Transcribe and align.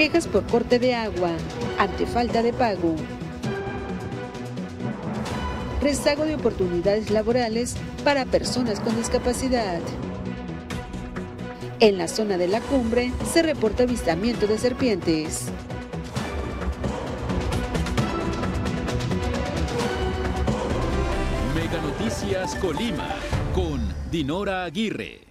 Quejas 0.00 0.26
por 0.26 0.46
corte 0.46 0.78
de 0.78 0.94
agua 0.94 1.32
ante 1.76 2.06
falta 2.06 2.42
de 2.42 2.54
pago. 2.54 2.96
Rezago 5.82 6.24
de 6.24 6.36
oportunidades 6.36 7.10
laborales 7.10 7.76
para 8.02 8.24
personas 8.24 8.80
con 8.80 8.96
discapacidad. 8.96 9.78
En 11.80 11.98
la 11.98 12.08
zona 12.08 12.38
de 12.38 12.48
la 12.48 12.62
cumbre 12.62 13.12
se 13.30 13.42
reporta 13.42 13.82
avistamiento 13.82 14.46
de 14.46 14.56
serpientes. 14.56 15.48
Mega 21.54 21.78
Noticias 21.82 22.54
Colima 22.54 23.16
con 23.54 23.86
Dinora 24.10 24.64
Aguirre. 24.64 25.29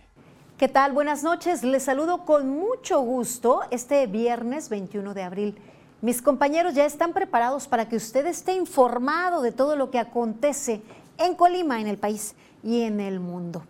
¿Qué 0.60 0.68
tal? 0.68 0.92
Buenas 0.92 1.24
noches. 1.24 1.64
Les 1.64 1.84
saludo 1.84 2.26
con 2.26 2.50
mucho 2.50 3.00
gusto 3.00 3.62
este 3.72 4.06
viernes 4.08 4.68
21 4.68 5.14
de 5.14 5.24
abril. 5.24 5.58
Mis 6.02 6.22
compañeros 6.22 6.74
ya 6.74 6.86
están 6.86 7.14
preparados 7.14 7.70
para 7.70 7.88
que 7.88 7.96
usted 7.96 8.26
esté 8.26 8.56
informado 8.56 9.42
de 9.42 9.54
todo 9.54 9.78
lo 9.78 9.90
que 9.90 10.00
acontece 10.00 10.82
en 11.18 11.36
Colima, 11.36 11.80
en 11.80 11.88
el 11.88 11.98
país 11.98 12.36
y 12.62 12.82
en 12.82 13.00
el 13.00 13.22
mundo. 13.22 13.64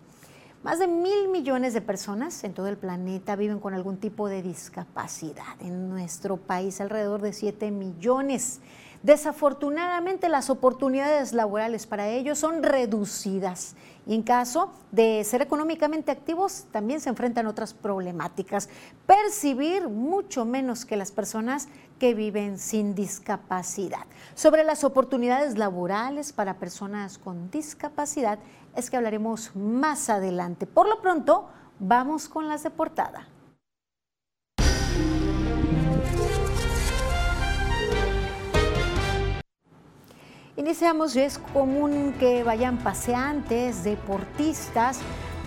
Más 0.64 0.80
de 0.80 0.88
mil 0.88 1.28
millones 1.28 1.76
de 1.76 1.82
personas 1.82 2.44
en 2.44 2.56
todo 2.56 2.68
el 2.68 2.76
planeta 2.76 3.36
viven 3.36 3.60
con 3.60 3.76
algún 3.76 3.98
tipo 3.98 4.28
de 4.28 4.42
discapacidad. 4.42 5.62
En 5.62 5.92
nuestro 5.92 6.38
país, 6.38 6.82
alrededor 6.82 7.22
de 7.22 7.34
7 7.34 7.70
millones. 7.70 8.62
Desafortunadamente, 9.04 10.28
las 10.28 10.50
oportunidades 10.50 11.34
laborales 11.34 11.86
para 11.86 12.10
ellos 12.10 12.40
son 12.40 12.64
reducidas 12.64 13.76
y 14.10 14.16
en 14.16 14.24
caso 14.24 14.72
de 14.92 15.24
ser 15.24 15.44
económicamente 15.44 16.12
activos 16.12 16.66
también 16.72 17.00
se 17.00 17.10
enfrentan 17.10 17.46
otras 17.46 17.76
problemáticas. 17.76 18.68
Percibir 19.06 19.88
mucho 19.88 20.46
menos 20.46 20.84
que 20.84 20.98
las 20.98 21.12
personas 21.12 21.68
que 22.00 22.16
viven 22.16 22.58
sin 22.58 22.96
discapacidad. 22.96 24.08
Sobre 24.34 24.64
las 24.64 24.84
oportunidades 24.84 25.60
laborales 25.60 26.34
para 26.34 26.58
personas 26.58 27.20
con 27.20 27.52
discapacidad 27.52 28.40
es 28.76 28.90
que 28.90 28.98
hablaremos 28.98 29.56
más 29.56 30.10
adelante. 30.10 30.66
Por 30.66 30.90
lo 30.90 31.04
pronto, 31.04 31.48
vamos 31.78 32.28
con 32.28 32.48
las 32.48 32.64
de 32.64 32.72
portada. 32.72 33.28
Iniciamos, 40.60 41.16
es 41.16 41.40
común 41.54 42.14
que 42.20 42.44
vayan 42.44 42.80
paseantes, 42.80 43.86
deportistas, 43.86 45.00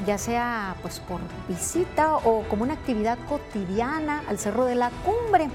ya 0.07 0.17
sea 0.17 0.75
pues 0.81 1.01
por 1.01 1.21
visita 1.47 2.17
o 2.17 2.45
como 2.49 2.63
una 2.63 2.73
actividad 2.73 3.19
cotidiana 3.29 4.23
al 4.27 4.39
Cerro 4.39 4.65
de 4.65 4.75
la 4.75 4.91
Cumbre. 5.05 5.51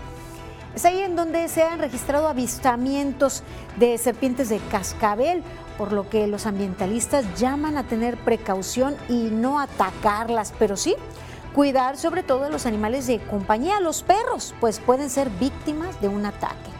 Es 0.76 0.86
ahí 0.86 1.00
en 1.00 1.16
donde 1.16 1.48
se 1.48 1.64
han 1.64 1.80
registrado 1.80 2.28
avistamientos 2.28 3.42
de 3.78 3.98
serpientes 3.98 4.50
de 4.50 4.60
cascabel, 4.60 5.42
por 5.76 5.92
lo 5.92 6.08
que 6.08 6.28
los 6.28 6.46
ambientalistas 6.46 7.26
llaman 7.40 7.80
a 7.80 7.84
tener 7.84 8.16
precaución 8.16 8.96
y 9.10 9.32
no 9.32 9.60
atacarlas, 9.60 10.54
pero 10.60 10.78
sí 10.78 10.96
cuidar 11.56 11.98
sobre 11.98 12.22
todo 12.22 12.44
de 12.44 12.52
los 12.52 12.68
animales 12.68 13.08
de 13.08 13.18
compañía, 13.22 13.80
los 13.80 14.04
perros, 14.04 14.54
pues 14.60 14.80
pueden 14.80 15.10
ser 15.10 15.32
víctimas 15.32 16.00
de 16.00 16.10
un 16.10 16.28
ataque. 16.28 16.77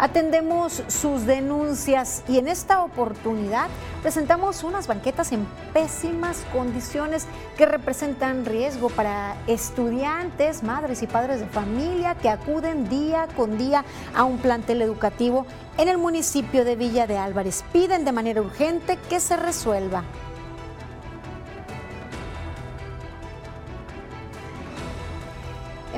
Atendemos 0.00 0.82
sus 0.86 1.26
denuncias 1.26 2.22
y 2.26 2.38
en 2.38 2.48
esta 2.48 2.82
oportunidad 2.82 3.68
presentamos 4.00 4.64
unas 4.64 4.86
banquetas 4.86 5.30
en 5.30 5.46
pésimas 5.74 6.46
condiciones 6.54 7.26
que 7.58 7.66
representan 7.66 8.46
riesgo 8.46 8.88
para 8.88 9.36
estudiantes, 9.46 10.62
madres 10.62 11.02
y 11.02 11.06
padres 11.06 11.40
de 11.40 11.46
familia 11.48 12.14
que 12.14 12.30
acuden 12.30 12.88
día 12.88 13.28
con 13.36 13.58
día 13.58 13.84
a 14.16 14.24
un 14.24 14.38
plantel 14.38 14.80
educativo 14.80 15.44
en 15.76 15.88
el 15.88 15.98
municipio 15.98 16.64
de 16.64 16.76
Villa 16.76 17.06
de 17.06 17.18
Álvarez. 17.18 17.62
Piden 17.70 18.06
de 18.06 18.12
manera 18.12 18.40
urgente 18.40 18.98
que 19.10 19.20
se 19.20 19.36
resuelva. 19.36 20.04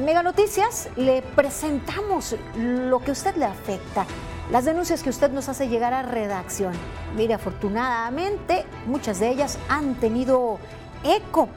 En 0.02 0.06
Mega 0.06 0.24
Noticias 0.24 0.88
le 0.96 1.22
presentamos 1.22 2.34
lo 2.56 2.98
que 2.98 3.10
a 3.10 3.12
usted 3.12 3.36
le 3.36 3.44
afecta, 3.44 4.04
las 4.50 4.64
denuncias 4.64 5.00
que 5.00 5.10
usted 5.10 5.30
nos 5.30 5.48
hace 5.48 5.68
llegar 5.68 5.94
a 5.94 6.02
redacción. 6.02 6.72
Mire, 7.16 7.34
afortunadamente 7.34 8.64
muchas 8.86 9.20
de 9.20 9.28
ellas 9.28 9.60
han 9.68 9.94
tenido 9.94 10.58
eco. 11.04 11.48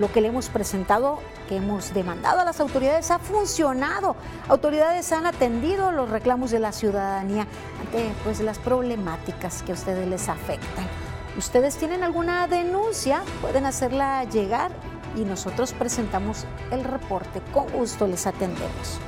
Lo 0.00 0.10
que 0.10 0.20
le 0.20 0.26
hemos 0.26 0.48
presentado, 0.48 1.20
que 1.48 1.58
hemos 1.58 1.94
demandado 1.94 2.40
a 2.40 2.44
las 2.44 2.58
autoridades, 2.58 3.12
ha 3.12 3.20
funcionado. 3.20 4.16
Autoridades 4.48 5.12
han 5.12 5.24
atendido 5.24 5.92
los 5.92 6.10
reclamos 6.10 6.50
de 6.50 6.58
la 6.58 6.72
ciudadanía 6.72 7.46
ante 7.80 8.12
pues, 8.24 8.40
las 8.40 8.58
problemáticas 8.58 9.62
que 9.62 9.70
a 9.70 9.74
ustedes 9.76 10.08
les 10.08 10.28
afectan. 10.28 10.88
¿Ustedes 11.38 11.76
tienen 11.76 12.02
alguna 12.02 12.48
denuncia? 12.48 13.22
Pueden 13.42 13.64
hacerla 13.64 14.24
llegar 14.24 14.72
y 15.16 15.24
nosotros 15.24 15.72
presentamos 15.72 16.46
el 16.70 16.84
reporte. 16.84 17.40
Con 17.52 17.68
gusto 17.68 18.06
les 18.06 18.26
atendemos. 18.26 19.00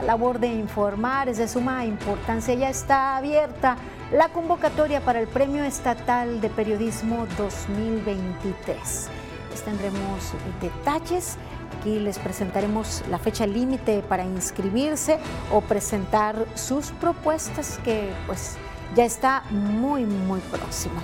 La 0.00 0.08
labor 0.08 0.40
de 0.40 0.48
informar 0.48 1.28
es 1.28 1.38
de 1.38 1.46
suma 1.46 1.84
importancia. 1.84 2.54
Ya 2.54 2.68
está 2.68 3.16
abierta 3.16 3.76
la 4.12 4.28
convocatoria 4.28 5.00
para 5.00 5.20
el 5.20 5.28
Premio 5.28 5.62
Estatal 5.62 6.40
de 6.40 6.50
Periodismo 6.50 7.26
2023. 7.38 9.08
Les 9.50 9.62
tendremos 9.62 10.32
detalles. 10.60 11.36
Aquí 11.78 12.00
les 12.00 12.18
presentaremos 12.18 13.04
la 13.10 13.18
fecha 13.18 13.46
límite 13.46 14.02
para 14.02 14.24
inscribirse 14.24 15.18
o 15.52 15.60
presentar 15.60 16.46
sus 16.54 16.90
propuestas 16.90 17.78
que 17.84 18.12
pues 18.26 18.58
ya 18.94 19.04
está 19.04 19.42
muy, 19.50 20.04
muy 20.04 20.40
próximo. 20.40 21.00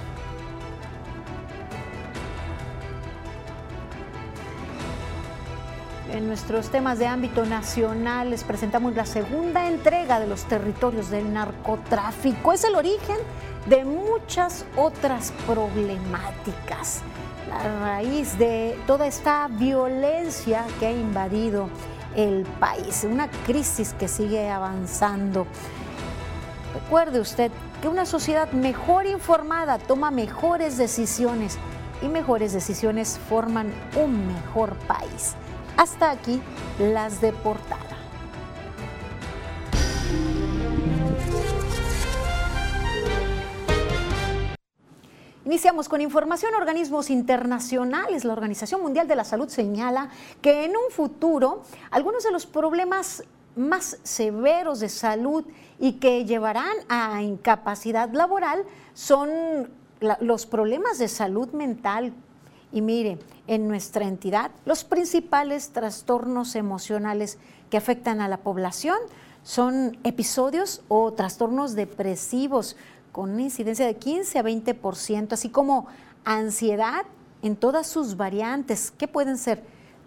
En 6.13 6.27
nuestros 6.27 6.71
temas 6.71 6.99
de 6.99 7.07
ámbito 7.07 7.45
nacional 7.45 8.31
les 8.31 8.43
presentamos 8.43 8.95
la 8.95 9.05
segunda 9.05 9.69
entrega 9.69 10.19
de 10.19 10.27
los 10.27 10.45
territorios 10.45 11.11
del 11.11 11.33
narcotráfico. 11.33 12.53
Es 12.53 12.65
el 12.65 12.75
origen 12.77 13.19
de 13.67 13.85
muchas 13.85 14.65
otras 14.75 15.33
problemáticas. 15.47 17.03
La 17.49 17.81
raíz 17.81 18.39
de 18.39 18.79
toda 18.87 19.07
esta 19.07 19.49
violencia 19.49 20.65
que 20.81 20.87
ha 20.87 20.93
invadido 20.93 21.69
el 22.17 22.45
país, 22.59 23.07
una 23.09 23.29
crisis 23.47 23.93
que 23.93 24.09
sigue 24.09 24.49
avanzando. 24.49 25.47
Recuerde 26.75 27.21
usted 27.21 27.53
que 27.81 27.89
una 27.89 28.07
sociedad 28.07 28.51
mejor 28.53 29.07
informada 29.07 29.79
toma 29.79 30.11
mejores 30.11 30.77
decisiones 30.77 31.59
y 32.03 32.09
mejores 32.09 32.53
decisiones 32.53 33.19
forman 33.29 33.73
un 33.97 34.27
mejor 34.27 34.75
país. 34.87 35.35
Hasta 35.77 36.11
aquí 36.11 36.41
las 36.79 37.21
de 37.21 37.33
portada. 37.33 37.79
Iniciamos 45.45 45.89
con 45.89 46.03
información. 46.03 46.53
Organismos 46.55 47.09
internacionales. 47.09 48.25
La 48.25 48.35
Organización 48.35 48.83
Mundial 48.83 49.09
de 49.09 49.17
la 49.17 49.25
Salud 49.25 49.49
señala 49.49 50.11
que 50.43 50.67
en 50.67 50.73
un 50.73 50.91
futuro 50.91 51.63
algunos 51.91 52.23
de 52.23 52.33
los 52.33 52.45
problemas 52.45 53.25
más 53.57 53.99
severos 54.03 54.81
de 54.81 54.89
salud 54.89 55.45
y 55.79 55.95
que 55.95 56.25
llevarán 56.25 56.77
a 56.89 57.23
incapacidad 57.23 58.11
laboral 58.13 58.65
son 58.95 59.71
los 60.21 60.47
problemas 60.47 60.99
de 60.99 61.09
salud 61.09 61.49
mental. 61.53 62.13
Y 62.73 62.83
mire, 62.83 63.19
en 63.47 63.69
nuestra 63.69 64.07
entidad, 64.07 64.51
los 64.65 64.85
principales 64.85 65.71
trastornos 65.71 66.55
emocionales 66.55 67.39
que 67.71 67.77
afectan 67.77 68.21
a 68.21 68.29
la 68.29 68.39
población 68.39 68.99
son 69.43 69.97
episodios 70.05 70.83
o 70.89 71.13
trastornos 71.13 71.75
depresivos 71.75 72.77
con 73.13 73.31
una 73.31 73.43
incidencia 73.43 73.87
de 73.87 73.97
15 73.97 74.39
a 74.39 74.43
20%, 74.43 75.33
así 75.33 75.49
como 75.49 75.87
ansiedad 76.25 77.05
en 77.43 77.57
todas 77.57 77.87
sus 77.87 78.17
variantes, 78.17 78.91
que 78.91 79.09
pueden 79.09 79.39
ser 79.39 79.63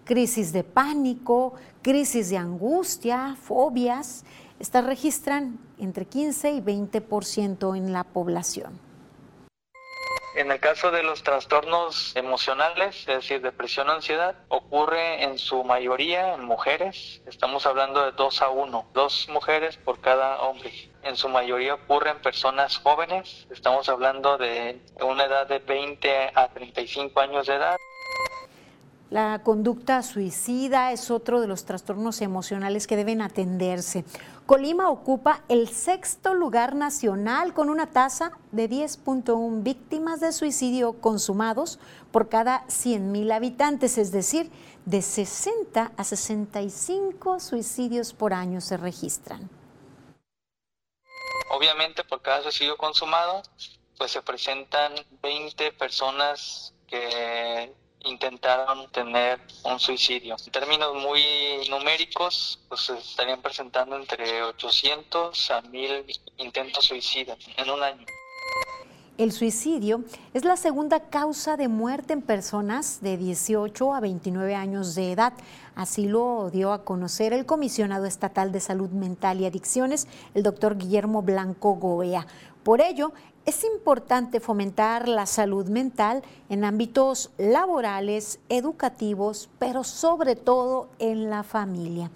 crisis 0.06 0.51
de 0.51 0.63
pánico, 0.63 1.53
crisis 1.81 2.29
de 2.29 2.38
angustia, 2.38 3.35
fobias, 3.41 4.23
estas 4.61 4.85
registran 4.85 5.57
entre 5.79 6.05
15 6.05 6.51
y 6.51 6.61
20% 6.61 7.75
en 7.75 7.93
la 7.93 8.03
población. 8.03 8.79
En 10.35 10.51
el 10.51 10.59
caso 10.59 10.91
de 10.91 11.01
los 11.01 11.23
trastornos 11.23 12.15
emocionales, 12.15 12.99
es 12.99 13.05
decir, 13.07 13.41
depresión 13.41 13.89
o 13.89 13.93
ansiedad, 13.93 14.35
ocurre 14.49 15.23
en 15.23 15.39
su 15.39 15.63
mayoría 15.63 16.35
en 16.35 16.45
mujeres. 16.45 17.21
Estamos 17.25 17.65
hablando 17.65 18.05
de 18.05 18.11
2 18.11 18.41
a 18.43 18.49
1, 18.49 18.85
dos 18.93 19.27
mujeres 19.29 19.77
por 19.77 19.99
cada 19.99 20.39
hombre. 20.41 20.71
En 21.03 21.17
su 21.17 21.27
mayoría 21.27 21.73
ocurre 21.73 22.11
en 22.11 22.21
personas 22.21 22.77
jóvenes. 22.77 23.47
Estamos 23.49 23.89
hablando 23.89 24.37
de 24.37 24.79
una 25.01 25.25
edad 25.25 25.47
de 25.47 25.57
20 25.57 26.31
a 26.35 26.47
35 26.49 27.19
años 27.19 27.47
de 27.47 27.55
edad. 27.55 27.75
La 29.11 29.41
conducta 29.43 30.03
suicida 30.03 30.93
es 30.93 31.11
otro 31.11 31.41
de 31.41 31.47
los 31.47 31.65
trastornos 31.65 32.21
emocionales 32.21 32.87
que 32.87 32.95
deben 32.95 33.21
atenderse. 33.21 34.05
Colima 34.51 34.89
ocupa 34.89 35.45
el 35.48 35.69
sexto 35.69 36.33
lugar 36.33 36.75
nacional 36.75 37.53
con 37.53 37.69
una 37.69 37.89
tasa 37.89 38.38
de 38.51 38.69
10.1 38.69 39.63
víctimas 39.63 40.19
de 40.19 40.33
suicidio 40.33 41.00
consumados 41.00 41.80
por 42.12 42.27
cada 42.27 42.68
100.000 42.68 43.31
habitantes, 43.31 43.98
es 43.98 44.12
decir, 44.12 44.51
de 44.83 45.01
60 45.01 45.94
a 45.95 46.03
65 46.03 47.39
suicidios 47.39 48.12
por 48.12 48.33
año 48.33 48.59
se 48.59 48.75
registran. 48.75 49.50
Obviamente 51.51 52.04
por 52.04 52.21
cada 52.21 52.44
suicidio 52.44 52.75
consumado, 52.75 53.44
pues 53.97 54.12
se 54.12 54.21
presentan 54.21 54.95
20 55.21 55.71
personas 55.71 56.74
que 56.88 57.74
intentaron 58.03 58.89
tener 58.92 59.39
un 59.63 59.80
suicidio. 59.80 60.36
En 60.45 60.51
términos 60.51 60.94
muy 60.95 61.21
numéricos, 61.69 62.59
pues 62.68 62.81
se 62.81 62.98
estarían 62.98 63.42
presentando 63.42 63.95
entre 63.95 64.44
800 64.44 65.51
a 65.51 65.62
1000 65.62 66.06
intentos 66.38 66.86
suicidas 66.86 67.38
en 67.57 67.69
un 67.69 67.83
año. 67.83 68.06
El 69.18 69.31
suicidio 69.31 70.03
es 70.33 70.45
la 70.45 70.57
segunda 70.57 71.00
causa 71.09 71.56
de 71.56 71.68
muerte 71.68 72.13
en 72.13 72.24
personas 72.24 73.01
de 73.01 73.18
18 73.18 73.94
a 73.94 74.00
29 74.00 74.56
años 74.56 74.95
de 74.95 75.12
edad. 75.12 75.33
Así 75.75 76.07
lo 76.07 76.50
dio 76.50 76.71
a 76.71 76.83
conocer 76.83 77.31
el 77.31 77.45
comisionado 77.45 78.06
estatal 78.06 78.51
de 78.51 78.59
salud 78.62 78.89
mental 78.89 79.39
y 79.39 79.45
adicciones, 79.45 80.07
el 80.33 80.42
doctor 80.42 80.77
Guillermo 80.77 81.21
Blanco 81.21 81.75
Goea. 81.75 82.25
Por 82.63 82.81
ello, 82.81 83.12
es 83.45 83.63
importante 83.63 84.39
fomentar 84.39 85.07
la 85.07 85.25
salud 85.25 85.67
mental 85.67 86.21
en 86.49 86.63
ámbitos 86.63 87.31
laborales, 87.38 88.39
educativos, 88.49 89.49
pero 89.57 89.83
sobre 89.83 90.35
todo 90.35 90.89
en 90.99 91.29
la 91.29 91.43
familia. 91.43 92.11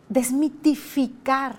desmitificar 0.08 1.56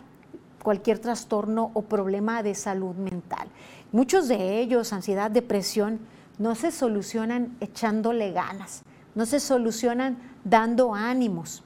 cualquier 0.64 1.00
trastorno 1.00 1.72
o 1.74 1.84
problema 1.84 2.42
de 2.42 2.56
salud 2.56 2.96
mental. 2.96 3.48
Muchos 3.92 4.28
de 4.28 4.60
ellos, 4.60 4.94
ansiedad, 4.94 5.30
depresión, 5.30 6.00
no 6.38 6.56
se 6.56 6.72
solucionan 6.72 7.56
echándole 7.60 8.32
ganas, 8.32 8.84
no 9.14 9.26
se 9.26 9.40
solucionan 9.40 10.18
dando 10.44 10.94
ánimos, 10.94 11.64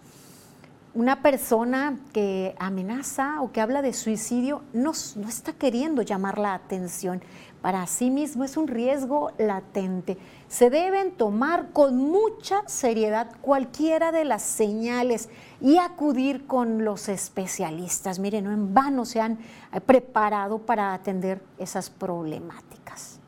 una 0.94 1.22
persona 1.22 2.00
que 2.14 2.56
amenaza 2.60 3.42
o 3.42 3.52
que 3.52 3.62
habla 3.62 3.82
de 3.82 3.94
suicidio 3.94 4.64
no, 4.74 4.94
no, 5.16 5.30
está 5.30 5.54
queriendo 5.54 6.02
llamar 6.02 6.40
la 6.40 6.54
atención. 6.54 7.22
Para 7.62 7.86
sí 7.88 8.10
mismo 8.10 8.44
es 8.44 8.58
un 8.58 8.68
riesgo 8.68 9.32
latente. 9.38 10.18
Se 10.48 10.70
deben 10.70 11.12
tomar 11.12 11.72
con 11.74 11.98
mucha 11.98 12.68
seriedad 12.68 13.30
cualquiera 13.42 14.12
de 14.12 14.26
las 14.26 14.42
señales 14.42 15.30
y 15.62 15.78
acudir 15.78 16.48
con 16.48 16.86
los 16.86 17.10
especialistas. 17.10 18.18
Miren, 18.18 18.46
no 18.46 18.52
en 18.52 18.74
vano 18.74 19.06
se 19.06 19.22
han 19.22 19.40
eh, 19.74 19.82
preparado 19.82 20.60
para 20.60 20.94
atender 20.94 21.44
esas 21.58 21.90
problemáticas. 21.90 23.20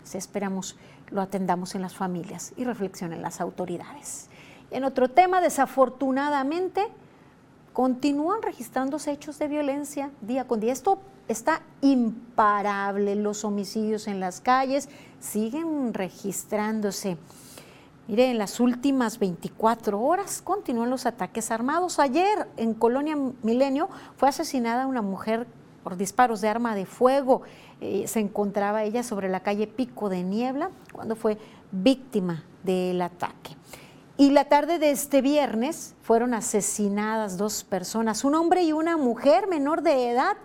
Pues 0.00 0.14
esperamos 0.14 0.76
lo 1.10 1.20
atendamos 1.20 1.74
en 1.74 1.82
las 1.82 1.94
familias 1.94 2.52
y 2.56 2.64
reflexionen 2.64 3.22
las 3.22 3.40
autoridades. 3.40 4.29
En 4.70 4.84
otro 4.84 5.08
tema, 5.08 5.40
desafortunadamente, 5.40 6.86
continúan 7.72 8.42
registrándose 8.42 9.12
hechos 9.12 9.38
de 9.38 9.48
violencia 9.48 10.10
día 10.20 10.46
con 10.46 10.60
día. 10.60 10.72
Esto 10.72 10.98
está 11.28 11.62
imparable, 11.80 13.16
los 13.16 13.44
homicidios 13.44 14.06
en 14.06 14.20
las 14.20 14.40
calles 14.40 14.88
siguen 15.18 15.94
registrándose. 15.94 17.16
Mire, 18.06 18.30
en 18.30 18.38
las 18.38 18.58
últimas 18.58 19.18
24 19.18 20.00
horas 20.00 20.42
continúan 20.42 20.90
los 20.90 21.06
ataques 21.06 21.50
armados. 21.50 21.98
Ayer 22.00 22.48
en 22.56 22.74
Colonia 22.74 23.16
Milenio 23.42 23.88
fue 24.16 24.28
asesinada 24.28 24.86
una 24.86 25.02
mujer 25.02 25.46
por 25.84 25.96
disparos 25.96 26.40
de 26.40 26.48
arma 26.48 26.74
de 26.74 26.86
fuego. 26.86 27.42
Eh, 27.80 28.08
se 28.08 28.20
encontraba 28.20 28.82
ella 28.82 29.02
sobre 29.02 29.28
la 29.28 29.40
calle 29.40 29.66
Pico 29.66 30.08
de 30.08 30.22
Niebla 30.24 30.70
cuando 30.92 31.14
fue 31.14 31.38
víctima 31.70 32.44
del 32.64 33.00
ataque. 33.00 33.56
Y 34.20 34.28
la 34.28 34.44
tarde 34.44 34.78
de 34.78 34.90
este 34.90 35.22
viernes 35.22 35.94
fueron 36.02 36.34
asesinadas 36.34 37.38
dos 37.38 37.64
personas, 37.64 38.22
un 38.22 38.34
hombre 38.34 38.62
y 38.64 38.74
una 38.74 38.98
mujer 38.98 39.48
menor 39.48 39.80
de 39.80 40.10
edad. 40.10 40.36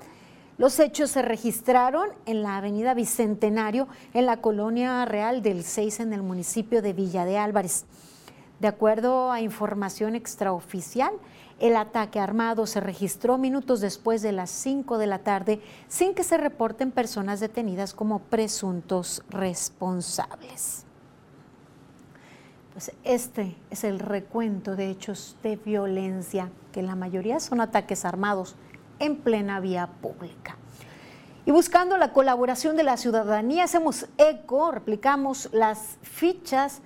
Los 0.57 0.79
hechos 0.79 1.11
se 1.11 1.21
registraron 1.21 2.07
en 2.25 2.41
la 2.41 2.55
avenida 2.55 2.93
Bicentenario, 2.93 3.89
en 4.13 4.27
la 4.27 4.39
colonia 4.39 5.03
real 5.03 5.41
del 5.41 5.65
6, 5.65 5.99
en 5.99 6.13
el 6.13 6.23
municipio 6.23 6.81
de 6.81 6.93
Villa 6.93 7.25
de 7.25 7.37
Álvarez. 7.37 7.83
De 8.61 8.69
acuerdo 8.69 9.29
a 9.29 9.41
información 9.41 10.15
extraoficial, 10.15 11.11
el 11.59 11.75
ataque 11.75 12.21
armado 12.21 12.67
se 12.67 12.79
registró 12.79 13.37
minutos 13.37 13.81
después 13.81 14.21
de 14.21 14.31
las 14.31 14.51
5 14.51 14.97
de 14.97 15.07
la 15.07 15.19
tarde 15.19 15.61
sin 15.89 16.15
que 16.15 16.23
se 16.23 16.37
reporten 16.37 16.91
personas 16.91 17.41
detenidas 17.41 17.93
como 17.93 18.19
presuntos 18.19 19.21
responsables. 19.27 20.84
Pues 22.75 22.91
este 23.05 23.55
es 23.69 23.85
el 23.85 23.99
recuento 23.99 24.75
de 24.75 24.89
hechos 24.89 25.37
de 25.41 25.55
violencia, 25.55 26.49
que 26.73 26.83
la 26.83 26.93
mayoría 26.93 27.39
son 27.39 27.61
ataques 27.61 28.03
armados 28.03 28.57
en 28.99 29.15
plena 29.15 29.61
vía 29.61 29.87
pública. 30.01 30.57
Y 31.45 31.51
buscando 31.51 31.97
la 31.97 32.11
colaboración 32.11 32.75
de 32.75 32.83
la 32.83 32.97
ciudadanía, 32.97 33.63
hacemos 33.63 34.07
eco, 34.17 34.71
replicamos 34.71 35.47
las 35.53 35.95
fichas 36.01 36.81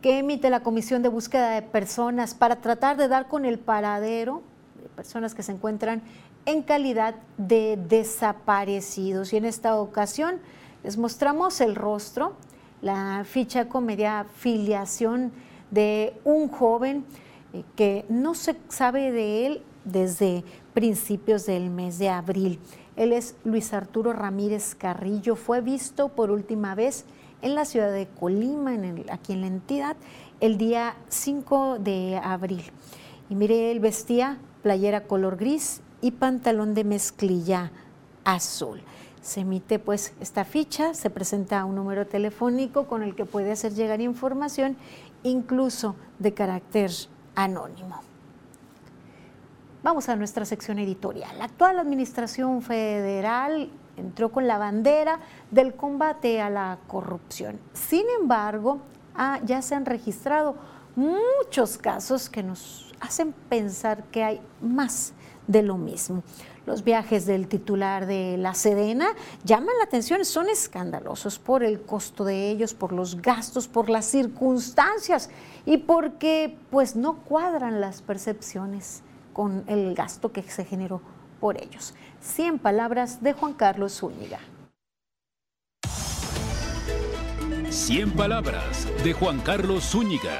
que 0.00 0.20
emite 0.20 0.48
la 0.48 0.62
Comisión 0.62 1.02
de 1.02 1.10
Búsqueda 1.10 1.50
de 1.50 1.60
Personas 1.60 2.32
para 2.32 2.62
tratar 2.62 2.96
de 2.96 3.08
dar 3.08 3.28
con 3.28 3.44
el 3.44 3.58
paradero 3.58 4.42
de 4.82 4.88
personas 4.88 5.34
que 5.34 5.42
se 5.42 5.52
encuentran 5.52 6.00
en 6.46 6.62
calidad 6.62 7.16
de 7.36 7.78
desaparecidos. 7.86 9.34
Y 9.34 9.36
en 9.36 9.44
esta 9.44 9.76
ocasión 9.76 10.40
les 10.82 10.96
mostramos 10.96 11.60
el 11.60 11.74
rostro, 11.74 12.34
la 12.84 13.24
ficha 13.24 13.66
con 13.66 13.86
media 13.86 14.26
filiación 14.36 15.32
de 15.70 16.12
un 16.22 16.48
joven 16.48 17.06
eh, 17.54 17.64
que 17.76 18.04
no 18.10 18.34
se 18.34 18.56
sabe 18.68 19.10
de 19.10 19.46
él 19.46 19.62
desde 19.86 20.44
principios 20.74 21.46
del 21.46 21.70
mes 21.70 21.98
de 21.98 22.10
abril. 22.10 22.60
Él 22.96 23.14
es 23.14 23.36
Luis 23.42 23.72
Arturo 23.72 24.12
Ramírez 24.12 24.74
Carrillo, 24.74 25.34
fue 25.34 25.62
visto 25.62 26.10
por 26.10 26.30
última 26.30 26.74
vez 26.74 27.06
en 27.40 27.54
la 27.54 27.64
ciudad 27.64 27.90
de 27.90 28.06
Colima, 28.06 28.72
aquí 29.10 29.32
en 29.32 29.40
la 29.40 29.46
entidad, 29.46 29.96
el 30.40 30.58
día 30.58 30.94
5 31.08 31.78
de 31.78 32.20
abril. 32.22 32.64
Y 33.30 33.34
mire, 33.34 33.72
él 33.72 33.80
vestía 33.80 34.36
playera 34.62 35.04
color 35.04 35.38
gris 35.38 35.80
y 36.02 36.10
pantalón 36.10 36.74
de 36.74 36.84
mezclilla 36.84 37.72
azul. 38.24 38.82
Se 39.24 39.40
emite 39.40 39.78
pues 39.78 40.12
esta 40.20 40.44
ficha, 40.44 40.92
se 40.92 41.08
presenta 41.08 41.64
un 41.64 41.76
número 41.76 42.06
telefónico 42.06 42.86
con 42.86 43.02
el 43.02 43.14
que 43.14 43.24
puede 43.24 43.52
hacer 43.52 43.72
llegar 43.72 44.02
información, 44.02 44.76
incluso 45.22 45.96
de 46.18 46.34
carácter 46.34 46.90
anónimo. 47.34 48.02
Vamos 49.82 50.10
a 50.10 50.16
nuestra 50.16 50.44
sección 50.44 50.78
editorial. 50.78 51.38
La 51.38 51.46
actual 51.46 51.78
administración 51.78 52.60
federal 52.60 53.70
entró 53.96 54.30
con 54.30 54.46
la 54.46 54.58
bandera 54.58 55.20
del 55.50 55.72
combate 55.72 56.42
a 56.42 56.50
la 56.50 56.76
corrupción. 56.86 57.58
Sin 57.72 58.04
embargo, 58.20 58.80
ah, 59.14 59.40
ya 59.42 59.62
se 59.62 59.74
han 59.74 59.86
registrado 59.86 60.54
muchos 60.96 61.78
casos 61.78 62.28
que 62.28 62.42
nos 62.42 62.92
hacen 63.00 63.32
pensar 63.48 64.04
que 64.04 64.22
hay 64.22 64.40
más 64.60 65.14
de 65.46 65.62
lo 65.62 65.76
mismo. 65.76 66.22
Los 66.66 66.82
viajes 66.82 67.26
del 67.26 67.46
titular 67.46 68.06
de 68.06 68.36
la 68.38 68.54
Sedena 68.54 69.08
llaman 69.44 69.74
la 69.78 69.84
atención, 69.84 70.24
son 70.24 70.48
escandalosos 70.48 71.38
por 71.38 71.62
el 71.62 71.82
costo 71.82 72.24
de 72.24 72.50
ellos, 72.50 72.72
por 72.72 72.92
los 72.92 73.20
gastos, 73.20 73.68
por 73.68 73.90
las 73.90 74.06
circunstancias 74.06 75.28
y 75.66 75.76
porque 75.78 76.56
pues 76.70 76.96
no 76.96 77.16
cuadran 77.16 77.82
las 77.82 78.00
percepciones 78.00 79.02
con 79.34 79.64
el 79.66 79.94
gasto 79.94 80.32
que 80.32 80.42
se 80.42 80.64
generó 80.64 81.02
por 81.38 81.60
ellos. 81.60 81.92
100 82.22 82.58
palabras 82.58 83.22
de 83.22 83.34
Juan 83.34 83.52
Carlos 83.52 84.00
Zúñiga. 84.00 84.40
100 87.68 88.12
palabras 88.12 88.86
de 89.02 89.12
Juan 89.12 89.40
Carlos 89.40 89.84
Zúñiga. 89.84 90.38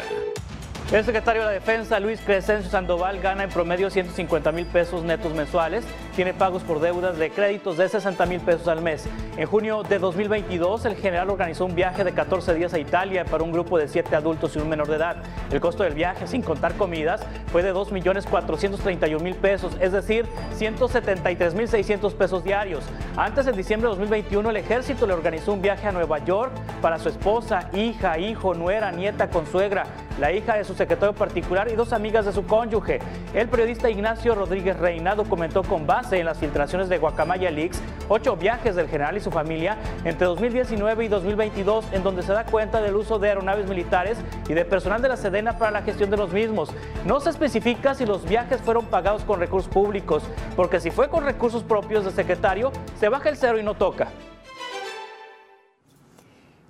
El 0.95 1.05
secretario 1.05 1.43
de 1.43 1.47
la 1.47 1.53
Defensa, 1.55 1.99
Luis 1.99 2.21
Crescencio 2.21 2.71
Sandoval, 2.71 3.19
gana 3.19 3.43
en 3.43 3.51
promedio 3.51 3.91
150 3.91 4.53
mil 4.53 4.65
pesos 4.65 5.03
netos 5.03 5.35
mensuales. 5.35 5.85
Tiene 6.15 6.35
pagos 6.35 6.63
por 6.63 6.79
deudas 6.79 7.19
de 7.19 7.31
créditos 7.31 7.79
de 7.79 7.89
60 7.89 8.25
mil 8.27 8.41
pesos 8.41 8.69
al 8.69 8.81
mes. 8.81 9.05
En 9.37 9.49
junio 9.49 9.83
de 9.83 9.99
2022, 9.99 10.85
el 10.85 10.95
general 10.95 11.31
organizó 11.31 11.65
un 11.65 11.75
viaje 11.75 12.05
de 12.05 12.13
14 12.13 12.55
días 12.55 12.75
a 12.75 12.79
Italia 12.79 13.25
para 13.25 13.43
un 13.43 13.51
grupo 13.51 13.77
de 13.77 13.89
7 13.89 14.15
adultos 14.15 14.55
y 14.55 14.61
un 14.61 14.69
menor 14.69 14.87
de 14.87 14.95
edad. 14.95 15.17
El 15.51 15.61
costo 15.61 15.83
del 15.83 15.95
viaje, 15.95 16.29
sin 16.29 16.43
contar 16.43 16.75
comidas, 16.75 17.27
fue 17.51 17.65
de 17.65 17.73
2 17.73 17.91
millones 17.91 18.25
431 18.27 19.19
mil 19.19 19.35
pesos, 19.35 19.77
es 19.81 19.91
decir, 19.91 20.27
173 20.53 21.55
mil 21.55 21.67
600 21.67 22.15
pesos 22.15 22.45
diarios. 22.45 22.85
Antes, 23.17 23.49
en 23.49 23.57
diciembre 23.57 23.89
de 23.89 23.97
2021, 23.97 24.49
el 24.49 24.57
ejército 24.59 25.09
le 25.09 25.15
organizó 25.15 25.55
un 25.55 25.61
viaje 25.61 25.89
a 25.89 25.93
Nueva 25.93 26.25
York 26.25 26.53
para 26.81 27.01
su 27.01 27.09
esposa, 27.09 27.69
hija, 27.73 28.17
hijo, 28.17 28.55
nuera, 28.55 28.93
nieta, 28.93 29.29
consuegra, 29.29 29.87
la 30.21 30.31
hija 30.31 30.55
de 30.55 30.63
su 30.63 30.75
secretario 30.85 31.15
particular 31.15 31.71
y 31.71 31.77
dos 31.77 31.95
amigas 31.95 32.27
de 32.27 32.33
su 32.33 32.45
cónyuge. 32.45 33.01
El 33.33 33.49
periodista 33.49 33.89
Ignacio 33.89 34.35
Rodríguez 34.35 34.79
Reina 34.79 35.15
documentó 35.15 35.63
con 35.63 35.87
base 35.87 36.19
en 36.19 36.27
las 36.27 36.37
filtraciones 36.37 36.91
de 36.91 36.99
Guacamaya 36.99 37.51
Leaks 37.51 37.81
ocho 38.11 38.37
viajes 38.37 38.77
del 38.77 38.87
general 38.89 39.17
y 39.17 39.21
su 39.21 39.31
familia 39.31 39.79
entre 40.05 40.27
2019 40.27 41.07
y 41.07 41.09
2022 41.09 41.87
en 41.93 42.03
donde 42.03 42.23
se 42.23 42.35
da 42.35 42.45
cuenta 42.45 42.83
del 42.83 42.97
uso 42.97 43.19
de 43.19 43.29
aeronaves 43.29 43.67
militares 43.67 44.19
y 44.47 44.53
de 44.53 44.67
personal 44.67 45.01
de 45.01 45.09
la 45.09 45.17
Sedena 45.17 45.57
para 45.57 45.71
la 45.71 45.81
gestión 45.81 46.11
de 46.11 46.19
los 46.19 46.31
mismos. 46.35 46.69
No 47.07 47.19
se 47.19 47.31
especifica 47.31 47.95
si 47.95 48.05
los 48.05 48.29
viajes 48.29 48.61
fueron 48.61 48.85
pagados 48.85 49.25
con 49.25 49.41
recursos 49.41 49.73
públicos, 49.73 50.23
porque 50.55 50.81
si 50.81 50.91
fue 50.91 51.09
con 51.09 51.25
recursos 51.25 51.63
propios 51.63 52.05
del 52.05 52.13
secretario, 52.13 52.73
se 53.01 53.09
baja 53.09 53.31
el 53.31 53.39
cero 53.39 53.59
y 53.59 53.63
no 53.63 53.73
toca. 53.73 54.09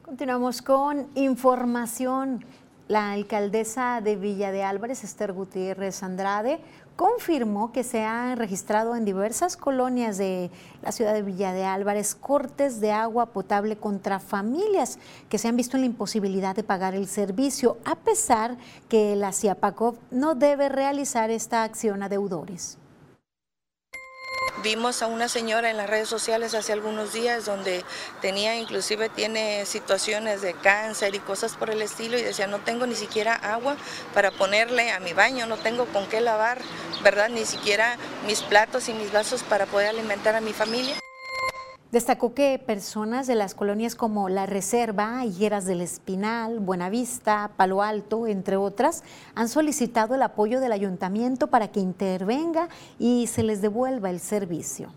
Continuamos 0.04 0.62
con 0.62 1.09
información. 1.16 2.44
La 2.87 3.12
alcaldesa 3.12 4.03
de 4.03 4.14
Villa 4.14 4.53
de 4.53 4.62
Álvarez, 4.62 5.05
Esther 5.05 5.33
Gutiérrez 5.33 6.03
Andrade, 6.03 6.61
confirmó 6.97 7.73
que 7.73 7.83
se 7.83 8.03
han 8.03 8.37
registrado 8.37 8.95
en 8.95 9.07
diversas 9.07 9.57
colonias 9.57 10.19
de 10.19 10.50
la 10.83 10.93
ciudad 10.93 11.14
de 11.14 11.23
Villa 11.23 11.55
de 11.55 11.64
Álvarez 11.64 12.14
cortes 12.14 12.83
de 12.83 12.93
agua 12.93 13.26
potable 13.26 13.79
contra 13.79 14.21
familias 14.21 14.99
que 15.31 15.38
se 15.38 15.49
han 15.49 15.57
visto 15.57 15.79
en 15.79 15.81
la 15.81 15.87
imposibilidad 15.87 16.55
de 16.55 16.62
pagar 16.62 16.95
el 16.95 17.09
servicio, 17.09 17.79
a 17.87 17.95
pesar 17.95 18.59
que 18.91 19.17
la 19.17 19.33
CIAPACOV 19.33 19.97
no 20.11 20.35
debe 20.35 20.69
realizar 20.69 21.31
esta 21.31 21.62
acción 21.62 22.03
a 22.03 22.11
deudores. 22.11 22.76
Vimos 24.63 25.03
a 25.03 25.07
una 25.07 25.29
señora 25.29 25.71
en 25.71 25.77
las 25.77 25.91
redes 25.91 26.09
sociales 26.09 26.55
hace 26.55 26.73
algunos 26.73 27.13
días 27.13 27.45
donde 27.45 27.85
tenía, 28.23 28.57
inclusive 28.57 29.09
tiene 29.09 29.67
situaciones 29.67 30.41
de 30.41 30.55
cáncer 30.55 31.15
y 31.15 31.19
cosas 31.19 31.55
por 31.55 31.71
el 31.71 31.83
estilo 31.83 32.19
y 32.19 32.23
decía, 32.23 32.47
no 32.47 32.61
tengo 32.61 32.87
ni 32.87 32.95
siquiera 32.95 33.35
agua 33.35 33.77
para 34.15 34.31
ponerle 34.31 34.91
a 34.91 35.01
mi 35.01 35.13
baño, 35.13 35.47
no 35.47 35.59
tengo 35.59 35.85
con 35.87 36.07
qué 36.07 36.21
lavar, 36.21 36.63
¿verdad? 37.03 37.29
Ni 37.29 37.45
siquiera 37.45 37.99
mis 38.27 38.41
platos 38.41 38.89
y 38.89 38.95
mis 38.95 39.13
vasos 39.13 39.43
para 39.43 39.67
poder 39.67 39.89
alimentar 39.89 40.35
a 40.35 40.41
mi 40.41 40.53
familia. 40.53 41.04
Destacó 41.95 42.35
que 42.35 42.59
personas 42.59 43.29
de 43.29 43.37
las 43.37 43.55
colonias 43.55 43.95
como 43.95 44.29
La 44.29 44.47
Reserva, 44.47 45.25
Higueras 45.25 45.65
del 45.65 45.81
Espinal, 45.81 46.59
Buenavista, 46.59 47.53
Palo 47.57 47.83
Alto, 47.83 48.27
entre 48.27 48.57
otras, 48.57 49.05
han 49.37 49.49
solicitado 49.49 50.17
el 50.17 50.23
apoyo 50.23 50.59
del 50.59 50.73
ayuntamiento 50.73 51.47
para 51.47 51.69
que 51.69 51.79
intervenga 51.79 52.69
y 52.99 53.29
se 53.29 53.45
les 53.45 53.63
devuelva 53.63 54.11
el 54.11 54.19
servicio. 54.19 54.89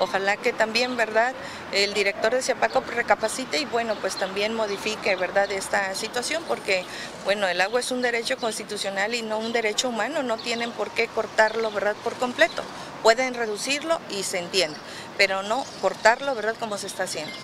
Ojalá 0.00 0.36
que 0.36 0.52
también, 0.52 0.96
¿verdad?, 0.96 1.34
el 1.72 1.94
director 1.94 2.32
de 2.32 2.42
Ciapaco 2.42 2.80
recapacite 2.80 3.58
y, 3.58 3.64
bueno, 3.64 3.94
pues 4.00 4.16
también 4.16 4.54
modifique, 4.54 5.16
¿verdad?, 5.16 5.50
esta 5.52 5.94
situación, 5.94 6.42
porque, 6.48 6.84
bueno, 7.24 7.46
el 7.46 7.60
agua 7.60 7.80
es 7.80 7.90
un 7.90 8.02
derecho 8.02 8.36
constitucional 8.36 9.14
y 9.14 9.22
no 9.22 9.38
un 9.38 9.52
derecho 9.52 9.88
humano, 9.88 10.22
no 10.22 10.36
tienen 10.38 10.72
por 10.72 10.90
qué 10.90 11.06
cortarlo, 11.08 11.70
¿verdad?, 11.70 11.96
por 12.02 12.14
completo. 12.14 12.62
Pueden 13.02 13.34
reducirlo 13.34 14.00
y 14.10 14.22
se 14.22 14.38
entiende 14.38 14.78
pero 15.16 15.42
no 15.42 15.64
cortarlo, 15.80 16.34
¿verdad? 16.34 16.56
Como 16.58 16.78
se 16.78 16.86
está 16.86 17.04
haciendo. 17.04 17.43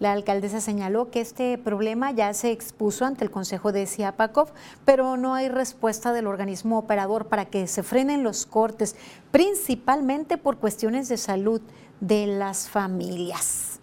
La 0.00 0.12
alcaldesa 0.12 0.60
señaló 0.60 1.10
que 1.10 1.20
este 1.20 1.58
problema 1.58 2.12
ya 2.12 2.32
se 2.32 2.52
expuso 2.52 3.04
ante 3.04 3.24
el 3.24 3.30
Consejo 3.30 3.72
de 3.72 3.86
Siapakov, 3.86 4.48
pero 4.84 5.16
no 5.16 5.34
hay 5.34 5.48
respuesta 5.48 6.12
del 6.12 6.28
organismo 6.28 6.78
operador 6.78 7.26
para 7.26 7.46
que 7.46 7.66
se 7.66 7.82
frenen 7.82 8.22
los 8.22 8.46
cortes, 8.46 8.94
principalmente 9.32 10.38
por 10.38 10.58
cuestiones 10.58 11.08
de 11.08 11.16
salud 11.16 11.60
de 12.00 12.28
las 12.28 12.68
familias. 12.68 13.80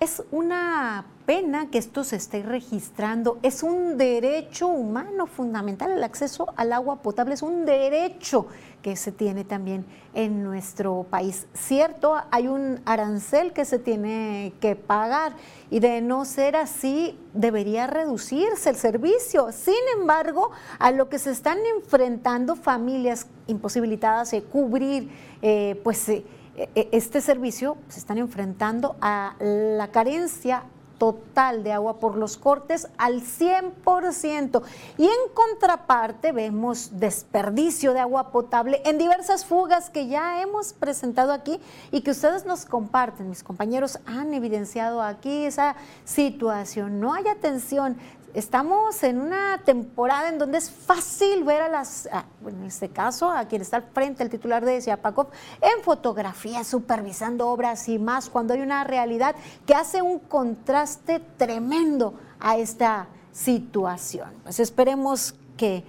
Es 0.00 0.22
una 0.30 1.04
pena 1.30 1.70
que 1.70 1.78
esto 1.78 2.02
se 2.02 2.16
esté 2.16 2.42
registrando. 2.42 3.38
Es 3.44 3.62
un 3.62 3.96
derecho 3.96 4.66
humano 4.66 5.28
fundamental. 5.28 5.92
El 5.92 6.02
acceso 6.02 6.52
al 6.56 6.72
agua 6.72 7.02
potable 7.02 7.34
es 7.34 7.42
un 7.42 7.64
derecho 7.64 8.48
que 8.82 8.96
se 8.96 9.12
tiene 9.12 9.44
también 9.44 9.86
en 10.12 10.42
nuestro 10.42 11.06
país. 11.08 11.46
Cierto, 11.54 12.16
hay 12.32 12.48
un 12.48 12.80
arancel 12.84 13.52
que 13.52 13.64
se 13.64 13.78
tiene 13.78 14.54
que 14.60 14.74
pagar 14.74 15.34
y 15.70 15.78
de 15.78 16.00
no 16.00 16.24
ser 16.24 16.56
así 16.56 17.16
debería 17.32 17.86
reducirse 17.86 18.68
el 18.68 18.74
servicio. 18.74 19.52
Sin 19.52 19.84
embargo, 20.00 20.50
a 20.80 20.90
lo 20.90 21.08
que 21.08 21.20
se 21.20 21.30
están 21.30 21.58
enfrentando 21.76 22.56
familias 22.56 23.28
imposibilitadas 23.46 24.32
de 24.32 24.42
cubrir, 24.42 25.08
eh, 25.42 25.80
pues 25.84 26.08
eh, 26.08 26.24
e, 26.56 26.88
este 26.90 27.20
servicio 27.20 27.76
se 27.86 28.00
están 28.00 28.18
enfrentando 28.18 28.96
a 29.00 29.36
la 29.38 29.92
carencia 29.92 30.64
total 31.00 31.64
de 31.64 31.72
agua 31.72 31.98
por 31.98 32.14
los 32.14 32.36
cortes 32.36 32.86
al 32.98 33.22
100%. 33.22 34.62
Y 34.98 35.04
en 35.04 35.32
contraparte 35.32 36.30
vemos 36.30 37.00
desperdicio 37.00 37.94
de 37.94 38.00
agua 38.00 38.30
potable 38.30 38.82
en 38.84 38.98
diversas 38.98 39.46
fugas 39.46 39.88
que 39.88 40.08
ya 40.08 40.42
hemos 40.42 40.74
presentado 40.74 41.32
aquí 41.32 41.58
y 41.90 42.02
que 42.02 42.10
ustedes 42.10 42.44
nos 42.44 42.66
comparten. 42.66 43.30
Mis 43.30 43.42
compañeros 43.42 43.98
han 44.04 44.34
evidenciado 44.34 45.00
aquí 45.00 45.46
esa 45.46 45.74
situación. 46.04 47.00
No 47.00 47.14
hay 47.14 47.26
atención 47.28 47.96
Estamos 48.32 49.02
en 49.02 49.20
una 49.20 49.62
temporada 49.64 50.28
en 50.28 50.38
donde 50.38 50.58
es 50.58 50.70
fácil 50.70 51.42
ver 51.42 51.62
a 51.62 51.68
las, 51.68 52.08
en 52.46 52.64
este 52.64 52.88
caso, 52.88 53.30
a 53.30 53.46
quien 53.46 53.60
está 53.60 53.78
al 53.78 53.82
frente, 53.82 54.22
el 54.22 54.30
titular 54.30 54.64
de 54.64 54.80
Siapakov, 54.80 55.28
en 55.60 55.82
fotografía, 55.82 56.62
supervisando 56.62 57.48
obras 57.48 57.88
y 57.88 57.98
más, 57.98 58.30
cuando 58.30 58.54
hay 58.54 58.60
una 58.60 58.84
realidad 58.84 59.34
que 59.66 59.74
hace 59.74 60.00
un 60.00 60.20
contraste 60.20 61.20
tremendo 61.36 62.14
a 62.38 62.56
esta 62.56 63.08
situación. 63.32 64.30
Pues 64.44 64.60
esperemos 64.60 65.34
que 65.56 65.84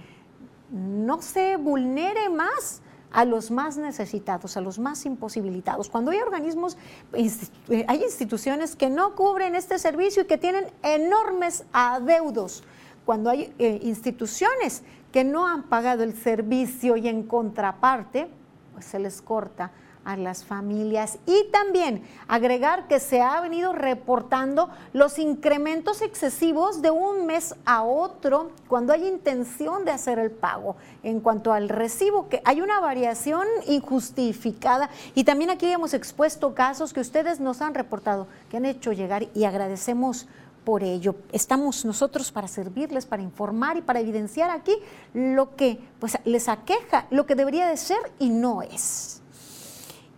no 0.70 1.22
se 1.22 1.56
vulnere 1.56 2.28
más 2.28 2.82
a 3.12 3.24
los 3.24 3.50
más 3.50 3.76
necesitados, 3.76 4.56
a 4.56 4.60
los 4.60 4.78
más 4.78 5.04
imposibilitados. 5.06 5.88
Cuando 5.88 6.10
hay 6.10 6.18
organismos, 6.18 6.76
eh, 7.12 7.84
hay 7.86 8.02
instituciones 8.02 8.76
que 8.76 8.90
no 8.90 9.14
cubren 9.14 9.54
este 9.54 9.78
servicio 9.78 10.22
y 10.22 10.26
que 10.26 10.38
tienen 10.38 10.66
enormes 10.82 11.64
adeudos. 11.72 12.64
Cuando 13.04 13.30
hay 13.30 13.52
eh, 13.58 13.80
instituciones 13.82 14.82
que 15.12 15.24
no 15.24 15.46
han 15.46 15.64
pagado 15.64 16.02
el 16.02 16.14
servicio 16.14 16.96
y 16.96 17.08
en 17.08 17.24
contraparte, 17.24 18.28
pues 18.72 18.86
se 18.86 18.98
les 18.98 19.20
corta 19.20 19.72
a 20.04 20.16
las 20.16 20.44
familias 20.44 21.18
y 21.26 21.44
también 21.50 22.02
agregar 22.28 22.88
que 22.88 23.00
se 23.00 23.22
ha 23.22 23.40
venido 23.40 23.72
reportando 23.72 24.68
los 24.92 25.18
incrementos 25.18 26.02
excesivos 26.02 26.82
de 26.82 26.90
un 26.90 27.26
mes 27.26 27.54
a 27.64 27.82
otro 27.82 28.50
cuando 28.68 28.92
hay 28.92 29.06
intención 29.06 29.84
de 29.84 29.92
hacer 29.92 30.18
el 30.18 30.30
pago. 30.30 30.76
En 31.02 31.20
cuanto 31.20 31.52
al 31.52 31.68
recibo, 31.68 32.28
que 32.28 32.42
hay 32.44 32.60
una 32.60 32.80
variación 32.80 33.46
injustificada 33.66 34.90
y 35.14 35.24
también 35.24 35.50
aquí 35.50 35.66
hemos 35.66 35.94
expuesto 35.94 36.54
casos 36.54 36.92
que 36.92 37.00
ustedes 37.00 37.40
nos 37.40 37.62
han 37.62 37.74
reportado, 37.74 38.26
que 38.50 38.56
han 38.56 38.66
hecho 38.66 38.92
llegar 38.92 39.28
y 39.34 39.44
agradecemos 39.44 40.26
por 40.64 40.82
ello. 40.82 41.16
Estamos 41.32 41.84
nosotros 41.84 42.30
para 42.30 42.48
servirles, 42.48 43.06
para 43.06 43.22
informar 43.22 43.76
y 43.76 43.82
para 43.82 44.00
evidenciar 44.00 44.50
aquí 44.50 44.74
lo 45.12 45.56
que 45.56 45.78
pues, 45.98 46.18
les 46.24 46.48
aqueja, 46.48 47.06
lo 47.10 47.26
que 47.26 47.34
debería 47.34 47.66
de 47.66 47.76
ser 47.76 47.98
y 48.18 48.30
no 48.30 48.62
es. 48.62 49.21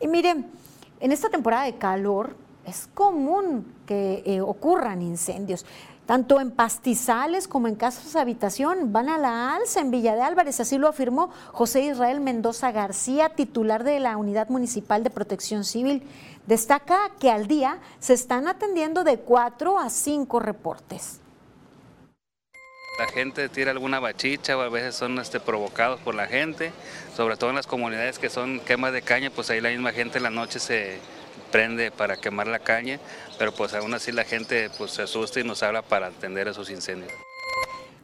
Y 0.04 0.06
miren, 0.06 0.44
en 1.00 1.12
esta 1.12 1.30
temporada 1.30 1.64
de 1.64 1.78
calor 1.78 2.36
es 2.66 2.90
común 2.92 3.72
que 3.86 4.22
eh, 4.26 4.42
ocurran 4.42 5.00
incendios. 5.00 5.64
Tanto 6.04 6.42
en 6.42 6.50
pastizales 6.50 7.48
como 7.48 7.68
en 7.68 7.74
casas 7.74 8.12
de 8.12 8.20
habitación 8.20 8.92
van 8.92 9.08
a 9.08 9.16
la 9.16 9.56
alza 9.56 9.80
en 9.80 9.90
Villa 9.90 10.14
de 10.14 10.20
Álvarez, 10.20 10.60
así 10.60 10.76
lo 10.76 10.88
afirmó 10.88 11.30
José 11.52 11.86
Israel 11.86 12.20
Mendoza 12.20 12.70
García, 12.70 13.30
titular 13.30 13.82
de 13.82 13.98
la 13.98 14.18
Unidad 14.18 14.50
Municipal 14.50 15.02
de 15.02 15.08
Protección 15.08 15.64
Civil. 15.64 16.02
Destaca 16.46 16.98
que 17.18 17.30
al 17.30 17.46
día 17.46 17.78
se 17.98 18.12
están 18.12 18.46
atendiendo 18.46 19.04
de 19.04 19.20
cuatro 19.20 19.78
a 19.78 19.88
cinco 19.88 20.38
reportes. 20.38 21.22
La 22.98 23.08
gente 23.08 23.48
tira 23.48 23.72
alguna 23.72 23.98
bachicha 23.98 24.56
o 24.56 24.60
a 24.60 24.68
veces 24.68 24.94
son 24.94 25.18
este, 25.18 25.40
provocados 25.40 26.00
por 26.00 26.14
la 26.14 26.28
gente, 26.28 26.72
sobre 27.16 27.36
todo 27.36 27.50
en 27.50 27.56
las 27.56 27.66
comunidades 27.66 28.20
que 28.20 28.30
son 28.30 28.60
quemas 28.60 28.92
de 28.92 29.02
caña, 29.02 29.30
pues 29.30 29.50
ahí 29.50 29.60
la 29.60 29.70
misma 29.70 29.90
gente 29.90 30.18
en 30.18 30.22
la 30.22 30.30
noche 30.30 30.60
se 30.60 30.98
prende 31.50 31.90
para 31.90 32.16
quemar 32.16 32.46
la 32.46 32.60
caña, 32.60 33.00
pero 33.36 33.52
pues 33.52 33.74
aún 33.74 33.94
así 33.94 34.12
la 34.12 34.22
gente 34.22 34.70
pues 34.78 34.92
se 34.92 35.02
asusta 35.02 35.40
y 35.40 35.44
nos 35.44 35.64
habla 35.64 35.82
para 35.82 36.06
atender 36.06 36.46
esos 36.46 36.70
incendios. 36.70 37.10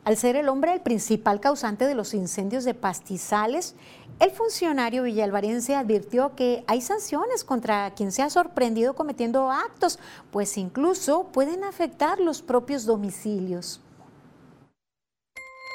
Al 0.04 0.16
ser 0.16 0.34
el 0.34 0.48
hombre 0.48 0.72
el 0.72 0.80
principal 0.80 1.38
causante 1.38 1.86
de 1.86 1.94
los 1.94 2.12
incendios 2.12 2.64
de 2.64 2.74
pastizales, 2.74 3.76
el 4.18 4.32
funcionario 4.32 5.04
villalvarense 5.04 5.76
advirtió 5.76 6.34
que 6.34 6.64
hay 6.66 6.80
sanciones 6.80 7.44
contra 7.44 7.92
quien 7.94 8.10
se 8.10 8.22
ha 8.22 8.30
sorprendido 8.30 8.94
cometiendo 8.94 9.52
actos, 9.52 10.00
pues 10.32 10.56
incluso 10.58 11.28
pueden 11.32 11.62
afectar 11.62 12.18
los 12.18 12.42
propios 12.42 12.86
domicilios. 12.86 13.80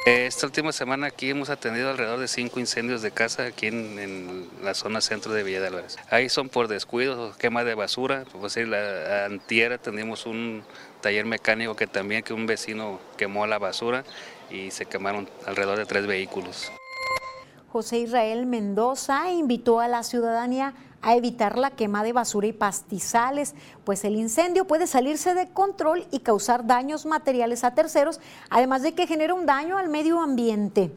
Esta 0.06 0.46
última 0.46 0.72
semana 0.72 1.08
aquí 1.08 1.32
hemos 1.32 1.50
atendido 1.50 1.90
alrededor 1.90 2.20
de 2.20 2.28
cinco 2.28 2.60
incendios 2.60 3.02
de 3.02 3.10
casa 3.10 3.46
aquí 3.46 3.66
en, 3.66 4.48
la 4.62 4.76
zona 4.76 5.02
centro 5.02 5.34
de 5.34 5.42
Villa 5.42 5.62
de 5.62 5.68
Álvarez. 5.68 5.98
Ahí 6.12 6.30
son 6.30 6.48
por 6.48 6.68
descuidos, 6.68 7.36
quema 7.38 7.64
de 7.64 7.74
basura. 7.74 8.24
Pues 8.32 8.54
decir, 8.54 8.68
la 8.68 9.26
antiera 9.26 9.80
tenemos 9.80 10.28
un 10.28 10.62
taller 11.02 11.26
mecánico 11.26 11.76
que 11.76 11.88
también 11.88 12.22
que 12.22 12.34
un 12.34 12.46
vecino 12.46 13.00
quemó 13.18 13.48
la 13.48 13.58
basura 13.58 14.04
y 14.52 14.70
se 14.70 14.86
quemaron 14.86 15.28
alrededor 15.48 15.80
de 15.80 15.88
tres 15.88 16.06
vehículos. 16.06 16.72
José 17.70 17.98
Israel 17.98 18.46
Mendoza 18.46 19.32
invitó 19.32 19.80
a 19.80 19.88
la 19.88 20.04
ciudadanía 20.04 20.76
a 21.06 21.16
evitar 21.16 21.56
la 21.56 21.70
quema 21.70 22.04
de 22.04 22.14
basura 22.14 22.48
y 22.48 22.54
pastizales, 22.54 23.54
pues 23.84 24.04
el 24.04 24.16
incendio 24.16 24.66
puede 24.66 24.88
salirse 24.88 25.36
de 25.36 25.48
control 25.50 26.08
y 26.10 26.20
causar 26.20 26.66
daños 26.66 27.06
materiales 27.06 27.64
a 27.64 27.76
terceros, 27.76 28.20
además 28.50 28.82
de 28.82 28.96
que 28.96 29.06
genera 29.06 29.36
un 29.36 29.46
daño 29.46 29.78
al 29.78 29.88
medio 29.88 30.20
ambiente. 30.20 30.96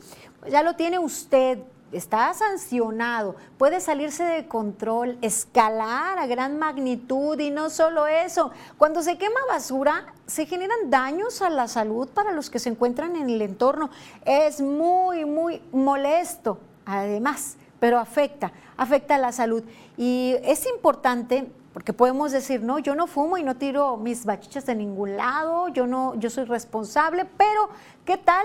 ya 0.50 0.62
lo 0.62 0.76
tiene 0.76 0.98
usted, 0.98 1.58
está 1.92 2.32
sancionado, 2.32 3.36
puede 3.58 3.80
salirse 3.80 4.24
de 4.24 4.48
control, 4.48 5.18
escalar 5.20 6.18
a 6.18 6.26
gran 6.26 6.58
magnitud 6.58 7.38
y 7.38 7.50
no 7.50 7.68
solo 7.68 8.06
eso, 8.06 8.50
cuando 8.78 9.02
se 9.02 9.18
quema 9.18 9.40
basura 9.46 10.14
se 10.26 10.46
generan 10.46 10.88
daños 10.88 11.42
a 11.42 11.50
la 11.50 11.68
salud 11.68 12.08
para 12.08 12.32
los 12.32 12.48
que 12.48 12.58
se 12.58 12.70
encuentran 12.70 13.14
en 13.14 13.28
el 13.28 13.42
entorno. 13.42 13.90
Es 14.24 14.62
muy, 14.62 15.26
muy 15.26 15.60
molesto, 15.70 16.60
además 16.86 17.58
pero 17.80 17.98
afecta, 17.98 18.52
afecta 18.76 19.16
a 19.16 19.18
la 19.18 19.32
salud. 19.32 19.62
Y 19.96 20.36
es 20.42 20.66
importante 20.66 21.50
porque 21.72 21.92
podemos 21.92 22.32
decir, 22.32 22.62
no, 22.62 22.78
yo 22.78 22.94
no 22.94 23.06
fumo 23.06 23.38
y 23.38 23.44
no 23.44 23.56
tiro 23.56 23.96
mis 23.96 24.24
bachichas 24.24 24.66
de 24.66 24.74
ningún 24.74 25.16
lado, 25.16 25.68
yo 25.68 25.86
no, 25.86 26.14
yo 26.16 26.28
soy 26.28 26.44
responsable, 26.44 27.24
pero 27.24 27.68
¿qué 28.04 28.16
tal 28.16 28.44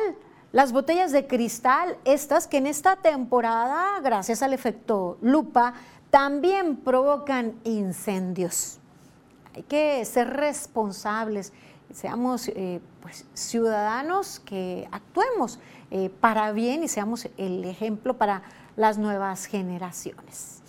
las 0.51 0.71
botellas 0.71 1.11
de 1.11 1.25
cristal, 1.25 1.97
estas 2.05 2.47
que 2.47 2.57
en 2.57 2.67
esta 2.67 2.95
temporada, 2.97 3.99
gracias 4.03 4.43
al 4.43 4.53
efecto 4.53 5.17
lupa, 5.21 5.73
también 6.11 6.75
provocan 6.75 7.55
incendios? 7.63 8.77
Hay 9.55 9.63
que 9.63 10.05
ser 10.05 10.29
responsables, 10.29 11.53
seamos 11.91 12.49
eh, 12.49 12.81
pues, 13.01 13.25
ciudadanos 13.33 14.39
que 14.41 14.87
actuemos 14.91 15.59
eh, 15.89 16.11
para 16.19 16.51
bien 16.51 16.83
y 16.83 16.87
seamos 16.87 17.27
el 17.37 17.65
ejemplo 17.65 18.17
para 18.17 18.43
las 18.75 18.97
nuevas 18.97 19.45
generaciones. 19.45 20.61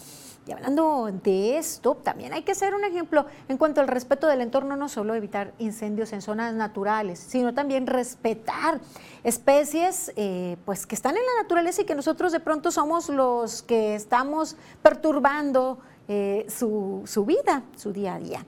Y 0.47 0.53
hablando 0.53 1.11
de 1.23 1.57
esto, 1.57 1.95
también 1.95 2.35
hay 2.35 2.43
que 2.43 2.55
ser 2.55 2.75
un 2.75 2.85
ejemplo 2.85 3.25
en 3.49 3.57
cuanto 3.57 3.81
al 3.81 3.89
respeto 3.89 4.27
del 4.27 4.43
entorno, 4.43 4.77
no 4.77 4.91
solo 4.91 5.15
evitar 5.15 5.55
incendios 5.59 6.13
en 6.13 6.21
zonas 6.21 6.53
naturales, 6.53 7.19
sino 7.19 7.55
también 7.55 7.87
respetar 7.87 8.81
especies 9.23 10.13
eh, 10.17 10.59
pues, 10.67 10.87
que 10.87 10.95
están 10.95 11.17
en 11.17 11.23
la 11.23 11.43
naturaleza 11.43 11.81
y 11.81 11.85
que 11.87 11.95
nosotros 11.95 12.31
de 12.31 12.41
pronto 12.41 12.71
somos 12.71 13.09
los 13.09 13.63
que 13.63 13.95
estamos 13.95 14.57
perturbando 14.83 15.79
eh, 16.09 16.45
su, 16.51 17.03
su 17.07 17.25
vida, 17.25 17.63
su 17.77 17.95
día 17.95 18.17
a 18.17 18.19
día 18.19 18.45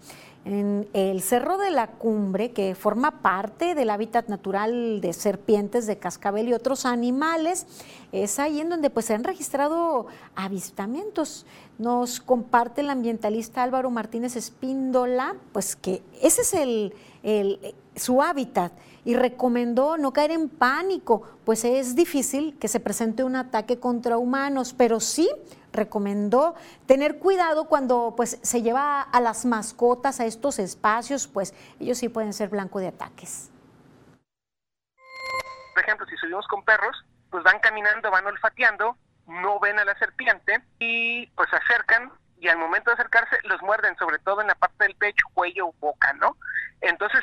en 0.46 0.88
el 0.92 1.22
Cerro 1.22 1.58
de 1.58 1.72
la 1.72 1.88
Cumbre, 1.88 2.52
que 2.52 2.76
forma 2.76 3.20
parte 3.20 3.74
del 3.74 3.90
hábitat 3.90 4.28
natural 4.28 5.00
de 5.00 5.12
serpientes, 5.12 5.88
de 5.88 5.98
cascabel 5.98 6.46
y 6.48 6.52
otros 6.52 6.86
animales, 6.86 7.66
es 8.12 8.38
ahí 8.38 8.60
en 8.60 8.68
donde 8.68 8.88
pues, 8.88 9.06
se 9.06 9.14
han 9.14 9.24
registrado 9.24 10.06
avistamientos. 10.36 11.46
Nos 11.78 12.20
comparte 12.20 12.82
el 12.82 12.90
ambientalista 12.90 13.64
Álvaro 13.64 13.90
Martínez 13.90 14.36
Espíndola, 14.36 15.34
pues 15.52 15.74
que 15.74 16.00
ese 16.22 16.42
es 16.42 16.54
el, 16.54 16.94
el, 17.24 17.74
su 17.96 18.22
hábitat 18.22 18.72
y 19.04 19.14
recomendó 19.14 19.98
no 19.98 20.12
caer 20.12 20.30
en 20.30 20.48
pánico, 20.48 21.22
pues 21.44 21.64
es 21.64 21.96
difícil 21.96 22.56
que 22.58 22.68
se 22.68 22.78
presente 22.78 23.24
un 23.24 23.34
ataque 23.34 23.78
contra 23.78 24.16
humanos, 24.16 24.74
pero 24.78 25.00
sí 25.00 25.28
recomendó 25.76 26.54
tener 26.86 27.18
cuidado 27.18 27.66
cuando 27.66 28.14
pues, 28.16 28.38
se 28.42 28.62
lleva 28.62 29.02
a 29.02 29.20
las 29.20 29.44
mascotas 29.44 30.20
a 30.20 30.26
estos 30.26 30.58
espacios, 30.58 31.28
pues 31.28 31.54
ellos 31.78 31.98
sí 31.98 32.08
pueden 32.08 32.32
ser 32.32 32.48
blanco 32.48 32.78
de 32.80 32.88
ataques. 32.88 33.50
Por 35.74 35.84
ejemplo, 35.84 36.06
si 36.06 36.16
subimos 36.16 36.46
con 36.48 36.64
perros, 36.64 37.04
pues 37.30 37.44
van 37.44 37.58
caminando, 37.60 38.10
van 38.10 38.26
olfateando, 38.26 38.96
no 39.26 39.60
ven 39.60 39.78
a 39.78 39.84
la 39.84 39.96
serpiente 39.98 40.62
y 40.78 41.26
pues 41.28 41.50
se 41.50 41.56
acercan 41.56 42.10
y 42.38 42.48
al 42.48 42.58
momento 42.58 42.90
de 42.90 42.94
acercarse 42.94 43.36
los 43.44 43.60
muerden, 43.62 43.96
sobre 43.96 44.18
todo 44.18 44.40
en 44.40 44.46
la 44.46 44.54
parte 44.54 44.84
del 44.84 44.94
pecho, 44.96 45.26
cuello 45.34 45.68
o 45.68 45.74
boca, 45.80 46.12
¿no? 46.14 46.36
Entonces, 46.80 47.20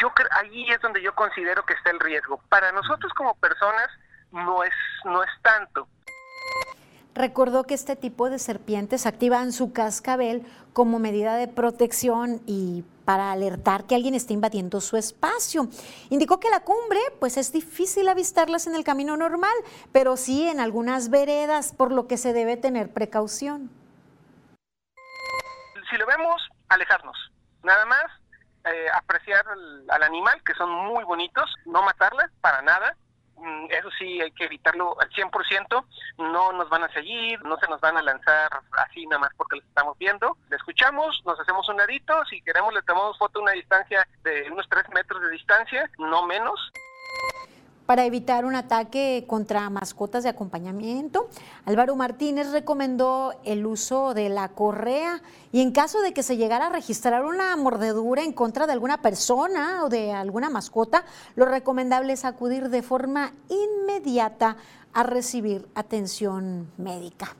yo 0.00 0.12
ahí 0.32 0.70
es 0.70 0.80
donde 0.80 1.02
yo 1.02 1.14
considero 1.14 1.64
que 1.64 1.74
está 1.74 1.90
el 1.90 2.00
riesgo. 2.00 2.42
Para 2.48 2.72
nosotros 2.72 3.12
como 3.14 3.34
personas 3.36 3.88
no 4.32 4.62
es, 4.62 4.74
no 5.04 5.22
es 5.22 5.30
tanto, 5.42 5.88
recordó 7.20 7.64
que 7.64 7.74
este 7.74 7.96
tipo 7.96 8.30
de 8.30 8.38
serpientes 8.38 9.06
activan 9.06 9.52
su 9.52 9.72
cascabel 9.72 10.44
como 10.72 10.98
medida 10.98 11.36
de 11.36 11.48
protección 11.48 12.40
y 12.46 12.84
para 13.04 13.32
alertar 13.32 13.84
que 13.84 13.94
alguien 13.94 14.14
está 14.14 14.32
invadiendo 14.32 14.80
su 14.80 14.96
espacio. 14.96 15.68
Indicó 16.10 16.38
que 16.40 16.48
la 16.48 16.60
cumbre, 16.60 17.00
pues 17.18 17.36
es 17.36 17.52
difícil 17.52 18.08
avistarlas 18.08 18.66
en 18.66 18.74
el 18.74 18.84
camino 18.84 19.16
normal, 19.16 19.54
pero 19.92 20.16
sí 20.16 20.48
en 20.48 20.60
algunas 20.60 21.10
veredas, 21.10 21.72
por 21.72 21.92
lo 21.92 22.06
que 22.06 22.16
se 22.16 22.32
debe 22.32 22.56
tener 22.56 22.92
precaución. 22.92 23.70
Si 25.90 25.96
lo 25.96 26.06
vemos, 26.06 26.40
alejarnos. 26.68 27.16
Nada 27.64 27.84
más, 27.84 28.04
eh, 28.64 28.86
apreciar 28.94 29.44
al, 29.88 30.02
animal, 30.02 30.40
que 30.44 30.54
son 30.54 30.70
muy 30.70 31.02
bonitos, 31.04 31.50
no 31.66 31.82
matarlas 31.82 32.30
para 32.40 32.62
nada, 32.62 32.96
eso 33.70 33.90
sí 33.98 34.20
hay 34.20 34.30
que 34.32 34.44
evitarlo 34.44 35.00
al 35.00 35.10
100%, 35.10 35.84
no 36.18 36.52
nos 36.52 36.68
van 36.68 36.84
a 36.84 36.92
seguir, 36.92 37.42
no 37.42 37.56
se 37.58 37.68
nos 37.68 37.80
van 37.80 37.96
a 37.96 38.02
lanzar 38.02 38.50
así 38.72 39.06
nada 39.06 39.20
más 39.20 39.30
porque 39.36 39.56
los 39.56 39.64
estamos 39.66 39.96
viendo, 39.98 40.36
le 40.48 40.56
escuchamos, 40.56 41.22
nos 41.24 41.38
hacemos 41.38 41.68
un 41.68 41.76
ladito, 41.76 42.24
si 42.26 42.42
queremos 42.42 42.74
le 42.74 42.82
tomamos 42.82 43.18
foto 43.18 43.38
a 43.38 43.42
una 43.42 43.52
distancia 43.52 44.06
de 44.22 44.50
unos 44.50 44.68
3 44.68 44.88
metros 44.90 45.22
de 45.22 45.30
distancia, 45.30 45.90
no 45.98 46.26
menos 46.26 46.72
para 47.90 48.04
evitar 48.04 48.44
un 48.44 48.54
ataque 48.54 49.24
contra 49.26 49.68
mascotas 49.68 50.22
de 50.22 50.28
acompañamiento. 50.28 51.28
Álvaro 51.64 51.96
Martínez 51.96 52.52
recomendó 52.52 53.34
el 53.42 53.66
uso 53.66 54.14
de 54.14 54.28
la 54.28 54.50
correa 54.50 55.20
y 55.50 55.60
en 55.60 55.72
caso 55.72 56.00
de 56.00 56.12
que 56.12 56.22
se 56.22 56.36
llegara 56.36 56.68
a 56.68 56.70
registrar 56.70 57.24
una 57.24 57.56
mordedura 57.56 58.22
en 58.22 58.32
contra 58.32 58.68
de 58.68 58.74
alguna 58.74 59.02
persona 59.02 59.82
o 59.82 59.88
de 59.88 60.12
alguna 60.12 60.50
mascota, 60.50 61.04
lo 61.34 61.46
recomendable 61.46 62.12
es 62.12 62.24
acudir 62.24 62.68
de 62.68 62.82
forma 62.82 63.32
inmediata 63.48 64.56
a 64.92 65.02
recibir 65.02 65.66
atención 65.74 66.70
médica. 66.78 67.34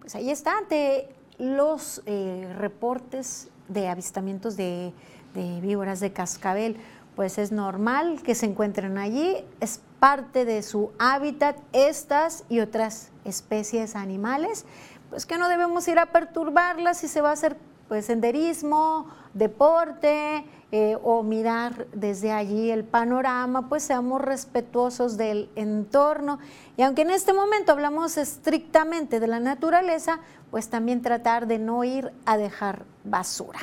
Pues 0.00 0.14
ahí 0.14 0.30
está, 0.30 0.58
ante 0.58 1.08
los 1.38 2.02
eh, 2.04 2.54
reportes 2.58 3.48
de 3.68 3.88
avistamientos 3.88 4.54
de, 4.54 4.92
de 5.32 5.62
víboras 5.62 6.00
de 6.00 6.12
cascabel 6.12 6.76
pues 7.16 7.38
es 7.38 7.52
normal 7.52 8.22
que 8.22 8.34
se 8.34 8.46
encuentren 8.46 8.98
allí, 8.98 9.36
es 9.60 9.80
parte 10.00 10.44
de 10.44 10.62
su 10.62 10.90
hábitat 10.98 11.56
estas 11.72 12.44
y 12.48 12.60
otras 12.60 13.10
especies 13.24 13.94
animales, 13.96 14.64
pues 15.10 15.26
que 15.26 15.38
no 15.38 15.48
debemos 15.48 15.86
ir 15.88 15.98
a 15.98 16.06
perturbarlas 16.06 16.98
si 16.98 17.08
se 17.08 17.20
va 17.20 17.30
a 17.30 17.32
hacer 17.32 17.56
pues 17.88 18.06
senderismo, 18.06 19.06
deporte 19.34 20.46
eh, 20.70 20.96
o 21.02 21.22
mirar 21.22 21.86
desde 21.92 22.32
allí 22.32 22.70
el 22.70 22.84
panorama, 22.84 23.68
pues 23.68 23.82
seamos 23.82 24.22
respetuosos 24.22 25.18
del 25.18 25.50
entorno. 25.56 26.38
Y 26.78 26.82
aunque 26.82 27.02
en 27.02 27.10
este 27.10 27.34
momento 27.34 27.72
hablamos 27.72 28.16
estrictamente 28.16 29.20
de 29.20 29.26
la 29.26 29.40
naturaleza, 29.40 30.20
pues 30.50 30.70
también 30.70 31.02
tratar 31.02 31.46
de 31.46 31.58
no 31.58 31.84
ir 31.84 32.10
a 32.24 32.38
dejar 32.38 32.86
basura. 33.04 33.60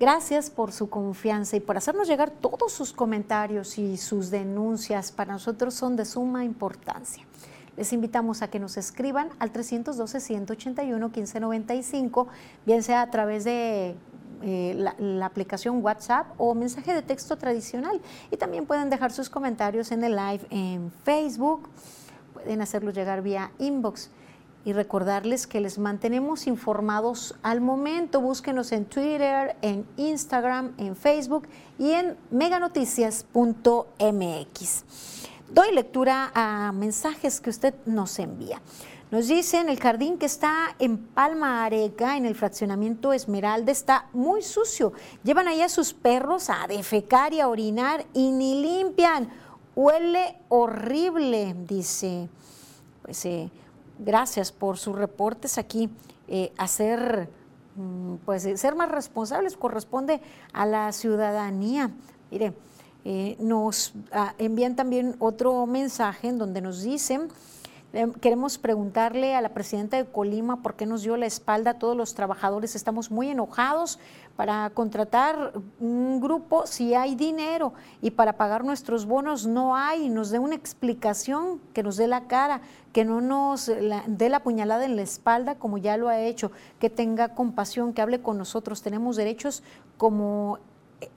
Gracias 0.00 0.48
por 0.48 0.70
su 0.70 0.88
confianza 0.88 1.56
y 1.56 1.60
por 1.60 1.76
hacernos 1.76 2.06
llegar 2.06 2.30
todos 2.30 2.70
sus 2.70 2.92
comentarios 2.92 3.78
y 3.78 3.96
sus 3.96 4.30
denuncias. 4.30 5.10
Para 5.10 5.32
nosotros 5.32 5.74
son 5.74 5.96
de 5.96 6.04
suma 6.04 6.44
importancia. 6.44 7.24
Les 7.76 7.92
invitamos 7.92 8.42
a 8.42 8.48
que 8.48 8.60
nos 8.60 8.76
escriban 8.76 9.30
al 9.40 9.52
312-181-1595, 9.52 12.28
bien 12.64 12.84
sea 12.84 13.02
a 13.02 13.10
través 13.10 13.42
de 13.42 13.96
eh, 14.42 14.86
la, 14.98 15.26
aplicación 15.26 15.84
WhatsApp 15.84 16.28
o 16.38 16.54
mensaje 16.54 16.94
de 16.94 17.02
texto 17.02 17.36
tradicional. 17.36 18.00
Y 18.30 18.36
también 18.36 18.66
pueden 18.66 18.90
dejar 18.90 19.10
sus 19.10 19.28
comentarios 19.28 19.90
en 19.90 20.04
el 20.04 20.14
live 20.14 20.46
en 20.50 20.92
Facebook. 21.02 21.68
Pueden 22.34 22.62
hacerlo 22.62 22.92
llegar 22.92 23.22
vía 23.22 23.50
inbox 23.58 24.10
y 24.68 24.72
recordarles 24.74 25.46
que 25.46 25.62
les 25.62 25.78
mantenemos 25.78 26.46
informados 26.46 27.34
al 27.42 27.62
momento. 27.62 28.20
Búsquenos 28.20 28.70
en 28.72 28.84
Twitter, 28.84 29.56
en 29.62 29.86
Instagram, 29.96 30.74
en 30.76 30.94
Facebook 30.94 31.48
y 31.78 31.92
en 31.92 32.18
meganoticias.mx. 32.30 34.84
Doy 35.50 35.72
lectura 35.72 36.30
a 36.34 36.70
mensajes 36.72 37.40
que 37.40 37.48
usted 37.48 37.72
nos 37.86 38.18
envía. 38.18 38.60
Nos 39.10 39.28
dicen, 39.28 39.70
el 39.70 39.80
jardín 39.80 40.18
que 40.18 40.26
está 40.26 40.76
en 40.78 40.98
Palma 40.98 41.64
Areca, 41.64 42.18
en 42.18 42.26
el 42.26 42.34
fraccionamiento 42.34 43.14
Esmeralda, 43.14 43.72
está 43.72 44.10
muy 44.12 44.42
sucio. 44.42 44.92
Llevan 45.24 45.48
ahí 45.48 45.62
a 45.62 45.70
sus 45.70 45.94
perros 45.94 46.50
a 46.50 46.66
defecar 46.68 47.32
y 47.32 47.40
a 47.40 47.48
orinar 47.48 48.04
y 48.12 48.32
ni 48.32 48.60
limpian. 48.60 49.30
Huele 49.74 50.36
horrible, 50.50 51.56
dice. 51.66 52.28
Pues 53.00 53.24
eh, 53.24 53.50
gracias 53.98 54.52
por 54.52 54.78
sus 54.78 54.96
reportes 54.96 55.58
aquí. 55.58 55.90
Eh, 56.28 56.52
hacer, 56.58 57.28
mm, 57.76 58.16
pues 58.24 58.44
eh, 58.44 58.56
ser 58.56 58.74
más 58.74 58.90
responsables 58.90 59.56
corresponde 59.56 60.20
a 60.52 60.66
la 60.66 60.92
ciudadanía. 60.92 61.90
Mire, 62.30 62.52
eh, 63.04 63.36
nos 63.40 63.94
ah, 64.12 64.34
envían 64.38 64.76
también 64.76 65.16
otro 65.18 65.66
mensaje 65.66 66.28
en 66.28 66.38
donde 66.38 66.60
nos 66.60 66.82
dicen 66.82 67.28
queremos 68.20 68.58
preguntarle 68.58 69.34
a 69.34 69.40
la 69.40 69.48
presidenta 69.50 69.96
de 69.96 70.04
Colima 70.04 70.62
por 70.62 70.74
qué 70.74 70.84
nos 70.84 71.02
dio 71.02 71.16
la 71.16 71.26
espalda 71.26 71.72
a 71.72 71.78
todos 71.78 71.96
los 71.96 72.14
trabajadores. 72.14 72.76
Estamos 72.76 73.10
muy 73.10 73.30
enojados 73.30 73.98
para 74.36 74.70
contratar 74.70 75.54
un 75.80 76.20
grupo 76.20 76.66
si 76.66 76.94
hay 76.94 77.14
dinero 77.14 77.72
y 78.02 78.10
para 78.10 78.34
pagar 78.34 78.62
nuestros 78.64 79.06
bonos 79.06 79.46
no 79.46 79.74
hay. 79.74 80.10
Nos 80.10 80.30
dé 80.30 80.38
una 80.38 80.54
explicación, 80.54 81.60
que 81.72 81.82
nos 81.82 81.96
dé 81.96 82.06
la 82.08 82.26
cara, 82.26 82.60
que 82.92 83.04
no 83.04 83.20
nos 83.22 83.66
dé 83.66 84.28
la 84.28 84.42
puñalada 84.42 84.84
en 84.84 84.96
la 84.96 85.02
espalda 85.02 85.54
como 85.54 85.78
ya 85.78 85.96
lo 85.96 86.08
ha 86.08 86.20
hecho, 86.20 86.52
que 86.78 86.90
tenga 86.90 87.34
compasión, 87.34 87.94
que 87.94 88.02
hable 88.02 88.20
con 88.20 88.36
nosotros. 88.36 88.82
Tenemos 88.82 89.16
derechos 89.16 89.62
como 89.96 90.58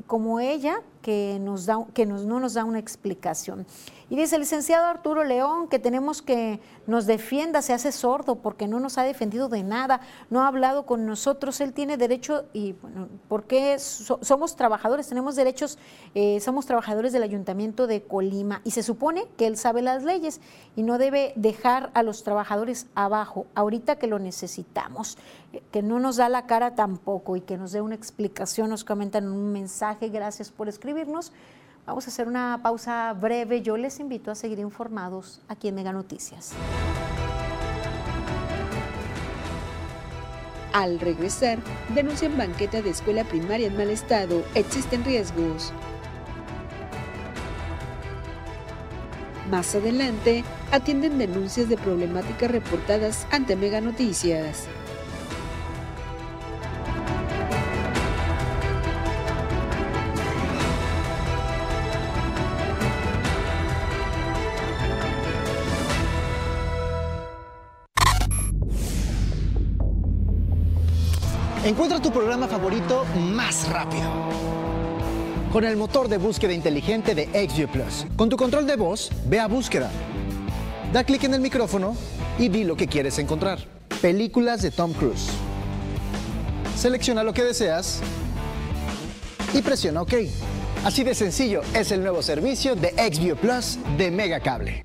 como 0.06 0.40
ella 0.40 0.82
que, 1.02 1.40
nos 1.42 1.66
da, 1.66 1.86
que 1.94 2.06
nos, 2.06 2.26
no 2.26 2.40
nos 2.40 2.54
da 2.54 2.66
una 2.66 2.80
explicación. 2.80 3.66
Y 4.12 4.18
dice 4.18 4.36
el 4.36 4.42
licenciado 4.42 4.88
Arturo 4.88 5.24
León 5.24 5.70
que 5.70 5.80
tenemos 5.80 6.22
que 6.22 6.60
nos 6.86 7.06
defienda, 7.06 7.62
se 7.62 7.72
hace 7.72 7.94
sordo 7.94 8.36
porque 8.36 8.68
no 8.68 8.82
nos 8.82 8.98
ha 8.98 9.04
defendido 9.04 9.48
de 9.48 9.64
nada, 9.64 10.02
no 10.30 10.42
ha 10.42 10.48
hablado 10.50 10.86
con 10.86 11.06
nosotros, 11.06 11.62
él 11.62 11.72
tiene 11.72 11.96
derecho 11.96 12.44
y 12.52 12.74
bueno, 12.74 13.08
porque 13.30 13.80
somos 13.80 14.58
trabajadores, 14.58 15.08
tenemos 15.08 15.38
derechos, 15.38 15.80
eh, 16.14 16.42
somos 16.42 16.66
trabajadores 16.66 17.14
del 17.14 17.24
ayuntamiento 17.24 17.88
de 17.88 18.02
Colima 18.04 18.60
y 18.66 18.72
se 18.72 18.84
supone 18.84 19.28
que 19.38 19.48
él 19.48 19.56
sabe 19.56 19.82
las 19.82 20.04
leyes 20.04 20.42
y 20.76 20.84
no 20.84 20.98
debe 20.98 21.32
dejar 21.38 21.90
a 21.94 22.04
los 22.04 22.24
trabajadores 22.24 22.88
abajo, 22.96 23.46
ahorita 23.56 23.96
que 23.96 24.08
lo 24.08 24.20
necesitamos, 24.20 25.18
eh, 25.54 25.64
que 25.72 25.82
no 25.82 26.02
nos 26.02 26.18
da 26.18 26.28
la 26.28 26.48
cara 26.48 26.76
tampoco 26.76 27.38
y 27.38 27.42
que 27.42 27.58
nos 27.58 27.72
dé 27.72 27.80
una 27.80 27.96
explicación, 27.96 28.70
nos 28.70 28.84
comentan 28.84 29.30
un 29.32 29.54
mensaje, 29.54 30.10
gracias 30.10 30.52
por 30.52 30.68
escribirnos. 30.92 31.32
Vamos 31.86 32.06
a 32.06 32.10
hacer 32.10 32.28
una 32.28 32.60
pausa 32.62 33.14
breve. 33.14 33.62
Yo 33.62 33.78
les 33.78 34.00
invito 34.00 34.30
a 34.30 34.36
seguir 34.36 34.60
informados 34.60 35.42
aquí 35.48 35.70
en 35.70 35.76
Mega 35.76 35.94
Noticias. 35.94 36.52
Al 40.74 41.00
regresar, 41.00 41.60
denuncian 41.96 42.38
banqueta 42.38 42.82
de 42.82 42.90
escuela 42.90 43.24
primaria 43.24 43.68
en 43.68 43.78
mal 43.78 43.90
estado. 43.90 44.44
Existen 44.54 45.04
riesgos. 45.04 45.74
Más 49.50 49.74
adelante, 49.76 50.44
atienden 50.72 51.18
denuncias 51.18 51.68
de 51.68 51.78
problemáticas 51.78 52.52
reportadas 52.52 53.28
ante 53.32 53.56
Mega 53.56 53.82
Noticias. 53.82 54.68
Encuentra 71.72 72.02
tu 72.02 72.12
programa 72.12 72.50
favorito 72.50 73.06
más 73.16 73.70
rápido. 73.70 74.04
Con 75.54 75.64
el 75.64 75.78
motor 75.78 76.10
de 76.10 76.18
búsqueda 76.18 76.52
inteligente 76.52 77.16
de 77.16 77.28
XView 77.28 77.70
Plus. 77.70 78.06
Con 78.18 78.28
tu 78.28 78.36
control 78.36 78.68
de 78.68 78.76
voz, 78.76 79.10
ve 79.28 79.40
a 79.40 79.48
búsqueda. 79.48 79.90
Da 80.92 81.06
clic 81.06 81.24
en 81.24 81.34
el 81.34 81.40
micrófono 81.40 81.96
y 82.38 82.50
di 82.50 82.66
lo 82.66 82.76
que 82.76 82.88
quieres 82.88 83.20
encontrar. 83.20 83.60
Películas 84.02 84.62
de 84.62 84.72
Tom 84.72 84.92
Cruise. 84.92 85.30
Selecciona 86.76 87.24
lo 87.24 87.34
que 87.34 87.46
deseas 87.46 88.02
y 89.54 89.62
presiona 89.62 90.02
OK. 90.02 90.16
Así 90.84 91.06
de 91.06 91.16
sencillo 91.16 91.62
es 91.74 91.94
el 91.94 92.02
nuevo 92.02 92.22
servicio 92.22 92.76
de 92.76 92.90
XView 92.90 93.38
Plus 93.38 93.80
de 93.98 94.12
Megacable. 94.12 94.84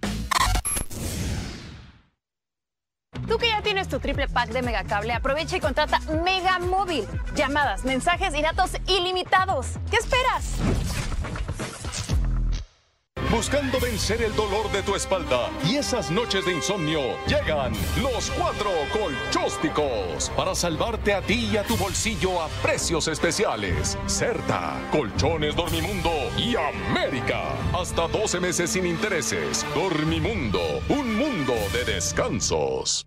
Tu 3.88 4.00
triple 4.00 4.28
pack 4.28 4.50
de 4.50 4.62
Megacable, 4.62 5.12
aprovecha 5.12 5.56
y 5.56 5.60
contrata 5.60 6.00
Mega 6.24 6.58
Móvil. 6.58 7.06
Llamadas, 7.34 7.84
mensajes 7.84 8.34
y 8.34 8.42
datos 8.42 8.72
ilimitados. 8.86 9.66
¿Qué 9.90 9.96
esperas? 9.96 10.54
Buscando 13.30 13.78
vencer 13.80 14.22
el 14.22 14.34
dolor 14.36 14.70
de 14.70 14.82
tu 14.82 14.94
espalda 14.94 15.50
y 15.64 15.76
esas 15.76 16.10
noches 16.10 16.46
de 16.46 16.52
insomnio, 16.52 17.00
llegan 17.26 17.72
los 18.00 18.30
cuatro 18.30 18.70
colchósticos 18.92 20.30
para 20.36 20.54
salvarte 20.54 21.12
a 21.12 21.20
ti 21.20 21.50
y 21.52 21.56
a 21.56 21.64
tu 21.64 21.76
bolsillo 21.76 22.40
a 22.40 22.48
precios 22.62 23.08
especiales. 23.08 23.98
Certa, 24.06 24.80
Colchones 24.92 25.56
Dormimundo 25.56 26.12
y 26.38 26.54
América. 26.56 27.52
Hasta 27.78 28.06
12 28.08 28.40
meses 28.40 28.70
sin 28.70 28.86
intereses. 28.86 29.66
Dormimundo, 29.74 30.62
un 30.88 31.16
mundo 31.16 31.54
de 31.72 31.84
descansos. 31.92 33.06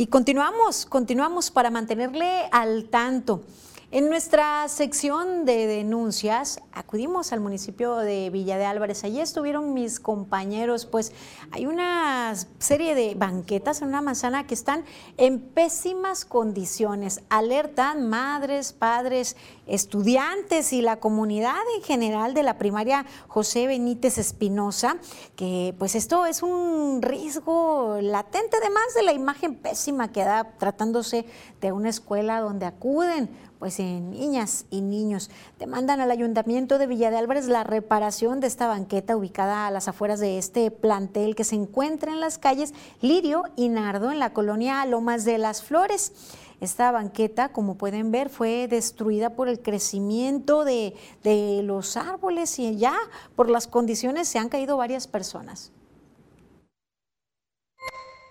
Y 0.00 0.06
continuamos, 0.06 0.86
continuamos 0.86 1.50
para 1.50 1.68
mantenerle 1.68 2.48
al 2.52 2.88
tanto. 2.88 3.42
En 3.90 4.08
nuestra 4.08 4.66
sección 4.68 5.44
de 5.44 5.66
denuncias 5.66 6.60
acudimos 6.72 7.34
al 7.34 7.40
municipio 7.40 7.96
de 7.96 8.30
Villa 8.30 8.56
de 8.56 8.64
Álvarez. 8.64 9.04
Allí 9.04 9.20
estuvieron 9.20 9.74
mis 9.74 10.00
compañeros, 10.00 10.86
pues 10.86 11.12
hay 11.50 11.66
una 11.66 12.32
serie 12.60 12.94
de 12.94 13.14
banquetas 13.14 13.82
en 13.82 13.88
una 13.88 14.00
manzana 14.00 14.46
que 14.46 14.54
están 14.54 14.84
en 15.18 15.38
pésimas 15.38 16.24
condiciones. 16.24 17.20
Alertan 17.28 18.08
madres, 18.08 18.72
padres, 18.72 19.36
estudiantes 19.70 20.72
y 20.72 20.82
la 20.82 20.96
comunidad 20.98 21.56
en 21.76 21.82
general 21.82 22.34
de 22.34 22.42
la 22.42 22.58
primaria 22.58 23.06
José 23.28 23.66
Benítez 23.66 24.18
Espinosa, 24.18 24.98
que 25.36 25.74
pues 25.78 25.94
esto 25.94 26.26
es 26.26 26.42
un 26.42 27.00
riesgo 27.00 27.98
latente, 28.02 28.56
además 28.60 28.94
de 28.94 29.02
la 29.02 29.12
imagen 29.12 29.54
pésima 29.54 30.12
que 30.12 30.24
da 30.24 30.52
tratándose 30.58 31.24
de 31.60 31.72
una 31.72 31.88
escuela 31.88 32.40
donde 32.40 32.66
acuden 32.66 33.30
pues 33.60 33.78
en 33.78 34.10
niñas 34.10 34.64
y 34.70 34.80
niños. 34.80 35.30
Demandan 35.58 36.00
al 36.00 36.10
Ayuntamiento 36.10 36.78
de 36.78 36.86
Villa 36.86 37.10
de 37.10 37.18
Álvarez 37.18 37.46
la 37.46 37.62
reparación 37.62 38.40
de 38.40 38.46
esta 38.46 38.66
banqueta 38.66 39.18
ubicada 39.18 39.66
a 39.66 39.70
las 39.70 39.86
afueras 39.86 40.18
de 40.18 40.38
este 40.38 40.70
plantel 40.70 41.36
que 41.36 41.44
se 41.44 41.56
encuentra 41.56 42.10
en 42.10 42.20
las 42.20 42.38
calles 42.38 42.72
Lirio 43.02 43.44
y 43.56 43.68
Nardo 43.68 44.10
en 44.10 44.18
la 44.18 44.32
colonia 44.32 44.84
Lomas 44.86 45.26
de 45.26 45.36
las 45.36 45.62
Flores. 45.62 46.12
Esta 46.60 46.92
banqueta, 46.92 47.50
como 47.50 47.76
pueden 47.76 48.10
ver, 48.10 48.28
fue 48.28 48.68
destruida 48.68 49.30
por 49.30 49.48
el 49.48 49.60
crecimiento 49.60 50.64
de, 50.64 50.94
de 51.22 51.62
los 51.62 51.96
árboles 51.96 52.58
y 52.58 52.76
ya 52.76 52.96
por 53.34 53.48
las 53.48 53.66
condiciones 53.66 54.28
se 54.28 54.38
han 54.38 54.48
caído 54.50 54.76
varias 54.76 55.06
personas. 55.06 55.72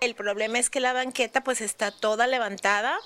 El 0.00 0.14
problema 0.14 0.58
es 0.58 0.70
que 0.70 0.80
la 0.80 0.94
banqueta 0.94 1.42
pues 1.42 1.60
está 1.60 1.90
toda 1.90 2.26
levantada 2.26 2.96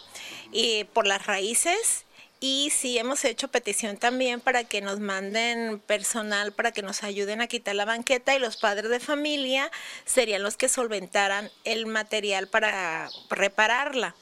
y 0.53 0.85
por 0.85 1.07
las 1.07 1.27
raíces 1.27 2.05
y 2.39 2.71
sí 2.71 2.99
hemos 2.99 3.25
hecho 3.25 3.49
petición 3.49 3.97
también 3.97 4.41
para 4.41 4.65
que 4.65 4.81
nos 4.81 5.01
manden 5.01 5.81
personal 5.81 6.53
para 6.53 6.73
que 6.73 6.83
nos 6.83 7.03
ayuden 7.03 7.41
a 7.41 7.47
quitar 7.47 7.75
la 7.75 7.85
banqueta 7.85 8.37
y 8.37 8.39
los 8.39 8.59
padres 8.59 8.91
de 8.91 9.01
familia 9.01 9.73
serían 10.05 10.43
los 10.43 10.57
que 10.57 10.69
solventaran 10.69 11.51
el 11.65 11.87
material 11.87 12.47
para 12.47 13.09
repararla. 13.31 14.15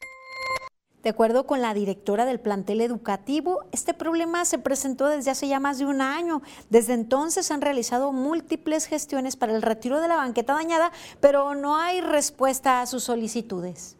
De 1.03 1.09
acuerdo 1.09 1.45
con 1.45 1.61
la 1.61 1.73
directora 1.73 2.23
del 2.23 2.39
plantel 2.39 2.79
educativo, 2.79 3.65
este 3.73 3.93
problema 3.93 4.45
se 4.45 4.57
presentó 4.57 5.09
desde 5.09 5.31
hace 5.31 5.49
ya 5.49 5.59
más 5.59 5.77
de 5.77 5.85
un 5.85 5.99
año. 5.99 6.41
Desde 6.69 6.93
entonces 6.93 7.51
han 7.51 7.59
realizado 7.59 8.13
múltiples 8.13 8.85
gestiones 8.85 9.35
para 9.35 9.53
el 9.53 9.61
retiro 9.61 9.99
de 9.99 10.07
la 10.07 10.15
banqueta 10.15 10.53
dañada, 10.53 10.93
pero 11.19 11.55
no 11.55 11.75
hay 11.75 11.99
respuesta 11.99 12.81
a 12.81 12.87
sus 12.87 13.03
solicitudes. 13.03 13.97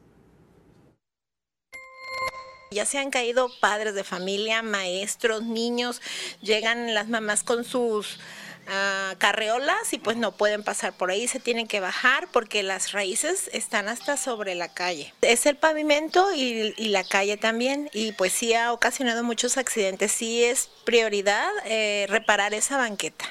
Ya 2.72 2.86
se 2.86 2.98
han 2.98 3.12
caído 3.12 3.50
padres 3.60 3.96
de 3.96 4.06
familia, 4.06 4.62
maestros, 4.62 5.44
niños, 5.44 6.02
llegan 6.42 6.94
las 6.94 7.10
mamás 7.10 7.44
con 7.44 7.66
sus 7.66 8.18
uh, 8.67 9.17
carreolas 9.17 9.93
y 9.93 9.97
pues 9.97 10.17
no 10.17 10.32
pueden 10.32 10.63
pasar 10.63 10.93
por 10.93 11.12
ahí, 11.12 11.28
se 11.28 11.39
tienen 11.39 11.67
que 11.67 11.80
bajar 11.80 12.28
porque 12.32 12.63
las 12.63 12.91
raíces 12.91 13.49
están 13.54 13.88
hasta 13.88 14.17
sobre 14.17 14.56
la 14.56 14.73
calle. 14.73 15.13
Es 15.21 15.45
el 15.45 15.58
pavimento 15.58 16.34
y, 16.34 16.73
y 16.78 16.89
la 16.89 17.04
calle 17.04 17.38
también 17.38 17.89
y 17.93 18.12
pues 18.13 18.34
sí 18.34 18.54
ha 18.54 18.73
ocasionado 18.73 19.23
muchos 19.23 19.58
accidentes, 19.58 20.12
sí 20.12 20.43
es 20.43 20.69
prioridad 20.86 21.49
eh, 21.65 22.06
reparar 22.10 22.54
esa 22.54 22.78
banqueta. 22.78 23.26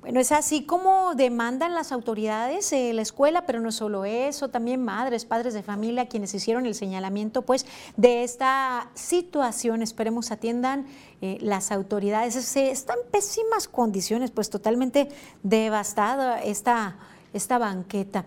Bueno, 0.00 0.20
es 0.20 0.30
así 0.30 0.64
como 0.64 1.16
demandan 1.16 1.74
las 1.74 1.90
autoridades 1.90 2.72
eh, 2.72 2.92
la 2.92 3.02
escuela, 3.02 3.46
pero 3.46 3.60
no 3.60 3.72
solo 3.72 4.04
eso, 4.04 4.48
también 4.48 4.84
madres, 4.84 5.24
padres 5.24 5.54
de 5.54 5.64
familia, 5.64 6.06
quienes 6.06 6.32
hicieron 6.34 6.66
el 6.66 6.76
señalamiento 6.76 7.42
pues, 7.42 7.66
de 7.96 8.22
esta 8.22 8.90
situación. 8.94 9.82
Esperemos 9.82 10.30
atiendan 10.30 10.86
eh, 11.20 11.38
las 11.40 11.72
autoridades. 11.72 12.34
Se, 12.34 12.70
está 12.70 12.94
en 12.94 13.10
pésimas 13.10 13.66
condiciones, 13.66 14.30
pues 14.30 14.50
totalmente 14.50 15.08
devastada 15.42 16.42
esta, 16.42 16.96
esta 17.32 17.58
banqueta. 17.58 18.24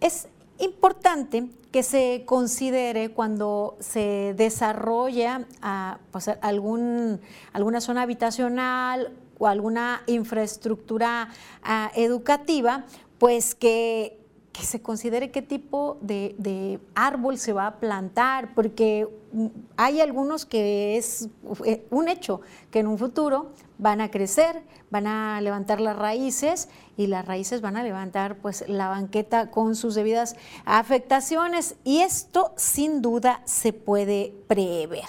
Es 0.00 0.28
importante 0.58 1.48
que 1.72 1.82
se 1.82 2.22
considere 2.24 3.10
cuando 3.10 3.76
se 3.80 4.34
desarrolla 4.36 5.46
ah, 5.60 5.98
pues, 6.12 6.28
algún, 6.40 7.20
alguna 7.52 7.80
zona 7.80 8.02
habitacional 8.02 9.12
o 9.40 9.46
alguna 9.46 10.02
infraestructura 10.06 11.30
ah, 11.62 11.90
educativa, 11.96 12.84
pues 13.18 13.54
que, 13.54 14.20
que, 14.52 14.62
se 14.62 14.82
considere 14.82 15.30
qué 15.30 15.40
tipo 15.40 15.96
de, 16.02 16.34
de, 16.36 16.78
árbol 16.94 17.38
se 17.38 17.54
va 17.54 17.66
a 17.66 17.80
plantar, 17.80 18.54
porque 18.54 19.08
mm, 19.32 19.46
hay 19.78 20.02
algunos 20.02 20.44
que 20.44 20.98
es 20.98 21.30
eh, 21.64 21.86
un 21.90 22.08
hecho, 22.08 22.42
que 22.70 22.80
en 22.80 22.86
un 22.86 22.98
futuro 22.98 23.52
van 23.78 24.02
a 24.02 24.10
crecer, 24.10 24.62
van 24.90 25.06
a 25.06 25.40
levantar 25.40 25.80
las 25.80 25.96
raíces 25.96 26.68
y 26.98 27.06
las 27.06 27.24
raíces 27.24 27.62
van 27.62 27.78
a 27.78 27.82
levantar 27.82 28.36
pues 28.36 28.68
la 28.68 28.88
banqueta 28.88 29.50
con 29.50 29.74
sus 29.74 29.94
debidas 29.94 30.36
afectaciones 30.66 31.76
y 31.82 32.00
esto 32.00 32.52
sin 32.56 33.00
duda 33.00 33.40
se 33.46 33.72
puede 33.72 34.34
prever. 34.48 35.06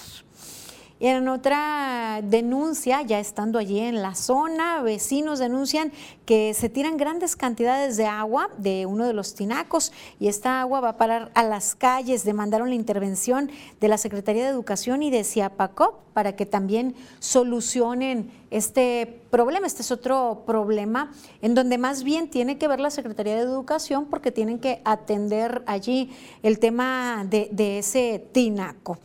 Y 1.01 1.07
en 1.07 1.27
otra 1.29 2.21
denuncia, 2.23 3.01
ya 3.01 3.19
estando 3.19 3.57
allí 3.57 3.79
en 3.79 4.03
la 4.03 4.13
zona, 4.13 4.83
vecinos 4.83 5.39
denuncian 5.39 5.91
que 6.27 6.53
se 6.53 6.69
tiran 6.69 6.95
grandes 6.95 7.35
cantidades 7.35 7.97
de 7.97 8.05
agua 8.05 8.51
de 8.59 8.85
uno 8.85 9.07
de 9.07 9.13
los 9.13 9.33
tinacos 9.33 9.91
y 10.19 10.27
esta 10.27 10.61
agua 10.61 10.79
va 10.79 10.89
a 10.89 10.97
parar 10.97 11.31
a 11.33 11.41
las 11.41 11.73
calles. 11.73 12.23
Demandaron 12.23 12.69
la 12.69 12.75
intervención 12.75 13.49
de 13.79 13.87
la 13.87 13.97
Secretaría 13.97 14.43
de 14.43 14.51
Educación 14.51 15.01
y 15.01 15.09
de 15.09 15.23
CIAPACOP 15.23 15.95
para 16.13 16.35
que 16.35 16.45
también 16.45 16.93
solucionen 17.17 18.29
este 18.51 19.23
problema. 19.31 19.65
Este 19.65 19.81
es 19.81 19.89
otro 19.89 20.43
problema 20.45 21.11
en 21.41 21.55
donde 21.55 21.79
más 21.79 22.03
bien 22.03 22.29
tiene 22.29 22.59
que 22.59 22.67
ver 22.67 22.79
la 22.79 22.91
Secretaría 22.91 23.37
de 23.37 23.41
Educación 23.41 24.05
porque 24.05 24.31
tienen 24.31 24.59
que 24.59 24.83
atender 24.85 25.63
allí 25.65 26.11
el 26.43 26.59
tema 26.59 27.25
de, 27.27 27.49
de 27.51 27.79
ese 27.79 28.23
tinaco. 28.31 28.99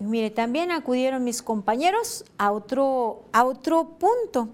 Mire, 0.00 0.30
también 0.30 0.70
acudieron 0.70 1.24
mis 1.24 1.42
compañeros 1.42 2.24
a 2.38 2.52
otro, 2.52 3.24
a 3.32 3.44
otro 3.44 3.98
punto. 3.98 4.48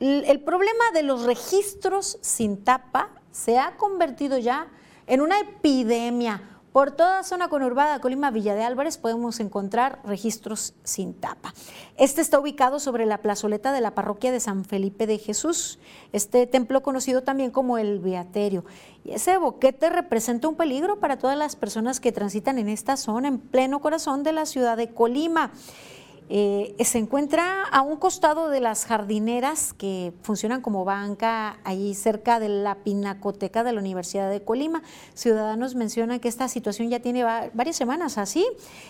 El 0.00 0.40
problema 0.40 0.84
de 0.92 1.02
los 1.02 1.24
registros 1.24 2.18
sin 2.20 2.64
tapa 2.64 3.10
se 3.30 3.58
ha 3.58 3.76
convertido 3.76 4.38
ya 4.38 4.68
en 5.06 5.20
una 5.20 5.38
epidemia 5.38 6.53
Por 6.74 6.90
toda 6.90 7.22
zona 7.22 7.46
conurbada 7.46 8.00
Colima 8.00 8.32
Villa 8.32 8.56
de 8.56 8.64
Álvarez 8.64 8.98
podemos 8.98 9.38
encontrar 9.38 10.00
registros 10.04 10.74
sin 10.82 11.14
tapa. 11.14 11.54
Este 11.96 12.20
está 12.20 12.40
ubicado 12.40 12.80
sobre 12.80 13.06
la 13.06 13.18
plazoleta 13.18 13.70
de 13.70 13.80
la 13.80 13.94
parroquia 13.94 14.32
de 14.32 14.40
San 14.40 14.64
Felipe 14.64 15.06
de 15.06 15.18
Jesús, 15.18 15.78
este 16.12 16.48
templo 16.48 16.82
conocido 16.82 17.22
también 17.22 17.52
como 17.52 17.78
el 17.78 18.00
Beaterio. 18.00 18.64
Y 19.04 19.12
ese 19.12 19.38
boquete 19.38 19.88
representa 19.88 20.48
un 20.48 20.56
peligro 20.56 20.98
para 20.98 21.16
todas 21.16 21.38
las 21.38 21.54
personas 21.54 22.00
que 22.00 22.10
transitan 22.10 22.58
en 22.58 22.68
esta 22.68 22.96
zona, 22.96 23.28
en 23.28 23.38
pleno 23.38 23.80
corazón 23.80 24.24
de 24.24 24.32
la 24.32 24.44
ciudad 24.44 24.76
de 24.76 24.92
Colima. 24.92 25.52
Eh, 26.30 26.74
se 26.82 26.96
encuentra 26.96 27.64
a 27.64 27.82
un 27.82 27.98
costado 27.98 28.48
de 28.48 28.60
las 28.60 28.86
jardineras 28.86 29.74
que 29.74 30.14
funcionan 30.22 30.62
como 30.62 30.86
banca, 30.86 31.58
ahí 31.64 31.94
cerca 31.94 32.40
de 32.40 32.48
la 32.48 32.76
pinacoteca 32.76 33.62
de 33.62 33.72
la 33.72 33.80
Universidad 33.80 34.30
de 34.30 34.42
Colima. 34.42 34.82
Ciudadanos 35.12 35.74
mencionan 35.74 36.20
que 36.20 36.28
esta 36.28 36.48
situación 36.48 36.88
ya 36.88 37.00
tiene 37.00 37.24
varias 37.24 37.76
semanas 37.76 38.16
así 38.16 38.46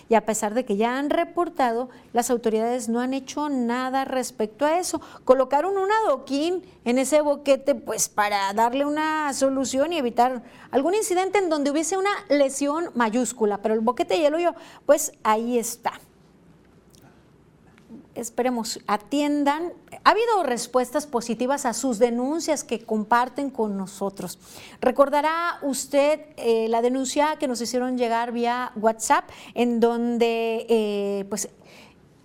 y 0.07 0.15
a 0.15 0.25
pesar 0.25 0.53
de 0.53 0.63
que 0.63 0.77
ya 0.77 0.97
han 0.97 1.09
reportado, 1.09 1.89
las 2.13 2.29
autoridades 2.29 2.87
no 2.87 3.01
han 3.01 3.13
hecho 3.13 3.49
nada 3.49 4.05
respecto 4.05 4.65
a 4.65 4.79
eso. 4.79 5.01
Colocaron 5.25 5.77
un 5.77 5.89
adoquín 6.05 6.63
en 6.85 6.99
ese 6.99 7.19
boquete 7.19 7.75
pues 7.75 8.07
para 8.07 8.53
darle 8.53 8.85
una 8.85 9.33
solución 9.33 9.91
y 9.91 9.97
evitar 9.97 10.41
algún 10.71 10.93
incidente 10.93 11.39
en 11.39 11.49
donde 11.49 11.71
hubiese 11.71 11.97
una 11.97 12.11
lesión 12.29 12.91
mayúscula, 12.95 13.61
pero 13.61 13.73
el 13.73 13.81
boquete 13.81 14.15
y 14.15 14.25
el 14.25 14.35
hoyo 14.35 14.55
pues 14.85 15.11
ahí 15.23 15.57
está 15.57 15.99
esperemos, 18.15 18.79
atiendan. 18.87 19.73
Ha 20.03 20.11
habido 20.11 20.43
respuestas 20.43 21.05
positivas 21.07 21.65
a 21.65 21.73
sus 21.73 21.99
denuncias 21.99 22.63
que 22.63 22.79
comparten 22.79 23.49
con 23.49 23.77
nosotros. 23.77 24.39
Recordará 24.81 25.59
usted 25.61 26.21
eh, 26.37 26.67
la 26.69 26.81
denuncia 26.81 27.35
que 27.39 27.47
nos 27.47 27.61
hicieron 27.61 27.97
llegar 27.97 28.31
vía 28.31 28.71
WhatsApp, 28.75 29.29
en 29.53 29.79
donde 29.79 30.65
eh, 30.69 31.25
pues 31.29 31.49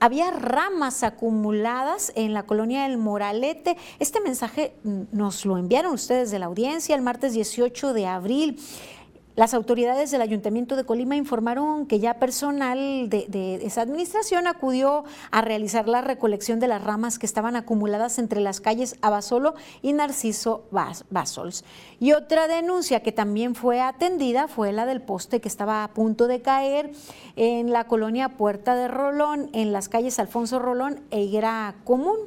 había 0.01 0.31
ramas 0.31 1.03
acumuladas 1.03 2.11
en 2.17 2.33
la 2.33 2.45
colonia 2.45 2.85
del 2.85 2.97
Moralete. 2.97 3.77
Este 3.99 4.21
mensaje 4.23 4.73
nos 4.83 5.45
lo 5.45 5.59
enviaron 5.59 5.93
ustedes 5.93 6.31
de 6.31 6.39
la 6.39 6.47
audiencia 6.47 6.95
el 6.97 7.03
martes 7.03 7.35
18 7.35 7.93
de 7.93 8.07
abril. 8.07 8.59
Las 9.41 9.55
autoridades 9.55 10.11
del 10.11 10.21
Ayuntamiento 10.21 10.77
de 10.77 10.85
Colima 10.85 11.17
informaron 11.17 11.87
que 11.87 11.99
ya 11.99 12.19
personal 12.19 13.09
de, 13.09 13.59
esa 13.63 13.81
administración 13.81 14.47
acudió 14.47 15.05
a 15.31 15.41
realizar 15.41 15.89
la 15.89 16.03
recolección 16.03 16.61
de 16.61 16.69
las 16.69 16.85
ramas 16.85 17.19
que 17.19 17.25
estaban 17.25 17.57
acumuladas 17.57 18.19
entre 18.19 18.43
las 18.43 18.61
calles 18.61 18.97
Abasolo 19.01 19.55
y 19.81 19.95
Narciso 19.95 20.65
Basols. 21.09 21.65
Y 22.01 22.13
otra 22.13 22.49
denuncia 22.49 23.01
que 23.01 23.13
también 23.13 23.55
fue 23.55 23.81
atendida 23.81 24.47
fue 24.47 24.73
la 24.73 24.85
del 24.85 25.01
poste 25.01 25.41
que 25.41 25.49
estaba 25.49 25.85
a 25.85 25.95
punto 25.95 26.27
de 26.27 26.43
caer 26.43 26.91
en 27.35 27.73
la 27.73 27.85
colonia 27.85 28.37
Puerta 28.37 28.75
de 28.75 28.89
Rolón, 28.89 29.49
en 29.55 29.73
las 29.73 29.89
calles 29.89 30.19
Alfonso 30.19 30.59
Rolón 30.59 31.01
e 31.11 31.23
Higuera 31.23 31.77
Común. 31.85 32.19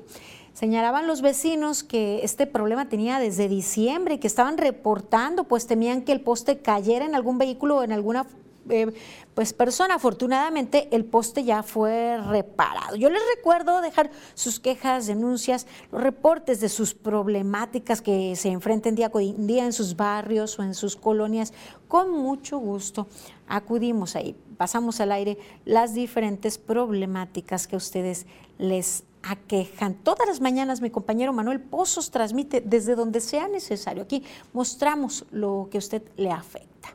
Señalaban 0.63 1.07
los 1.07 1.21
vecinos 1.21 1.83
que 1.83 2.23
este 2.23 2.47
problema 2.47 2.87
tenía 2.87 3.19
desde 3.19 3.49
diciembre 3.49 4.13
y 4.13 4.17
que 4.19 4.27
estaban 4.27 4.57
reportando, 4.57 5.43
pues 5.43 5.67
temían 5.67 6.03
que 6.03 6.13
el 6.13 6.21
poste 6.21 6.59
cayera 6.59 7.03
en 7.03 7.15
algún 7.15 7.37
vehículo 7.37 7.79
o 7.79 7.83
en 7.83 7.91
alguna 7.91 8.25
eh, 8.69 8.93
pues 9.33 9.51
persona. 9.51 9.95
Afortunadamente 9.95 10.87
el 10.93 11.03
poste 11.03 11.43
ya 11.43 11.63
fue 11.63 12.17
reparado. 12.29 12.95
Yo 12.95 13.09
les 13.09 13.21
recuerdo 13.35 13.81
dejar 13.81 14.09
sus 14.35 14.61
quejas, 14.61 15.05
denuncias, 15.05 15.67
los 15.91 16.01
reportes 16.01 16.61
de 16.61 16.69
sus 16.69 16.93
problemáticas 16.93 18.01
que 18.01 18.37
se 18.37 18.47
enfrenten 18.47 18.95
día 18.95 19.09
con 19.09 19.45
día 19.45 19.65
en 19.65 19.73
sus 19.73 19.97
barrios 19.97 20.57
o 20.59 20.63
en 20.63 20.75
sus 20.75 20.95
colonias. 20.95 21.51
Con 21.89 22.09
mucho 22.09 22.57
gusto 22.57 23.07
acudimos 23.49 24.15
ahí, 24.15 24.33
pasamos 24.55 25.01
al 25.01 25.11
aire 25.11 25.37
las 25.65 25.93
diferentes 25.93 26.57
problemáticas 26.57 27.67
que 27.67 27.75
ustedes 27.75 28.27
les 28.57 29.03
aquejan. 29.23 29.95
Todas 29.95 30.27
las 30.27 30.41
mañanas 30.41 30.81
mi 30.81 30.89
compañero 30.89 31.33
Manuel 31.33 31.59
Pozos 31.61 32.11
transmite 32.11 32.61
desde 32.61 32.95
donde 32.95 33.21
sea 33.21 33.47
necesario. 33.47 34.03
Aquí 34.03 34.23
mostramos 34.51 35.25
lo 35.31 35.67
que 35.71 35.77
a 35.77 35.79
usted 35.79 36.03
le 36.17 36.31
afecta. 36.31 36.89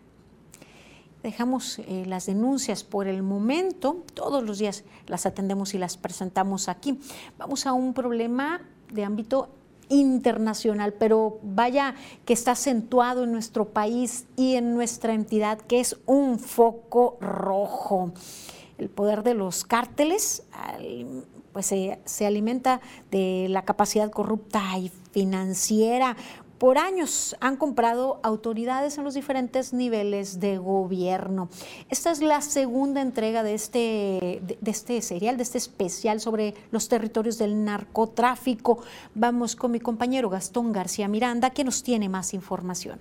Dejamos 1.22 1.80
eh, 1.80 2.04
las 2.06 2.26
denuncias 2.26 2.84
por 2.84 3.08
el 3.08 3.22
momento, 3.22 4.04
todos 4.14 4.44
los 4.44 4.58
días 4.58 4.84
las 5.06 5.26
atendemos 5.26 5.74
y 5.74 5.78
las 5.78 5.96
presentamos 5.96 6.68
aquí. 6.68 7.00
Vamos 7.38 7.66
a 7.66 7.72
un 7.72 7.92
problema 7.92 8.60
de 8.92 9.04
ámbito 9.04 9.48
internacional, 9.88 10.92
pero 10.92 11.40
vaya 11.42 11.94
que 12.24 12.34
está 12.34 12.52
acentuado 12.52 13.24
en 13.24 13.32
nuestro 13.32 13.70
país 13.70 14.26
y 14.36 14.54
en 14.54 14.74
nuestra 14.74 15.14
entidad, 15.14 15.58
que 15.58 15.80
es 15.80 15.96
un 16.06 16.38
foco 16.38 17.16
rojo. 17.20 18.12
El 18.76 18.88
poder 18.88 19.24
de 19.24 19.34
los 19.34 19.64
cárteles 19.64 20.44
pues 21.58 21.74
se, 22.04 22.24
alimenta 22.24 22.80
de 23.10 23.48
la 23.48 23.62
capacidad 23.62 24.12
corrupta 24.12 24.62
y 24.78 24.92
financiera 25.10 26.16
por 26.58 26.78
años 26.78 27.36
han 27.40 27.56
comprado 27.56 28.20
autoridades 28.22 28.96
en 28.96 29.02
los 29.02 29.14
diferentes 29.14 29.72
niveles 29.72 30.38
de 30.38 30.58
gobierno. 30.58 31.48
Esta 31.88 32.12
es 32.12 32.20
la 32.20 32.42
segunda 32.42 33.00
entrega 33.00 33.42
de 33.42 33.54
este, 33.54 34.40
de, 34.40 34.70
este 34.70 35.02
serial, 35.02 35.36
de 35.36 35.42
este 35.42 35.58
especial 35.58 36.20
sobre 36.20 36.54
los 36.70 36.88
territorios 36.88 37.38
del 37.38 37.64
narcotráfico. 37.64 38.78
Vamos 39.16 39.56
con 39.56 39.72
mi 39.72 39.80
compañero 39.80 40.30
Gastón 40.30 40.70
García 40.70 41.08
Miranda, 41.08 41.50
que 41.50 41.64
nos 41.64 41.82
tiene 41.82 42.08
más 42.08 42.34
información. 42.34 43.00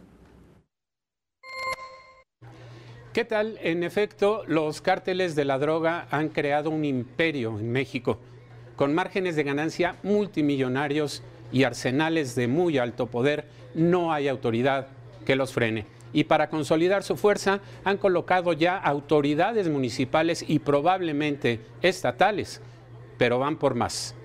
¿Qué 3.14 3.24
tal? 3.24 3.60
En 3.62 3.84
efecto, 3.84 4.44
los 4.48 4.82
cárteles 4.82 5.36
de 5.36 5.46
la 5.46 5.60
droga 5.60 6.08
han 6.10 6.30
creado 6.30 6.72
un 6.72 6.86
imperio 6.86 7.60
en 7.60 7.72
México 7.72 8.18
con 8.78 8.94
márgenes 8.94 9.36
de 9.36 9.44
ganancia 9.44 9.96
multimillonarios 10.04 11.24
y 11.52 11.64
arsenales 11.64 12.36
de 12.36 12.48
muy 12.48 12.78
alto 12.78 13.08
poder, 13.08 13.46
no 13.74 14.14
hay 14.14 14.30
autoridad 14.30 14.88
que 15.26 15.36
los 15.36 15.52
frene. 15.52 15.86
Y 16.14 16.24
para 16.26 16.50
consolidar 16.50 17.04
su 17.04 17.18
fuerza 17.18 17.60
han 17.84 17.98
colocado 17.98 18.54
ya 18.54 18.78
autoridades 18.78 19.68
municipales 19.68 20.46
y 20.48 20.60
probablemente 20.60 21.60
estatales, 21.82 22.62
pero 23.18 23.40
van 23.40 23.58
por 23.58 23.76
más. 23.76 24.16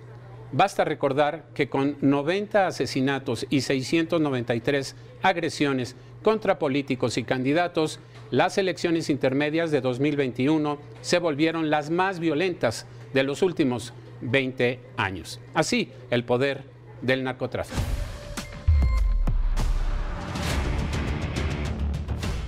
Basta 0.52 0.84
recordar 0.84 1.46
que 1.54 1.70
con 1.70 1.96
90 2.02 2.66
asesinatos 2.66 3.46
y 3.48 3.62
693 3.62 4.94
agresiones 5.22 5.96
contra 6.22 6.58
políticos 6.58 7.16
y 7.16 7.24
candidatos, 7.24 8.00
las 8.30 8.58
elecciones 8.58 9.08
intermedias 9.08 9.70
de 9.70 9.80
2021 9.80 10.78
se 11.00 11.18
volvieron 11.18 11.70
las 11.70 11.88
más 11.88 12.20
violentas 12.20 12.86
de 13.14 13.22
los 13.22 13.40
últimos 13.40 13.94
20 14.22 14.80
años. 14.96 15.40
Así, 15.54 15.92
el 16.10 16.24
poder 16.24 16.64
del 17.02 17.22
narcotráfico. 17.24 17.80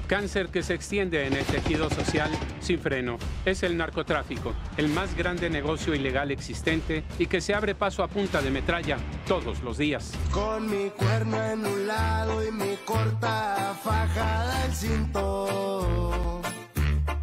Cáncer 0.06 0.48
que 0.48 0.62
se 0.62 0.74
extiende 0.74 1.26
en 1.26 1.32
el 1.32 1.44
tejido 1.44 1.88
social 1.88 2.30
sin 2.60 2.78
freno 2.78 3.16
es 3.46 3.62
el 3.62 3.76
narcotráfico, 3.76 4.52
el 4.76 4.88
más 4.88 5.16
grande 5.16 5.48
negocio 5.48 5.94
ilegal 5.94 6.30
existente 6.30 7.04
y 7.18 7.26
que 7.26 7.40
se 7.40 7.54
abre 7.54 7.74
paso 7.74 8.02
a 8.02 8.08
punta 8.08 8.42
de 8.42 8.50
metralla 8.50 8.98
todos 9.26 9.62
los 9.62 9.78
días. 9.78 10.12
Con 10.30 10.70
mi 10.70 10.90
cuerno 10.90 11.42
en 11.42 11.64
un 11.66 11.86
lado 11.86 12.46
y 12.46 12.52
mi 12.52 12.76
corta 12.84 13.74
fajada 13.82 14.66
el 14.66 14.72
cinto, 14.74 16.42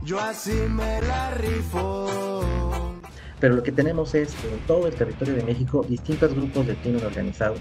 yo 0.01 0.19
así 0.19 0.51
me 0.51 1.01
la 1.01 1.31
rifo. 1.35 2.70
Pero 3.41 3.55
lo 3.55 3.63
que 3.63 3.71
tenemos 3.71 4.13
es 4.13 4.33
en 4.45 4.59
todo 4.67 4.87
el 4.87 4.93
territorio 4.93 5.33
de 5.33 5.43
México 5.43 5.83
distintos 5.89 6.33
grupos 6.35 6.67
de 6.67 6.75
crimen 6.75 7.03
organizado, 7.03 7.55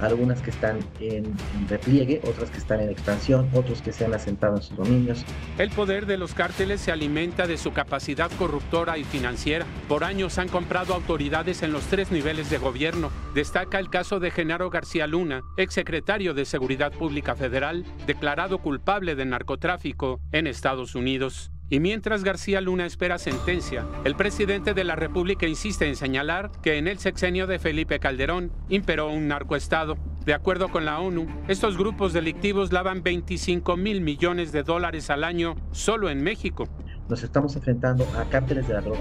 algunas 0.00 0.42
que 0.42 0.50
están 0.50 0.80
en, 0.98 1.32
repliegue, 1.68 2.20
otras 2.26 2.50
que 2.50 2.58
están 2.58 2.80
en 2.80 2.90
expansión, 2.90 3.48
otros 3.54 3.80
que 3.82 3.92
se 3.92 4.04
han 4.04 4.12
asentado 4.12 4.56
en 4.56 4.62
sus 4.62 4.76
dominios. 4.76 5.24
El 5.58 5.70
poder 5.70 6.06
de 6.06 6.18
los 6.18 6.34
cárteles 6.34 6.80
se 6.80 6.90
alimenta 6.90 7.46
de 7.46 7.56
su 7.56 7.72
capacidad 7.72 8.32
corruptora 8.32 8.98
y 8.98 9.04
financiera. 9.04 9.64
Por 9.88 10.02
años 10.02 10.38
han 10.38 10.48
comprado 10.48 10.92
autoridades 10.92 11.62
en 11.62 11.72
los 11.72 11.84
tres 11.84 12.10
niveles 12.10 12.50
de 12.50 12.58
gobierno. 12.58 13.12
Destaca 13.32 13.78
el 13.78 13.90
caso 13.90 14.18
de 14.18 14.32
Genaro 14.32 14.70
García 14.70 15.06
Luna, 15.06 15.42
exsecretario 15.56 16.34
de 16.34 16.46
Seguridad 16.46 16.90
Pública 16.90 17.36
Federal, 17.36 17.84
declarado 18.08 18.58
culpable 18.58 19.14
de 19.14 19.24
narcotráfico 19.24 20.20
en 20.32 20.48
Estados 20.48 20.96
Unidos. 20.96 21.51
Y 21.72 21.80
mientras 21.80 22.22
García 22.22 22.60
Luna 22.60 22.84
espera 22.84 23.16
sentencia, 23.16 23.86
el 24.04 24.14
presidente 24.14 24.74
de 24.74 24.84
la 24.84 24.94
República 24.94 25.46
insiste 25.46 25.88
en 25.88 25.96
señalar 25.96 26.50
que 26.60 26.76
en 26.76 26.86
el 26.86 26.98
sexenio 26.98 27.46
de 27.46 27.58
Felipe 27.58 27.98
Calderón 27.98 28.52
imperó 28.68 29.10
un 29.10 29.26
narcoestado. 29.28 29.96
De 30.26 30.34
acuerdo 30.34 30.68
con 30.68 30.84
la 30.84 31.00
ONU, 31.00 31.26
estos 31.48 31.78
grupos 31.78 32.12
delictivos 32.12 32.74
lavan 32.74 33.02
25 33.02 33.78
mil 33.78 34.02
millones 34.02 34.52
de 34.52 34.64
dólares 34.64 35.08
al 35.08 35.24
año 35.24 35.54
solo 35.70 36.10
en 36.10 36.22
México. 36.22 36.68
Nos 37.08 37.22
estamos 37.22 37.56
enfrentando 37.56 38.06
a 38.18 38.24
cárteles 38.28 38.68
de 38.68 38.74
la 38.74 38.82
droga 38.82 39.00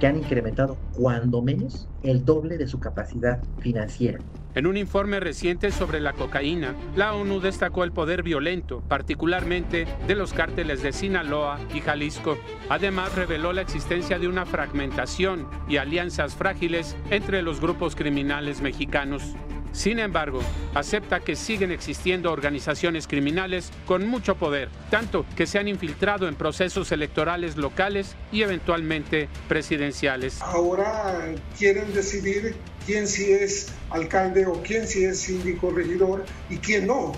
que 0.00 0.06
han 0.06 0.16
incrementado 0.16 0.78
cuando 0.94 1.42
menos 1.42 1.90
el 2.02 2.24
doble 2.24 2.56
de 2.56 2.68
su 2.68 2.80
capacidad 2.80 3.42
financiera. 3.58 4.18
En 4.58 4.66
un 4.66 4.76
informe 4.76 5.20
reciente 5.20 5.70
sobre 5.70 6.00
la 6.00 6.14
cocaína, 6.14 6.74
la 6.96 7.14
ONU 7.14 7.38
destacó 7.38 7.84
el 7.84 7.92
poder 7.92 8.24
violento, 8.24 8.82
particularmente 8.88 9.86
de 10.08 10.16
los 10.16 10.32
cárteles 10.32 10.82
de 10.82 10.92
Sinaloa 10.92 11.60
y 11.72 11.80
Jalisco. 11.80 12.36
Además, 12.68 13.14
reveló 13.14 13.52
la 13.52 13.60
existencia 13.60 14.18
de 14.18 14.26
una 14.26 14.46
fragmentación 14.46 15.46
y 15.68 15.76
alianzas 15.76 16.34
frágiles 16.34 16.96
entre 17.08 17.40
los 17.42 17.60
grupos 17.60 17.94
criminales 17.94 18.60
mexicanos. 18.60 19.36
Sin 19.70 20.00
embargo, 20.00 20.40
acepta 20.74 21.20
que 21.20 21.36
siguen 21.36 21.70
existiendo 21.70 22.32
organizaciones 22.32 23.06
criminales 23.06 23.70
con 23.86 24.08
mucho 24.08 24.34
poder, 24.34 24.70
tanto 24.90 25.24
que 25.36 25.46
se 25.46 25.60
han 25.60 25.68
infiltrado 25.68 26.26
en 26.26 26.34
procesos 26.34 26.90
electorales 26.90 27.56
locales 27.56 28.16
y 28.32 28.42
eventualmente 28.42 29.28
presidenciales. 29.46 30.42
Ahora 30.42 31.32
quieren 31.56 31.94
decidir 31.94 32.56
quién 32.88 33.06
sí 33.06 33.30
es 33.30 33.68
alcalde 33.90 34.46
o 34.46 34.62
quién 34.62 34.88
sí 34.88 35.04
es 35.04 35.18
síndico 35.18 35.70
regidor 35.70 36.24
y 36.48 36.56
quién 36.56 36.86
no. 36.86 37.12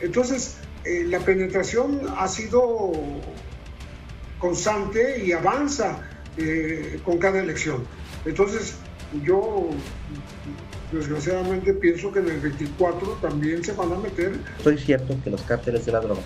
Entonces, 0.00 0.56
eh, 0.84 1.04
la 1.06 1.20
penetración 1.20 2.00
ha 2.18 2.26
sido 2.26 2.90
constante 4.40 5.24
y 5.24 5.30
avanza 5.30 6.00
eh, 6.36 6.98
con 7.04 7.18
cada 7.18 7.38
elección. 7.38 7.84
Entonces, 8.24 8.74
yo 9.22 9.70
desgraciadamente 10.90 11.72
pienso 11.74 12.10
que 12.10 12.18
en 12.18 12.28
el 12.28 12.40
24 12.40 13.18
también 13.22 13.62
se 13.62 13.74
van 13.74 13.92
a 13.92 13.98
meter. 13.98 14.32
Estoy 14.58 14.76
cierto 14.76 15.16
que 15.22 15.30
los 15.30 15.42
cárteles 15.42 15.86
de 15.86 15.92
la 15.92 16.00
droga 16.00 16.22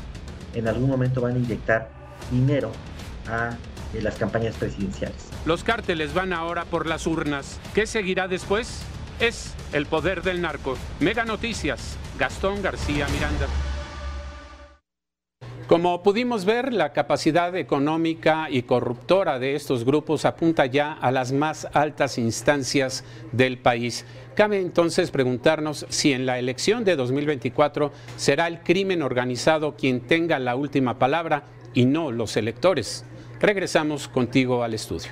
en 0.54 0.68
algún 0.68 0.88
momento 0.88 1.20
van 1.20 1.34
a 1.34 1.38
inyectar 1.38 1.90
dinero 2.30 2.72
a 3.28 3.58
las 3.94 4.16
campañas 4.16 4.56
presidenciales. 4.56 5.30
Los 5.44 5.64
cárteles 5.64 6.14
van 6.14 6.32
ahora 6.32 6.64
por 6.64 6.86
las 6.86 7.06
urnas. 7.06 7.60
¿Qué 7.74 7.86
seguirá 7.86 8.28
después? 8.28 8.82
Es 9.20 9.54
el 9.72 9.86
poder 9.86 10.22
del 10.22 10.42
narco. 10.42 10.76
Mega 11.00 11.24
Noticias, 11.24 11.96
Gastón 12.18 12.62
García 12.62 13.06
Miranda. 13.08 13.46
Como 15.66 16.00
pudimos 16.04 16.44
ver, 16.44 16.72
la 16.72 16.92
capacidad 16.92 17.56
económica 17.56 18.46
y 18.48 18.62
corruptora 18.62 19.40
de 19.40 19.56
estos 19.56 19.84
grupos 19.84 20.24
apunta 20.24 20.66
ya 20.66 20.92
a 20.92 21.10
las 21.10 21.32
más 21.32 21.66
altas 21.72 22.18
instancias 22.18 23.02
del 23.32 23.58
país. 23.58 24.04
Cabe 24.36 24.60
entonces 24.60 25.10
preguntarnos 25.10 25.84
si 25.88 26.12
en 26.12 26.24
la 26.24 26.38
elección 26.38 26.84
de 26.84 26.94
2024 26.94 27.90
será 28.16 28.46
el 28.46 28.60
crimen 28.60 29.02
organizado 29.02 29.74
quien 29.74 30.02
tenga 30.02 30.38
la 30.38 30.54
última 30.54 31.00
palabra 31.00 31.42
y 31.74 31.84
no 31.84 32.12
los 32.12 32.36
electores. 32.36 33.04
Regresamos 33.40 34.08
contigo 34.08 34.62
al 34.62 34.74
estudio. 34.74 35.10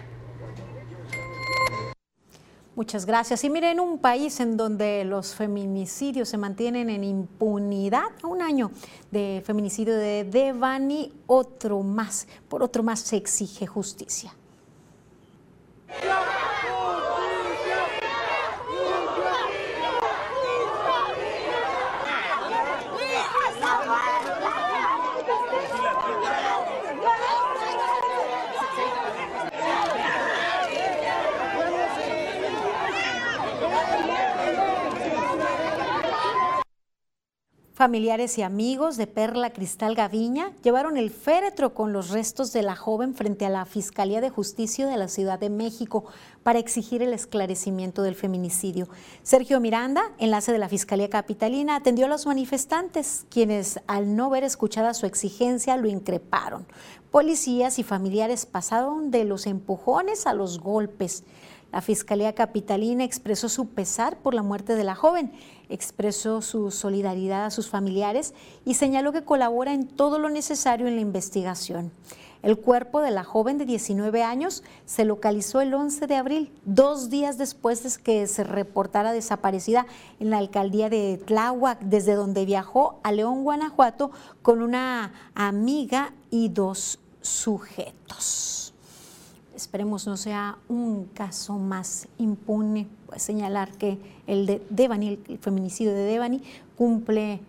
Muchas 2.77 3.07
gracias. 3.07 3.45
Y 3.45 3.51
miren, 3.51 3.79
un 3.79 3.99
país 3.99 4.41
en 4.41 4.57
donde 4.57 5.05
los 5.05 5.35
feminicidios 5.35 6.29
se 6.29 6.39
mantienen 6.39 6.91
en 6.91 7.05
impunidad, 7.05 8.07
a 8.23 8.27
un 8.27 8.43
año 8.43 8.73
de 9.13 9.43
feminicidio 9.47 9.95
de 9.95 10.25
Devani, 10.25 11.13
otro 11.27 11.83
más, 11.83 12.27
por 12.49 12.65
otro 12.65 12.83
más 12.83 13.01
se 13.01 13.17
exige 13.17 13.67
justicia. 13.67 14.35
Familiares 37.75 38.39
y 38.39 38.43
amigos 38.43 38.97
de 38.97 39.09
Perla 39.09 39.51
Cristal 39.51 39.97
Gaviña 39.97 40.53
llevaron 40.63 40.97
el 40.97 41.11
féretro 41.11 41.75
con 41.75 41.93
los 41.93 42.11
restos 42.11 42.53
de 42.53 42.63
la 42.63 42.77
joven 42.77 43.17
frente 43.17 43.47
a 43.47 43.51
la 43.51 43.65
Fiscalía 43.65 44.21
de 44.21 44.31
Justicia 44.31 44.87
de 44.87 44.97
la 44.97 45.09
Ciudad 45.09 45.41
de 45.41 45.51
México 45.51 46.05
para 46.45 46.61
exigir 46.61 47.03
el 47.03 47.13
esclarecimiento 47.13 48.05
del 48.05 48.15
feminicidio. 48.15 48.89
Sergio 49.25 49.59
Miranda, 49.59 50.13
enlace 50.19 50.53
de 50.53 50.61
la 50.61 50.69
Fiscalía 50.69 51.11
Capitalina, 51.11 51.75
atendió 51.75 52.07
a 52.07 52.09
los 52.09 52.27
manifestantes, 52.27 53.27
quienes 53.29 53.81
al 53.89 54.15
no 54.15 54.31
ver 54.31 54.45
escuchada 54.45 54.95
su 54.95 55.07
exigencia 55.07 55.77
lo 55.77 55.89
increparon. 55.89 56.69
Policías 57.11 57.81
y 57.81 57.83
familiares 57.83 58.47
pasaron 58.47 59.11
de 59.11 59.25
los 59.25 59.49
empujones 59.49 60.29
a 60.29 60.33
los 60.33 60.61
golpes. 60.61 61.25
La 61.73 61.81
Fiscalía 61.81 62.37
Capitalina 62.37 63.03
expresó 63.03 63.49
su 63.49 63.67
pesar 63.71 64.19
por 64.19 64.33
la 64.33 64.45
muerte 64.45 64.77
de 64.77 64.85
la 64.85 64.95
joven, 64.95 65.33
expresó 65.69 66.43
su 66.43 66.71
solidaridad 66.71 67.45
a 67.45 67.51
sus 67.51 67.69
familiares 67.69 68.35
y 68.65 68.75
señaló 68.75 69.13
que 69.13 69.25
colabora 69.25 69.73
en 69.73 69.87
todo 69.87 70.19
lo 70.19 70.29
necesario 70.31 70.87
en 70.87 70.97
la 70.97 71.01
investigación. 71.01 71.93
El 72.43 72.59
cuerpo 72.59 73.01
de 73.01 73.11
la 73.11 73.25
joven 73.25 73.57
de 73.57 73.65
19 73.65 74.23
años 74.23 74.63
se 74.85 75.07
localizó 75.07 75.63
el 75.63 75.73
11 75.73 76.07
de 76.07 76.17
abril, 76.17 76.53
dos 76.67 77.09
días 77.09 77.39
después 77.39 77.83
de 77.83 78.03
que 78.03 78.27
se 78.27 78.45
reportara 78.45 79.13
desaparecida 79.13 79.87
en 80.21 80.29
la 80.29 80.39
alcaldía 80.39 80.91
de 80.91 81.19
Tláhuac, 81.25 81.81
desde 81.81 82.15
donde 82.15 82.45
viajó 82.45 83.01
a 83.03 83.13
León, 83.13 83.45
Guanajuato, 83.45 84.11
con 84.43 84.61
una 84.61 85.13
amiga 85.35 86.13
y 86.31 86.51
dos 86.51 86.99
sujetos 87.23 88.64
esperemos 89.55 90.07
no 90.07 90.17
sea 90.17 90.59
un 90.69 91.07
caso 91.07 91.55
más 91.55 92.09
impune, 92.19 92.89
pues 93.07 93.23
señalar 93.23 93.73
que 93.73 93.99
el 94.27 94.47
de 94.47 94.67
Devani, 94.71 95.19
el 95.29 95.39
feminicidio 95.39 95.93
de 95.93 96.05
Devani, 96.05 96.43
cumple 96.77 97.41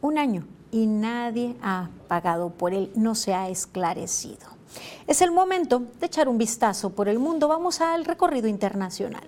un 0.00 0.18
año 0.18 0.46
y 0.70 0.86
nadie 0.86 1.56
ha 1.62 1.90
pagado 2.08 2.50
por 2.50 2.72
él, 2.72 2.90
no 2.94 3.14
se 3.14 3.34
ha 3.34 3.48
esclarecido. 3.48 4.46
Es 5.06 5.20
el 5.20 5.32
momento 5.32 5.82
de 5.98 6.06
echar 6.06 6.28
un 6.28 6.38
vistazo 6.38 6.90
por 6.90 7.08
el 7.08 7.18
mundo. 7.18 7.48
Vamos 7.48 7.80
al 7.80 8.04
recorrido 8.04 8.46
internacional. 8.46 9.24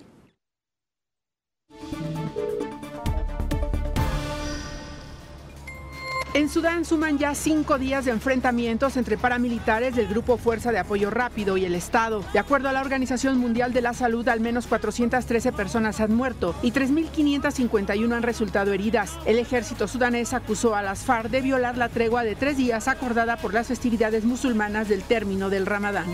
En 6.35 6.49
Sudán 6.49 6.83
suman 6.83 7.19
ya 7.19 7.35
cinco 7.35 7.77
días 7.77 8.05
de 8.05 8.11
enfrentamientos 8.11 8.97
entre 8.97 9.19
paramilitares 9.19 9.95
del 9.95 10.07
Grupo 10.07 10.37
Fuerza 10.37 10.71
de 10.71 10.79
Apoyo 10.79 11.11
Rápido 11.11 11.57
y 11.57 11.65
el 11.65 11.75
Estado. 11.75 12.23
De 12.33 12.39
acuerdo 12.39 12.69
a 12.69 12.73
la 12.73 12.81
Organización 12.81 13.37
Mundial 13.37 13.71
de 13.71 13.81
la 13.81 13.93
Salud, 13.93 14.27
al 14.27 14.39
menos 14.39 14.65
413 14.65 15.51
personas 15.51 15.99
han 15.99 16.15
muerto 16.15 16.55
y 16.63 16.71
3.551 16.71 18.15
han 18.15 18.23
resultado 18.23 18.73
heridas. 18.73 19.11
El 19.27 19.37
ejército 19.37 19.87
sudanés 19.87 20.33
acusó 20.33 20.75
a 20.75 20.81
las 20.81 21.03
FARC 21.03 21.29
de 21.29 21.41
violar 21.41 21.77
la 21.77 21.89
tregua 21.89 22.23
de 22.23 22.35
tres 22.35 22.57
días 22.57 22.87
acordada 22.87 23.37
por 23.37 23.53
las 23.53 23.67
festividades 23.67 24.25
musulmanas 24.25 24.89
del 24.89 25.03
término 25.03 25.51
del 25.51 25.67
Ramadán. 25.67 26.07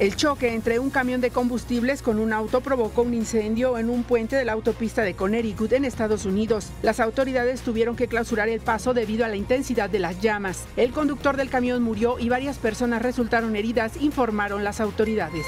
El 0.00 0.14
choque 0.14 0.54
entre 0.54 0.78
un 0.78 0.90
camión 0.90 1.20
de 1.20 1.30
combustibles 1.30 2.02
con 2.02 2.20
un 2.20 2.32
auto 2.32 2.60
provocó 2.60 3.02
un 3.02 3.14
incendio 3.14 3.78
en 3.78 3.90
un 3.90 4.04
puente 4.04 4.36
de 4.36 4.44
la 4.44 4.52
autopista 4.52 5.02
de 5.02 5.14
Connecticut 5.14 5.72
en 5.72 5.84
Estados 5.84 6.24
Unidos. 6.24 6.68
Las 6.82 7.00
autoridades 7.00 7.62
tuvieron 7.62 7.96
que 7.96 8.06
clausurar 8.06 8.48
el 8.48 8.60
paso 8.60 8.94
debido 8.94 9.24
a 9.24 9.28
la 9.28 9.34
intensidad 9.34 9.90
de 9.90 9.98
las 9.98 10.20
llamas. 10.20 10.66
El 10.76 10.92
conductor 10.92 11.36
del 11.36 11.50
camión 11.50 11.82
murió 11.82 12.16
y 12.20 12.28
varias 12.28 12.58
personas 12.58 13.02
resultaron 13.02 13.56
heridas, 13.56 14.00
informaron 14.00 14.62
las 14.62 14.80
autoridades. 14.80 15.44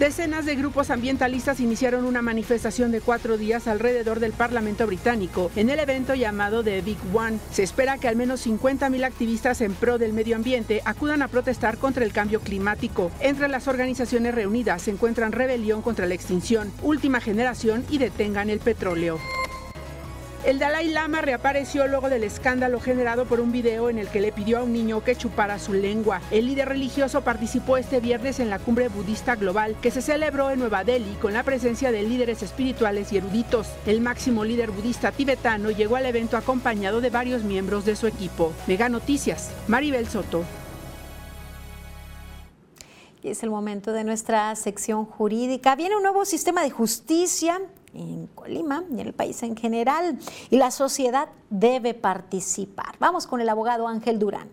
Decenas 0.00 0.46
de 0.46 0.56
grupos 0.56 0.88
ambientalistas 0.88 1.60
iniciaron 1.60 2.06
una 2.06 2.22
manifestación 2.22 2.90
de 2.90 3.02
cuatro 3.02 3.36
días 3.36 3.68
alrededor 3.68 4.18
del 4.18 4.32
Parlamento 4.32 4.86
británico 4.86 5.50
en 5.56 5.68
el 5.68 5.78
evento 5.78 6.14
llamado 6.14 6.64
The 6.64 6.80
Big 6.80 6.96
One. 7.12 7.38
Se 7.52 7.62
espera 7.62 7.98
que 7.98 8.08
al 8.08 8.16
menos 8.16 8.46
50.000 8.46 9.04
activistas 9.04 9.60
en 9.60 9.74
pro 9.74 9.98
del 9.98 10.14
medio 10.14 10.36
ambiente 10.36 10.80
acudan 10.86 11.20
a 11.20 11.28
protestar 11.28 11.76
contra 11.76 12.02
el 12.02 12.14
cambio 12.14 12.40
climático. 12.40 13.10
Entre 13.20 13.46
las 13.48 13.68
organizaciones 13.68 14.34
reunidas 14.34 14.80
se 14.80 14.90
encuentran 14.90 15.32
Rebelión 15.32 15.82
contra 15.82 16.06
la 16.06 16.14
Extinción, 16.14 16.72
Última 16.80 17.20
Generación 17.20 17.84
y 17.90 17.98
Detengan 17.98 18.48
el 18.48 18.60
Petróleo. 18.60 19.18
El 20.42 20.58
Dalai 20.58 20.88
Lama 20.88 21.20
reapareció 21.20 21.86
luego 21.86 22.08
del 22.08 22.24
escándalo 22.24 22.80
generado 22.80 23.26
por 23.26 23.40
un 23.40 23.52
video 23.52 23.90
en 23.90 23.98
el 23.98 24.08
que 24.08 24.22
le 24.22 24.32
pidió 24.32 24.58
a 24.58 24.62
un 24.62 24.72
niño 24.72 25.04
que 25.04 25.14
chupara 25.14 25.58
su 25.58 25.74
lengua. 25.74 26.22
El 26.30 26.46
líder 26.46 26.70
religioso 26.70 27.20
participó 27.20 27.76
este 27.76 28.00
viernes 28.00 28.40
en 28.40 28.48
la 28.48 28.58
cumbre 28.58 28.88
budista 28.88 29.36
global 29.36 29.76
que 29.82 29.90
se 29.90 30.00
celebró 30.00 30.50
en 30.50 30.60
Nueva 30.60 30.82
Delhi 30.82 31.14
con 31.20 31.34
la 31.34 31.42
presencia 31.42 31.92
de 31.92 32.04
líderes 32.04 32.42
espirituales 32.42 33.12
y 33.12 33.18
eruditos. 33.18 33.68
El 33.84 34.00
máximo 34.00 34.42
líder 34.42 34.70
budista 34.70 35.12
tibetano 35.12 35.70
llegó 35.72 35.96
al 35.96 36.06
evento 36.06 36.38
acompañado 36.38 37.02
de 37.02 37.10
varios 37.10 37.44
miembros 37.44 37.84
de 37.84 37.94
su 37.94 38.06
equipo. 38.06 38.54
Mega 38.66 38.88
Noticias, 38.88 39.50
Maribel 39.68 40.08
Soto. 40.08 40.42
Y 43.22 43.28
es 43.28 43.42
el 43.42 43.50
momento 43.50 43.92
de 43.92 44.04
nuestra 44.04 44.56
sección 44.56 45.04
jurídica. 45.04 45.76
Viene 45.76 45.96
un 45.96 46.02
nuevo 46.02 46.24
sistema 46.24 46.62
de 46.62 46.70
justicia 46.70 47.60
en 47.94 48.26
Colima 48.28 48.84
y 48.90 49.00
en 49.00 49.06
el 49.06 49.12
país 49.12 49.42
en 49.42 49.56
general, 49.56 50.18
y 50.50 50.56
la 50.56 50.70
sociedad 50.70 51.28
debe 51.50 51.94
participar. 51.94 52.96
Vamos 52.98 53.26
con 53.26 53.40
el 53.40 53.48
abogado 53.48 53.88
Ángel 53.88 54.18
Durán. 54.18 54.48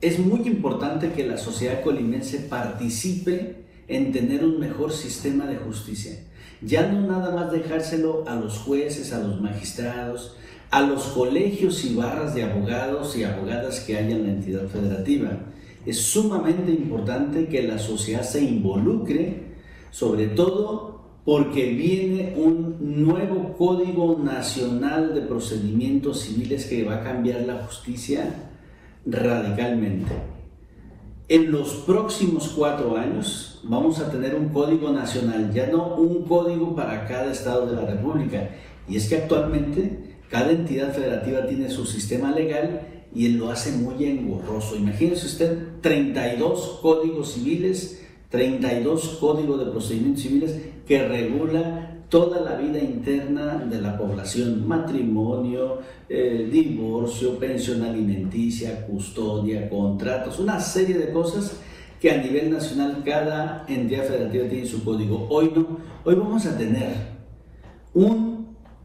Es 0.00 0.18
muy 0.18 0.40
importante 0.48 1.12
que 1.12 1.24
la 1.24 1.38
sociedad 1.38 1.80
colimense 1.82 2.40
participe 2.40 3.64
en 3.86 4.10
tener 4.10 4.44
un 4.44 4.58
mejor 4.58 4.92
sistema 4.92 5.46
de 5.46 5.56
justicia. 5.56 6.18
Ya 6.60 6.88
no 6.88 7.02
nada 7.02 7.34
más 7.34 7.52
dejárselo 7.52 8.24
a 8.26 8.34
los 8.34 8.58
jueces, 8.58 9.12
a 9.12 9.20
los 9.20 9.40
magistrados, 9.40 10.36
a 10.72 10.80
los 10.80 11.04
colegios 11.08 11.84
y 11.84 11.94
barras 11.94 12.34
de 12.34 12.44
abogados 12.44 13.16
y 13.16 13.24
abogadas 13.24 13.80
que 13.80 13.96
hay 13.96 14.10
en 14.10 14.24
la 14.24 14.32
entidad 14.32 14.66
federativa. 14.66 15.38
Es 15.84 15.98
sumamente 15.98 16.70
importante 16.70 17.46
que 17.48 17.62
la 17.62 17.78
sociedad 17.78 18.22
se 18.22 18.42
involucre, 18.42 19.54
sobre 19.90 20.28
todo 20.28 20.92
porque 21.24 21.70
viene 21.70 22.34
un 22.36 23.04
nuevo 23.04 23.54
Código 23.56 24.18
Nacional 24.18 25.14
de 25.14 25.22
Procedimientos 25.22 26.20
Civiles 26.20 26.66
que 26.66 26.84
va 26.84 26.96
a 26.96 27.04
cambiar 27.04 27.42
la 27.42 27.64
justicia 27.64 28.50
radicalmente. 29.06 30.12
En 31.28 31.50
los 31.50 31.74
próximos 31.86 32.52
cuatro 32.56 32.96
años 32.96 33.60
vamos 33.62 34.00
a 34.00 34.10
tener 34.10 34.34
un 34.34 34.48
código 34.48 34.90
nacional, 34.90 35.52
ya 35.52 35.68
no 35.68 35.94
un 35.94 36.24
código 36.24 36.74
para 36.74 37.06
cada 37.06 37.30
estado 37.30 37.66
de 37.66 37.76
la 37.76 37.86
República. 37.86 38.50
Y 38.88 38.96
es 38.96 39.08
que 39.08 39.16
actualmente 39.16 40.18
cada 40.28 40.50
entidad 40.50 40.92
federativa 40.92 41.46
tiene 41.46 41.70
su 41.70 41.86
sistema 41.86 42.32
legal 42.32 42.91
y 43.14 43.26
él 43.26 43.36
lo 43.36 43.50
hace 43.50 43.72
muy 43.72 44.04
engorroso. 44.04 44.76
Imagínese 44.76 45.26
usted 45.26 45.58
32 45.80 46.78
códigos 46.80 47.32
civiles, 47.32 48.02
32 48.30 49.18
códigos 49.20 49.64
de 49.64 49.70
procedimientos 49.70 50.22
civiles 50.22 50.56
que 50.86 51.06
regula 51.06 51.92
toda 52.08 52.40
la 52.40 52.56
vida 52.56 52.78
interna 52.78 53.56
de 53.56 53.80
la 53.80 53.96
población, 53.96 54.68
matrimonio, 54.68 55.78
eh, 56.08 56.46
divorcio, 56.52 57.38
pensión 57.38 57.82
alimenticia, 57.82 58.86
custodia, 58.86 59.68
contratos, 59.70 60.38
una 60.38 60.60
serie 60.60 60.98
de 60.98 61.10
cosas 61.10 61.56
que 62.00 62.10
a 62.10 62.18
nivel 62.18 62.50
nacional 62.50 63.02
cada 63.04 63.64
entidad 63.68 64.04
federativa 64.04 64.46
tiene 64.48 64.66
su 64.66 64.84
código. 64.84 65.26
Hoy 65.30 65.52
no, 65.54 65.78
hoy 66.04 66.14
vamos 66.14 66.44
a 66.44 66.58
tener 66.58 66.92
un 67.94 68.31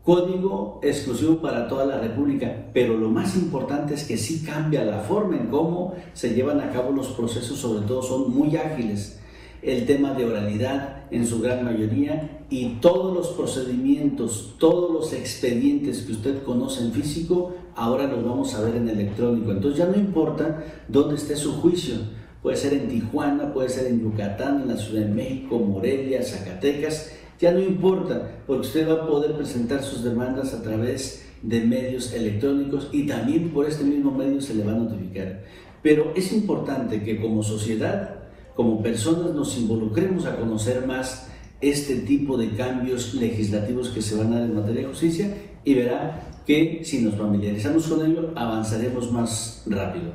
código 0.08 0.80
exclusivo 0.84 1.42
para 1.42 1.68
toda 1.68 1.86
la 1.86 2.00
República, 2.00 2.70
pero 2.74 2.96
lo 2.96 3.10
más 3.10 3.36
importante 3.36 3.94
es 3.94 4.06
que 4.06 4.16
sí 4.16 4.42
cambia 4.42 4.86
la 4.86 5.00
forma 5.00 5.36
en 5.36 5.48
cómo 5.48 5.96
se 6.14 6.34
llevan 6.34 6.62
a 6.62 6.72
cabo 6.72 6.92
los 6.92 7.10
procesos, 7.10 7.58
sobre 7.58 7.86
todo 7.86 8.02
son 8.02 8.34
muy 8.34 8.56
ágiles 8.56 9.20
el 9.62 9.86
tema 9.86 10.14
de 10.14 10.24
oralidad 10.24 11.04
en 11.12 11.28
su 11.28 11.42
gran 11.42 11.66
mayoría 11.66 12.46
y 12.50 12.76
todos 12.76 13.14
los 13.14 13.28
procedimientos, 13.36 14.56
todos 14.60 14.94
los 14.94 15.12
expedientes 15.12 16.04
que 16.04 16.14
usted 16.14 16.42
conoce 16.44 16.86
en 16.86 16.94
físico, 16.94 17.56
ahora 17.76 18.08
los 18.08 18.24
vamos 18.24 18.56
a 18.56 18.62
ver 18.62 18.78
en 18.78 18.88
electrónico. 18.88 19.52
Entonces 19.52 19.78
ya 19.78 19.88
no 19.88 19.98
importa 19.98 20.64
dónde 20.88 21.16
esté 21.16 21.36
su 21.36 21.52
juicio, 21.60 21.96
puede 22.42 22.56
ser 22.56 22.72
en 22.72 22.88
Tijuana, 22.88 23.54
puede 23.54 23.68
ser 23.68 23.88
en 23.88 24.00
Yucatán, 24.00 24.62
en 24.62 24.70
la 24.70 24.78
Ciudad 24.78 25.02
de 25.02 25.14
México, 25.14 25.60
Morelia, 25.60 26.24
Zacatecas, 26.24 27.12
ya 27.40 27.52
no 27.52 27.60
importa, 27.60 28.42
porque 28.48 28.68
usted 28.68 28.90
va 28.90 29.04
a 29.04 29.08
poder 29.08 29.34
presentar 29.34 29.84
sus 29.84 30.04
demandas 30.04 30.54
a 30.54 30.62
través 30.62 31.26
de 31.42 31.62
medios 31.62 32.14
electrónicos 32.14 32.90
y 32.92 33.06
también 33.06 33.50
por 33.52 33.68
este 33.68 33.84
mismo 33.84 34.12
medio 34.12 34.42
se 34.42 34.56
le 34.56 34.64
va 34.64 34.72
a 34.72 34.76
notificar. 34.76 35.44
Pero 35.84 36.14
es 36.16 36.34
importante 36.34 37.04
que 37.04 37.22
como 37.22 37.44
sociedad 37.44 38.18
como 38.58 38.82
personas 38.82 39.36
nos 39.36 39.56
involucremos 39.56 40.26
a 40.26 40.36
conocer 40.36 40.88
más 40.88 41.28
este 41.62 41.98
tipo 41.98 42.38
de 42.38 42.56
cambios 42.56 43.14
legislativos 43.14 43.90
que 43.90 44.02
se 44.02 44.16
van 44.16 44.34
a 44.34 44.40
dar 44.40 44.50
en 44.50 44.56
materia 44.56 44.82
de 44.82 44.88
justicia 44.88 45.32
y 45.64 45.76
verá 45.76 46.42
que 46.46 46.82
si 46.84 47.02
nos 47.02 47.16
familiarizamos 47.16 47.86
con 47.86 48.04
ello 48.04 48.32
avanzaremos 48.36 49.12
más 49.12 49.64
rápido. 49.68 50.12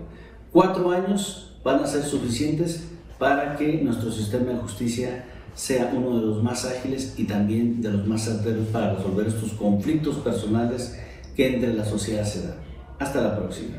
Cuatro 0.50 0.90
años 0.90 1.56
van 1.62 1.84
a 1.84 1.86
ser 1.86 2.02
suficientes 2.02 2.88
para 3.18 3.56
que 3.56 3.80
nuestro 3.80 4.10
sistema 4.10 4.50
de 4.50 4.56
justicia 4.56 5.24
sea 5.54 5.92
uno 5.94 6.18
de 6.18 6.26
los 6.26 6.42
más 6.42 6.64
ágiles 6.64 7.14
y 7.16 7.24
también 7.24 7.82
de 7.82 7.90
los 7.90 8.06
más 8.06 8.24
certeros 8.24 8.68
para 8.68 8.94
resolver 8.94 9.26
estos 9.26 9.52
conflictos 9.52 10.16
personales 10.16 10.98
que 11.36 11.54
entre 11.54 11.74
la 11.74 11.84
sociedad 11.84 12.24
se 12.24 12.46
dan. 12.46 12.56
Hasta 12.98 13.20
la 13.20 13.36
próxima. 13.36 13.76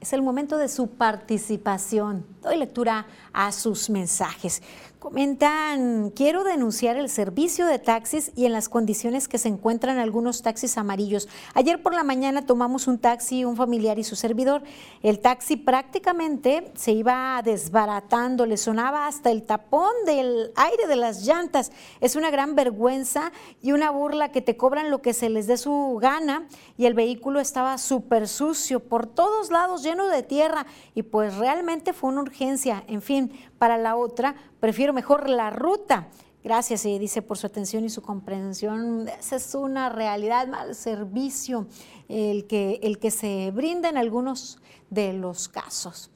Es 0.00 0.14
el 0.14 0.22
momento 0.22 0.56
de 0.56 0.68
su 0.68 0.86
participación. 0.86 2.24
Doy 2.42 2.56
lectura 2.56 3.06
a 3.34 3.52
sus 3.52 3.90
mensajes. 3.90 4.62
Comentan, 4.98 6.10
quiero 6.10 6.42
denunciar 6.42 6.96
el 6.96 7.08
servicio 7.08 7.66
de 7.66 7.78
taxis 7.78 8.32
y 8.34 8.46
en 8.46 8.52
las 8.52 8.68
condiciones 8.68 9.28
que 9.28 9.38
se 9.38 9.46
encuentran 9.46 9.98
algunos 9.98 10.42
taxis 10.42 10.76
amarillos. 10.76 11.28
Ayer 11.54 11.80
por 11.80 11.94
la 11.94 12.02
mañana 12.02 12.46
tomamos 12.46 12.88
un 12.88 12.98
taxi, 12.98 13.44
un 13.44 13.54
familiar 13.54 14.00
y 14.00 14.02
su 14.02 14.16
servidor. 14.16 14.64
El 15.04 15.20
taxi 15.20 15.54
prácticamente 15.54 16.72
se 16.74 16.90
iba 16.90 17.40
desbaratando, 17.44 18.44
le 18.44 18.56
sonaba 18.56 19.06
hasta 19.06 19.30
el 19.30 19.44
tapón 19.44 19.92
del 20.04 20.50
aire 20.56 20.88
de 20.88 20.96
las 20.96 21.24
llantas. 21.24 21.70
Es 22.00 22.16
una 22.16 22.32
gran 22.32 22.56
vergüenza 22.56 23.30
y 23.62 23.70
una 23.70 23.92
burla 23.92 24.32
que 24.32 24.42
te 24.42 24.56
cobran 24.56 24.90
lo 24.90 25.00
que 25.00 25.14
se 25.14 25.28
les 25.28 25.46
dé 25.46 25.58
su 25.58 25.98
gana 26.02 26.48
y 26.78 26.86
el 26.86 26.94
vehículo 26.94 27.40
estaba 27.40 27.76
súper 27.76 28.28
sucio, 28.28 28.80
por 28.80 29.06
todos 29.06 29.50
lados 29.50 29.82
lleno 29.82 30.06
de 30.08 30.22
tierra 30.22 30.64
y 30.94 31.02
pues 31.02 31.36
realmente 31.36 31.92
fue 31.92 32.10
una 32.10 32.22
urgencia. 32.22 32.84
En 32.86 33.02
fin, 33.02 33.32
para 33.58 33.76
la 33.76 33.96
otra, 33.96 34.36
prefiero 34.60 34.94
mejor 34.94 35.28
la 35.28 35.50
ruta. 35.50 36.08
Gracias, 36.44 36.86
y 36.86 36.98
dice, 37.00 37.20
por 37.20 37.36
su 37.36 37.48
atención 37.48 37.84
y 37.84 37.90
su 37.90 38.00
comprensión. 38.00 39.08
Esa 39.08 39.36
es 39.36 39.54
una 39.56 39.88
realidad, 39.88 40.46
mal 40.46 40.76
servicio 40.76 41.66
el 42.08 42.46
que, 42.46 42.78
el 42.84 43.00
que 43.00 43.10
se 43.10 43.50
brinda 43.50 43.88
en 43.88 43.96
algunos 43.96 44.58
de 44.88 45.12
los 45.12 45.48
casos. 45.48 46.12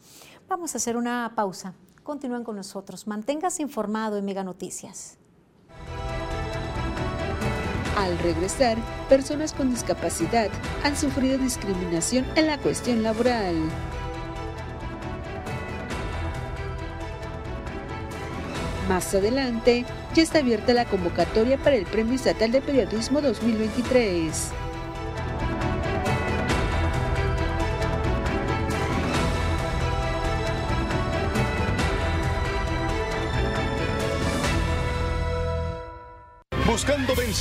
Vamos 0.49 0.75
a 0.75 0.79
hacer 0.79 0.97
una 0.97 1.33
pausa. 1.35 1.75
Continúen 2.05 2.45
con 2.45 2.55
nosotros. 2.55 3.09
Manténgase 3.09 3.63
informado 3.63 4.17
en 4.17 4.25
Mega 4.25 4.45
Noticias. 4.45 5.19
Al 8.03 8.19
regresar, 8.19 8.79
personas 9.09 9.53
con 9.53 9.71
discapacidad 9.71 10.49
han 10.83 10.97
sufrido 10.97 11.39
discriminación 11.39 12.27
en 12.35 12.49
la 12.49 12.59
cuestión 12.59 13.05
laboral. 13.05 13.55
Más 18.89 19.15
adelante, 19.15 19.85
ya 20.17 20.23
está 20.25 20.41
abierta 20.41 20.75
la 20.75 20.85
convocatoria 20.85 21.59
para 21.59 21.77
el 21.77 21.87
Premio 21.87 22.17
Estatal 22.17 22.51
de 22.51 22.61
Periodismo 22.61 23.21
2023. 23.21 24.51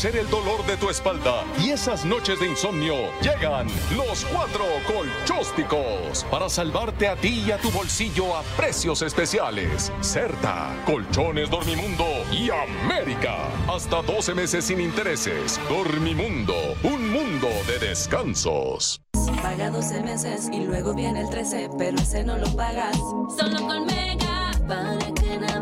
Vencer 0.01 0.19
el 0.19 0.29
dolor 0.31 0.65
de 0.65 0.77
tu 0.77 0.89
espalda 0.89 1.43
y 1.59 1.69
esas 1.69 2.05
noches 2.05 2.39
de 2.39 2.47
insomnio, 2.47 2.95
llegan 3.21 3.67
los 3.95 4.25
cuatro 4.25 4.65
colchósticos 4.87 6.25
para 6.31 6.49
salvarte 6.49 7.07
a 7.07 7.15
ti 7.15 7.43
y 7.45 7.51
a 7.51 7.59
tu 7.59 7.69
bolsillo 7.69 8.35
a 8.35 8.41
precios 8.57 9.03
especiales. 9.03 9.91
Certa, 10.01 10.75
Colchones 10.87 11.51
Dormimundo 11.51 12.07
y 12.31 12.49
América. 12.49 13.47
Hasta 13.67 14.01
12 14.01 14.33
meses 14.33 14.65
sin 14.65 14.81
intereses. 14.81 15.59
Dormimundo, 15.69 16.55
un 16.81 17.11
mundo 17.11 17.49
de 17.67 17.87
descansos. 17.87 19.01
Paga 19.43 19.69
12 19.69 20.01
meses 20.01 20.49
y 20.51 20.61
luego 20.61 20.95
viene 20.95 21.21
el 21.21 21.29
13, 21.29 21.69
pero 21.77 21.97
ese 21.97 22.23
no 22.23 22.39
lo 22.39 22.55
pagas. 22.55 22.97
Solo 23.37 23.67
con 23.67 23.85
Mega, 23.85 24.51
para 24.67 24.97
que 25.13 25.37
navegues 25.37 25.60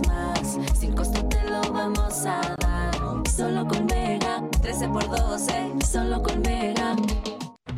10 0.00 0.08
megas 0.08 0.56
más, 0.56 0.78
sin 0.78 0.94
costo 0.94 1.24
te 1.28 1.42
lo 1.50 1.60
vamos 1.72 2.26
a 2.26 2.40
dar. 2.58 3.28
Solo 3.28 3.66
con 3.66 3.86
Mega, 3.86 4.42
13 4.62 4.88
por 4.88 5.08
12, 5.08 5.72
solo 5.90 6.22
con 6.22 6.40
Mega. 6.42 6.96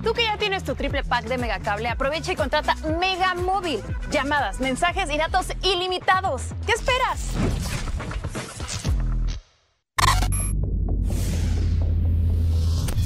Tú 0.02 0.12
que 0.12 0.24
ya 0.24 0.36
tienes 0.36 0.64
tu 0.64 0.74
triple 0.74 1.04
pack 1.04 1.26
de 1.26 1.38
Megacable, 1.38 1.88
aprovecha 1.88 2.32
y 2.32 2.36
contrata 2.36 2.74
Mega 2.98 3.34
Móvil. 3.34 3.80
Llamadas, 4.10 4.60
mensajes 4.60 5.10
y 5.10 5.16
datos 5.16 5.46
ilimitados. 5.62 6.42
¿Qué 6.66 6.72
esperas? 6.72 7.30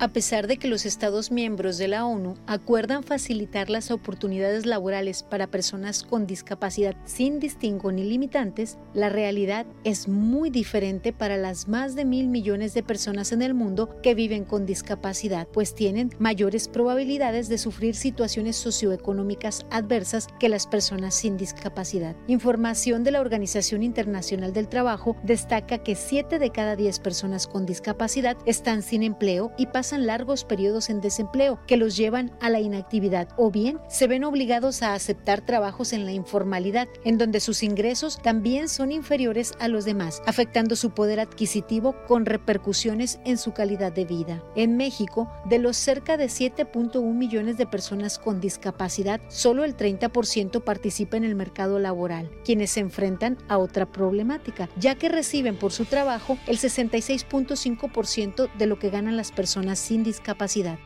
A 0.00 0.12
pesar 0.12 0.46
de 0.46 0.58
que 0.58 0.68
los 0.68 0.86
Estados 0.86 1.32
miembros 1.32 1.76
de 1.76 1.88
la 1.88 2.06
ONU 2.06 2.36
acuerdan 2.46 3.02
facilitar 3.02 3.68
las 3.68 3.90
oportunidades 3.90 4.64
laborales 4.64 5.24
para 5.24 5.48
personas 5.48 6.04
con 6.04 6.24
discapacidad 6.24 6.94
sin 7.04 7.40
distingo 7.40 7.90
ni 7.90 8.04
limitantes, 8.04 8.78
la 8.94 9.08
realidad 9.08 9.66
es 9.82 10.06
muy 10.06 10.50
diferente 10.50 11.12
para 11.12 11.36
las 11.36 11.66
más 11.66 11.96
de 11.96 12.04
mil 12.04 12.28
millones 12.28 12.74
de 12.74 12.84
personas 12.84 13.32
en 13.32 13.42
el 13.42 13.54
mundo 13.54 14.00
que 14.00 14.14
viven 14.14 14.44
con 14.44 14.66
discapacidad, 14.66 15.48
pues 15.48 15.74
tienen 15.74 16.12
mayores 16.20 16.68
probabilidades 16.68 17.48
de 17.48 17.58
sufrir 17.58 17.96
situaciones 17.96 18.54
socioeconómicas 18.54 19.66
adversas 19.72 20.28
que 20.38 20.48
las 20.48 20.68
personas 20.68 21.16
sin 21.16 21.36
discapacidad. 21.36 22.14
Información 22.28 23.02
de 23.02 23.10
la 23.10 23.20
Organización 23.20 23.82
Internacional 23.82 24.52
del 24.52 24.68
Trabajo 24.68 25.16
destaca 25.24 25.78
que 25.78 25.96
7 25.96 26.38
de 26.38 26.50
cada 26.50 26.76
10 26.76 27.00
personas 27.00 27.48
con 27.48 27.66
discapacidad 27.66 28.36
están 28.46 28.82
sin 28.82 29.02
empleo 29.02 29.50
y 29.58 29.66
pasan 29.66 29.87
largos 29.96 30.44
periodos 30.44 30.90
en 30.90 31.00
desempleo 31.00 31.58
que 31.66 31.76
los 31.76 31.96
llevan 31.96 32.36
a 32.40 32.50
la 32.50 32.60
inactividad 32.60 33.28
o 33.36 33.50
bien 33.50 33.80
se 33.88 34.06
ven 34.06 34.24
obligados 34.24 34.82
a 34.82 34.94
aceptar 34.94 35.40
trabajos 35.40 35.92
en 35.92 36.04
la 36.04 36.12
informalidad, 36.12 36.88
en 37.04 37.16
donde 37.16 37.40
sus 37.40 37.62
ingresos 37.62 38.20
también 38.22 38.68
son 38.68 38.92
inferiores 38.92 39.52
a 39.60 39.68
los 39.68 39.84
demás, 39.84 40.22
afectando 40.26 40.76
su 40.76 40.90
poder 40.90 41.20
adquisitivo 41.20 41.94
con 42.06 42.26
repercusiones 42.26 43.20
en 43.24 43.38
su 43.38 43.52
calidad 43.52 43.92
de 43.92 44.04
vida. 44.04 44.42
En 44.54 44.76
México, 44.76 45.30
de 45.46 45.58
los 45.58 45.76
cerca 45.76 46.16
de 46.16 46.26
7.1 46.26 47.02
millones 47.14 47.56
de 47.56 47.66
personas 47.66 48.18
con 48.18 48.40
discapacidad, 48.40 49.20
solo 49.28 49.64
el 49.64 49.76
30% 49.76 50.62
participa 50.62 51.16
en 51.16 51.24
el 51.24 51.34
mercado 51.34 51.78
laboral, 51.78 52.30
quienes 52.44 52.72
se 52.72 52.80
enfrentan 52.80 53.38
a 53.48 53.58
otra 53.58 53.86
problemática, 53.86 54.68
ya 54.76 54.94
que 54.96 55.08
reciben 55.08 55.56
por 55.56 55.72
su 55.72 55.84
trabajo 55.84 56.38
el 56.46 56.58
66.5% 56.58 58.50
de 58.56 58.66
lo 58.66 58.78
que 58.78 58.90
ganan 58.90 59.16
las 59.16 59.32
personas 59.32 59.77
sin 59.78 60.04
discapacidad. 60.04 60.78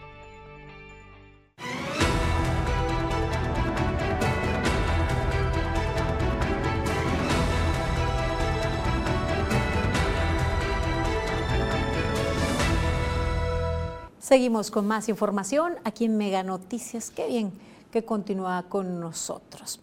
Seguimos 14.20 14.70
con 14.70 14.86
más 14.86 15.11
información 15.11 15.74
aquí 15.84 16.07
en 16.07 16.16
Mega 16.16 16.43
Noticias. 16.43 17.11
Qué 17.11 17.26
bien 17.26 17.53
que 17.90 18.05
continúa 18.05 18.62
con 18.68 18.99
nosotros. 18.99 19.80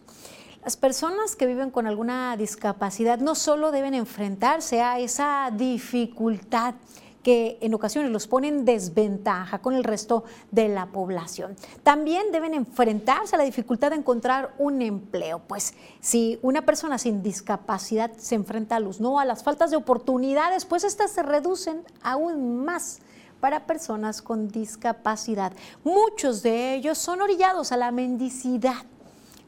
Las 0.64 0.76
personas 0.76 1.36
que 1.36 1.46
viven 1.46 1.70
con 1.70 1.86
alguna 1.86 2.36
discapacidad 2.36 3.18
no 3.18 3.34
solo 3.34 3.70
deben 3.70 3.94
enfrentarse 3.94 4.82
a 4.82 4.98
esa 4.98 5.50
dificultad 5.52 6.74
que 7.22 7.58
en 7.60 7.74
ocasiones 7.74 8.10
los 8.10 8.26
pone 8.26 8.48
en 8.48 8.64
desventaja 8.64 9.58
con 9.58 9.74
el 9.74 9.84
resto 9.84 10.24
de 10.50 10.68
la 10.68 10.86
población. 10.86 11.56
También 11.82 12.32
deben 12.32 12.54
enfrentarse 12.54 13.34
a 13.34 13.38
la 13.38 13.44
dificultad 13.44 13.90
de 13.90 13.96
encontrar 13.96 14.54
un 14.58 14.80
empleo, 14.82 15.40
pues 15.46 15.74
si 16.00 16.38
una 16.42 16.62
persona 16.62 16.98
sin 16.98 17.22
discapacidad 17.22 18.12
se 18.16 18.34
enfrenta 18.34 18.76
a 18.76 18.80
los 18.80 19.00
no 19.00 19.20
a 19.20 19.24
las 19.24 19.42
faltas 19.42 19.70
de 19.70 19.76
oportunidades, 19.76 20.64
pues 20.64 20.84
estas 20.84 21.10
se 21.10 21.22
reducen 21.22 21.82
aún 22.02 22.64
más 22.64 23.00
para 23.40 23.66
personas 23.66 24.22
con 24.22 24.48
discapacidad. 24.48 25.52
Muchos 25.82 26.42
de 26.42 26.74
ellos 26.74 26.98
son 26.98 27.20
orillados 27.22 27.72
a 27.72 27.76
la 27.76 27.90
mendicidad, 27.90 28.84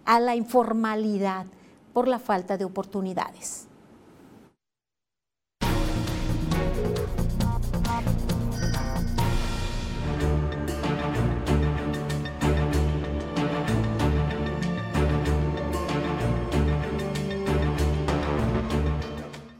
a 0.04 0.18
la 0.18 0.34
informalidad 0.34 1.46
por 1.92 2.08
la 2.08 2.18
falta 2.18 2.56
de 2.56 2.64
oportunidades. 2.64 3.68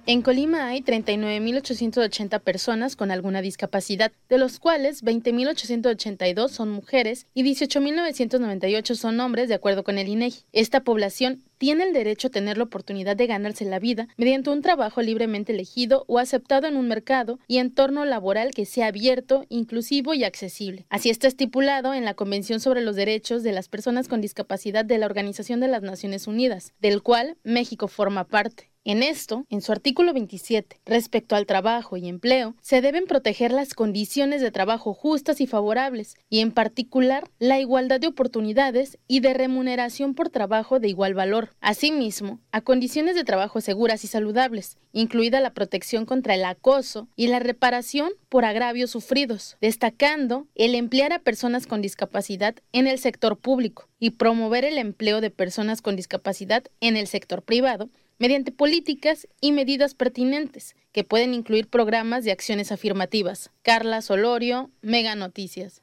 En 0.05 0.23
Colima 0.23 0.67
hay 0.67 0.81
39.880 0.81 2.41
personas 2.41 2.97
con 2.97 3.13
alguna 3.13 3.41
discapacidad, 3.41 4.11
de 4.29 4.37
los 4.37 4.59
cuales 4.59 5.05
20.882 5.05 6.49
son 6.49 6.71
mujeres 6.71 7.29
y 7.35 7.45
18.998 7.45 8.97
son 8.97 9.21
hombres, 9.21 9.49
de 9.49 9.55
acuerdo 9.55 9.85
con 9.85 9.99
el 9.99 10.09
INEGI. 10.09 10.41
E 10.53 10.61
Esta 10.61 10.81
población 10.81 11.45
tiene 11.59 11.85
el 11.85 11.93
derecho 11.93 12.27
a 12.27 12.31
tener 12.33 12.59
la 12.59 12.65
oportunidad 12.65 13.15
de 13.15 13.29
ganarse 13.29 13.65
la 13.65 13.79
vida 13.79 14.09
mediante 14.17 14.51
un 14.51 14.61
trabajo 14.61 15.03
libremente 15.03 15.53
elegido 15.53 16.05
o 16.09 16.19
aceptado 16.19 16.67
en 16.67 16.77
un 16.77 16.89
mercado 16.89 17.39
y 17.47 17.59
entorno 17.59 18.05
laboral 18.05 18.51
que 18.51 18.67
sea 18.67 18.89
abierto, 18.89 19.45
inclusivo 19.51 20.15
y 20.15 20.25
accesible. 20.25 20.85
Así 20.91 21.11
está 21.11 21.29
estipulado 21.29 21.95
en 21.95 22.05
la 22.05 22.15
Convención 22.15 22.59
sobre 22.59 22.81
los 22.81 22.97
Derechos 22.97 23.45
de 23.45 23.53
las 23.53 23.69
Personas 23.69 24.09
con 24.09 24.21
Discapacidad 24.21 24.85
de 24.85 24.99
la 24.99 25.07
Organización 25.07 25.61
de 25.61 25.69
las 25.69 25.83
Naciones 25.83 26.27
Unidas, 26.27 26.73
del 26.81 27.03
cual 27.03 27.37
México 27.45 27.87
forma 27.87 28.25
parte. 28.25 28.72
En 28.85 29.05
esto, 29.05 29.47
en 29.49 29.61
su 29.61 29.71
artículo 29.71 30.13
27, 30.13 30.81
respecto 30.87 31.37
al 31.37 31.47
trabajo 31.47 31.97
y 31.97 32.09
empleo, 32.09 32.57
se 32.61 32.81
deben 32.81 33.07
proteger 33.07 33.53
las 33.53 33.75
condiciones 33.75 34.41
de 34.41 34.51
trabajo 34.51 34.93
justas 34.93 35.41
y 35.41 35.47
favorables, 35.47 36.17
y 36.29 36.41
en 36.41 36.51
particular 36.51 37.31
la 37.39 37.61
igualdad 37.61 38.01
de 38.01 38.09
oportunidades 38.09 38.99
y 39.07 39.21
de 39.21 39.35
remuneración 39.35 40.15
por 40.15 40.31
trabajo 40.31 40.81
de 40.81 40.89
igual 40.89 41.15
valor. 41.15 41.51
Asimismo, 41.61 42.41
a 42.51 42.61
condiciones 42.61 43.15
de 43.15 43.23
trabajo 43.23 43.61
seguras 43.61 44.03
y 44.03 44.09
saludables, 44.09 44.77
incluida 44.93 45.41
la 45.41 45.55
protección 45.55 46.05
contra 46.05 46.35
el 46.35 46.45
acoso 46.45 47.07
y 47.15 47.29
la 47.29 47.39
reparación 47.39 48.11
por 48.29 48.45
agravios 48.45 48.91
sufridos, 48.91 49.59
destacando 49.61 50.49
el 50.57 50.75
emplear 50.75 51.13
a 51.13 51.21
personas 51.21 51.69
con 51.69 51.83
discapacidad 51.83 52.57
en 52.73 52.89
el 52.89 52.99
sector 52.99 53.39
público 53.39 53.89
y 54.01 54.11
promover 54.11 54.65
el 54.65 54.79
empleo 54.79 55.21
de 55.21 55.31
personas 55.31 55.83
con 55.83 55.95
discapacidad 55.95 56.65
en 56.81 56.97
el 56.97 57.07
sector 57.07 57.43
privado 57.43 57.89
mediante 58.23 58.53
políticas 58.53 59.27
y 59.41 59.51
medidas 59.51 59.95
pertinentes 59.95 60.77
que 60.93 61.03
pueden 61.03 61.35
incluir 61.35 61.67
programas 61.67 62.23
de 62.23 62.31
acciones 62.31 62.71
afirmativas. 62.71 63.51
Carla 63.63 64.01
Solorio, 64.01 64.71
Mega 64.81 65.17
Noticias. 65.17 65.83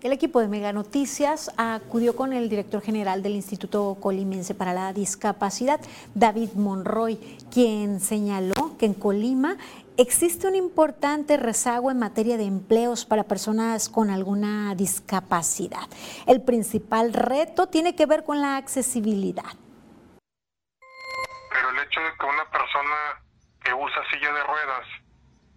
El 0.00 0.12
equipo 0.12 0.38
de 0.38 0.46
Mega 0.46 0.72
Noticias 0.72 1.50
acudió 1.56 2.14
con 2.14 2.32
el 2.32 2.48
director 2.48 2.82
general 2.82 3.20
del 3.20 3.34
Instituto 3.34 3.96
Colimense 3.98 4.54
para 4.54 4.72
la 4.72 4.92
Discapacidad, 4.92 5.80
David 6.14 6.50
Monroy, 6.54 7.18
quien 7.50 7.98
señaló 7.98 8.76
que 8.78 8.86
en 8.86 8.94
Colima 8.94 9.58
existe 9.96 10.46
un 10.46 10.54
importante 10.54 11.36
rezago 11.36 11.90
en 11.90 11.98
materia 11.98 12.36
de 12.36 12.44
empleos 12.44 13.04
para 13.06 13.24
personas 13.24 13.88
con 13.88 14.08
alguna 14.08 14.76
discapacidad. 14.76 15.88
El 16.28 16.42
principal 16.42 17.12
reto 17.12 17.66
tiene 17.66 17.96
que 17.96 18.06
ver 18.06 18.22
con 18.22 18.40
la 18.40 18.56
accesibilidad 18.56 19.59
pero 21.50 21.70
el 21.70 21.78
hecho 21.80 22.00
de 22.00 22.16
que 22.16 22.26
una 22.26 22.44
persona 22.50 23.20
que 23.62 23.74
usa 23.74 24.08
silla 24.10 24.32
de 24.32 24.42
ruedas 24.44 24.86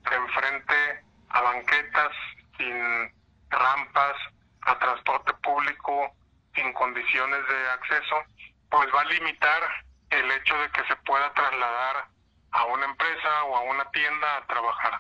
se 0.10 0.16
enfrente 0.16 1.04
a 1.30 1.42
banquetas 1.42 2.12
sin 2.58 3.14
rampas, 3.50 4.16
a 4.62 4.78
transporte 4.80 5.34
público 5.36 6.12
sin 6.56 6.74
condiciones 6.74 7.48
de 7.48 7.70
acceso, 7.70 8.24
pues 8.70 8.88
va 8.94 9.02
a 9.02 9.06
limitar 9.06 9.62
el 10.10 10.32
hecho 10.32 10.58
de 10.58 10.70
que 10.72 10.84
se 10.88 10.96
pueda 10.98 11.32
trasladar 11.34 12.08
a 12.52 12.66
una 12.66 12.86
empresa 12.86 13.44
o 13.46 13.58
a 13.58 13.62
una 13.62 13.90
tienda 13.92 14.38
a 14.38 14.46
trabajar. 14.46 15.00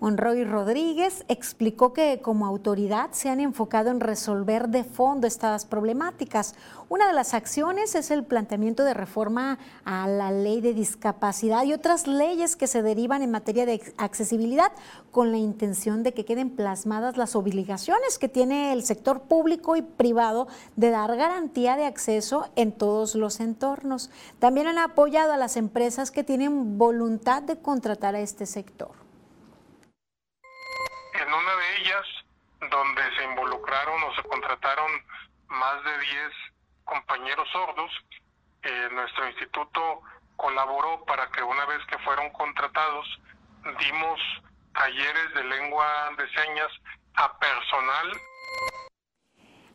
Monroy 0.00 0.44
Rodríguez 0.44 1.26
explicó 1.28 1.92
que 1.92 2.22
como 2.22 2.46
autoridad 2.46 3.10
se 3.12 3.28
han 3.28 3.38
enfocado 3.38 3.90
en 3.90 4.00
resolver 4.00 4.70
de 4.70 4.82
fondo 4.82 5.26
estas 5.26 5.66
problemáticas. 5.66 6.54
Una 6.88 7.06
de 7.06 7.12
las 7.12 7.34
acciones 7.34 7.94
es 7.94 8.10
el 8.10 8.24
planteamiento 8.24 8.82
de 8.84 8.94
reforma 8.94 9.58
a 9.84 10.08
la 10.08 10.32
ley 10.32 10.62
de 10.62 10.72
discapacidad 10.72 11.64
y 11.64 11.74
otras 11.74 12.06
leyes 12.06 12.56
que 12.56 12.66
se 12.66 12.80
derivan 12.80 13.20
en 13.20 13.30
materia 13.30 13.66
de 13.66 13.82
accesibilidad 13.98 14.72
con 15.10 15.32
la 15.32 15.36
intención 15.36 16.02
de 16.02 16.14
que 16.14 16.24
queden 16.24 16.48
plasmadas 16.48 17.18
las 17.18 17.36
obligaciones 17.36 18.16
que 18.18 18.30
tiene 18.30 18.72
el 18.72 18.84
sector 18.84 19.24
público 19.24 19.76
y 19.76 19.82
privado 19.82 20.48
de 20.76 20.88
dar 20.88 21.14
garantía 21.14 21.76
de 21.76 21.84
acceso 21.84 22.48
en 22.56 22.72
todos 22.72 23.16
los 23.16 23.38
entornos. 23.38 24.08
También 24.38 24.66
han 24.66 24.78
apoyado 24.78 25.34
a 25.34 25.36
las 25.36 25.58
empresas 25.58 26.10
que 26.10 26.24
tienen 26.24 26.78
voluntad 26.78 27.42
de 27.42 27.58
contratar 27.58 28.14
a 28.14 28.20
este 28.20 28.46
sector 28.46 28.99
en 31.30 31.34
una 31.34 31.54
de 31.54 31.76
ellas, 31.76 32.06
donde 32.70 33.16
se 33.16 33.22
involucraron 33.22 34.02
o 34.02 34.14
se 34.16 34.22
contrataron 34.24 34.90
más 35.46 35.84
de 35.84 35.98
10 35.98 36.32
compañeros 36.84 37.48
sordos, 37.52 37.92
eh, 38.62 38.88
nuestro 38.90 39.28
instituto 39.28 40.02
colaboró 40.34 41.04
para 41.04 41.30
que 41.30 41.42
una 41.42 41.64
vez 41.66 41.78
que 41.86 41.98
fueron 41.98 42.30
contratados, 42.30 43.06
dimos 43.78 44.20
talleres 44.74 45.34
de 45.34 45.44
lengua 45.44 46.10
de 46.18 46.28
señas 46.30 46.70
a 47.14 47.38
personal 47.38 48.12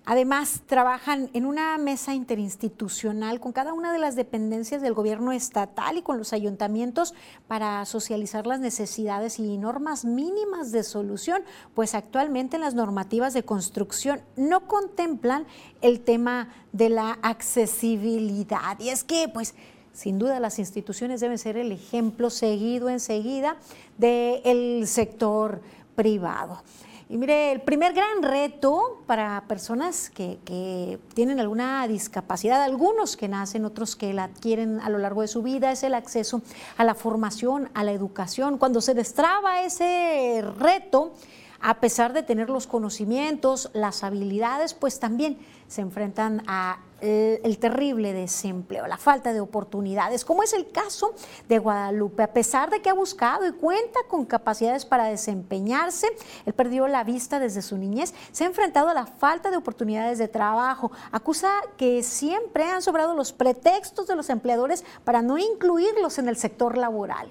Además, 0.07 0.61
trabajan 0.67 1.31
en 1.33 1.47
una 1.47 1.77
mesa 1.79 2.13
interinstitucional 2.13 3.39
con 3.39 3.53
cada 3.53 3.73
una 3.73 3.91
de 3.91 3.97
las 3.97 4.15
dependencias 4.15 4.83
del 4.83 4.93
gobierno 4.93 5.31
estatal 5.31 5.97
y 5.97 6.03
con 6.03 6.19
los 6.19 6.31
ayuntamientos 6.31 7.15
para 7.47 7.83
socializar 7.85 8.45
las 8.45 8.59
necesidades 8.59 9.39
y 9.39 9.57
normas 9.57 10.05
mínimas 10.05 10.71
de 10.71 10.83
solución, 10.83 11.43
pues 11.73 11.95
actualmente 11.95 12.59
las 12.59 12.75
normativas 12.75 13.33
de 13.33 13.43
construcción 13.43 14.21
no 14.35 14.67
contemplan 14.67 15.47
el 15.81 16.01
tema 16.01 16.49
de 16.71 16.89
la 16.89 17.17
accesibilidad. 17.23 18.79
Y 18.79 18.89
es 18.89 19.03
que, 19.03 19.27
pues, 19.27 19.55
sin 19.91 20.19
duda 20.19 20.39
las 20.39 20.59
instituciones 20.59 21.19
deben 21.19 21.39
ser 21.39 21.57
el 21.57 21.71
ejemplo 21.71 22.29
seguido 22.29 22.89
enseguida 22.89 23.57
del 23.97 24.85
sector 24.85 25.61
privado. 25.95 26.61
Y 27.07 27.17
mire, 27.17 27.51
el 27.51 27.61
primer 27.61 27.93
gran 27.93 28.23
reto 28.23 29.03
para 29.05 29.43
personas 29.47 30.09
que, 30.09 30.99
tienen 31.13 31.39
alguna 31.39 31.87
discapacidad, 31.87 32.63
algunos 32.63 33.15
que 33.15 33.27
nacen, 33.27 33.63
otros 33.63 33.95
que 33.95 34.11
la 34.11 34.23
adquieren 34.23 34.79
a 34.79 34.89
lo 34.89 34.97
largo 34.97 35.21
de 35.21 35.27
su 35.27 35.43
vida, 35.43 35.71
es 35.71 35.83
el 35.83 35.93
acceso 35.93 36.41
a 36.77 36.83
la 36.83 36.95
formación, 36.95 37.69
a 37.75 37.83
la 37.83 37.91
educación. 37.91 38.57
Cuando 38.57 38.81
se 38.81 38.95
destraba 38.95 39.61
ese 39.61 40.43
reto, 40.57 41.13
a 41.61 41.79
pesar 41.79 42.11
de 42.13 42.23
tener 42.23 42.49
los 42.49 42.65
conocimientos, 42.65 43.69
las 43.73 44.03
habilidades, 44.03 44.73
pues 44.73 44.99
también 44.99 45.37
se 45.67 45.81
enfrentan 45.81 46.41
a 46.47 46.79
el, 47.05 47.57
terrible 47.59 48.13
desempleo, 48.13 48.87
la 48.87 48.97
falta 48.97 49.33
de 49.33 49.39
oportunidades, 49.39 50.25
como 50.25 50.43
es 50.43 50.53
el 50.53 50.71
caso 50.71 51.13
de 51.47 51.59
Guadalupe. 51.59 52.23
A 52.23 52.33
pesar 52.33 52.69
de 52.69 52.81
que 52.81 52.89
ha 52.89 52.93
buscado 52.93 53.47
y 53.47 53.51
cuenta 53.51 53.99
con 54.07 54.25
capacidades 54.25 54.85
para 54.85 55.05
desempeñarse, 55.05 56.07
él 56.45 56.53
perdió 56.53 56.87
la 56.87 57.03
vista 57.03 57.39
desde 57.39 57.61
su 57.61 57.77
niñez, 57.77 58.13
se 58.31 58.43
ha 58.43 58.47
enfrentado 58.47 58.89
a 58.89 58.93
la 58.93 59.05
falta 59.05 59.51
de 59.51 59.57
oportunidades 59.57 60.17
de 60.17 60.27
trabajo. 60.27 60.91
Acusa 61.11 61.51
que 61.77 62.03
siempre 62.03 62.65
han 62.65 62.81
sobrado 62.81 63.15
los 63.15 63.33
pretextos 63.33 64.07
de 64.07 64.15
los 64.15 64.29
empleadores 64.29 64.83
para 65.03 65.21
no 65.21 65.37
incluirlos 65.37 66.17
en 66.17 66.29
el 66.29 66.37
sector 66.37 66.77
laboral 66.77 67.29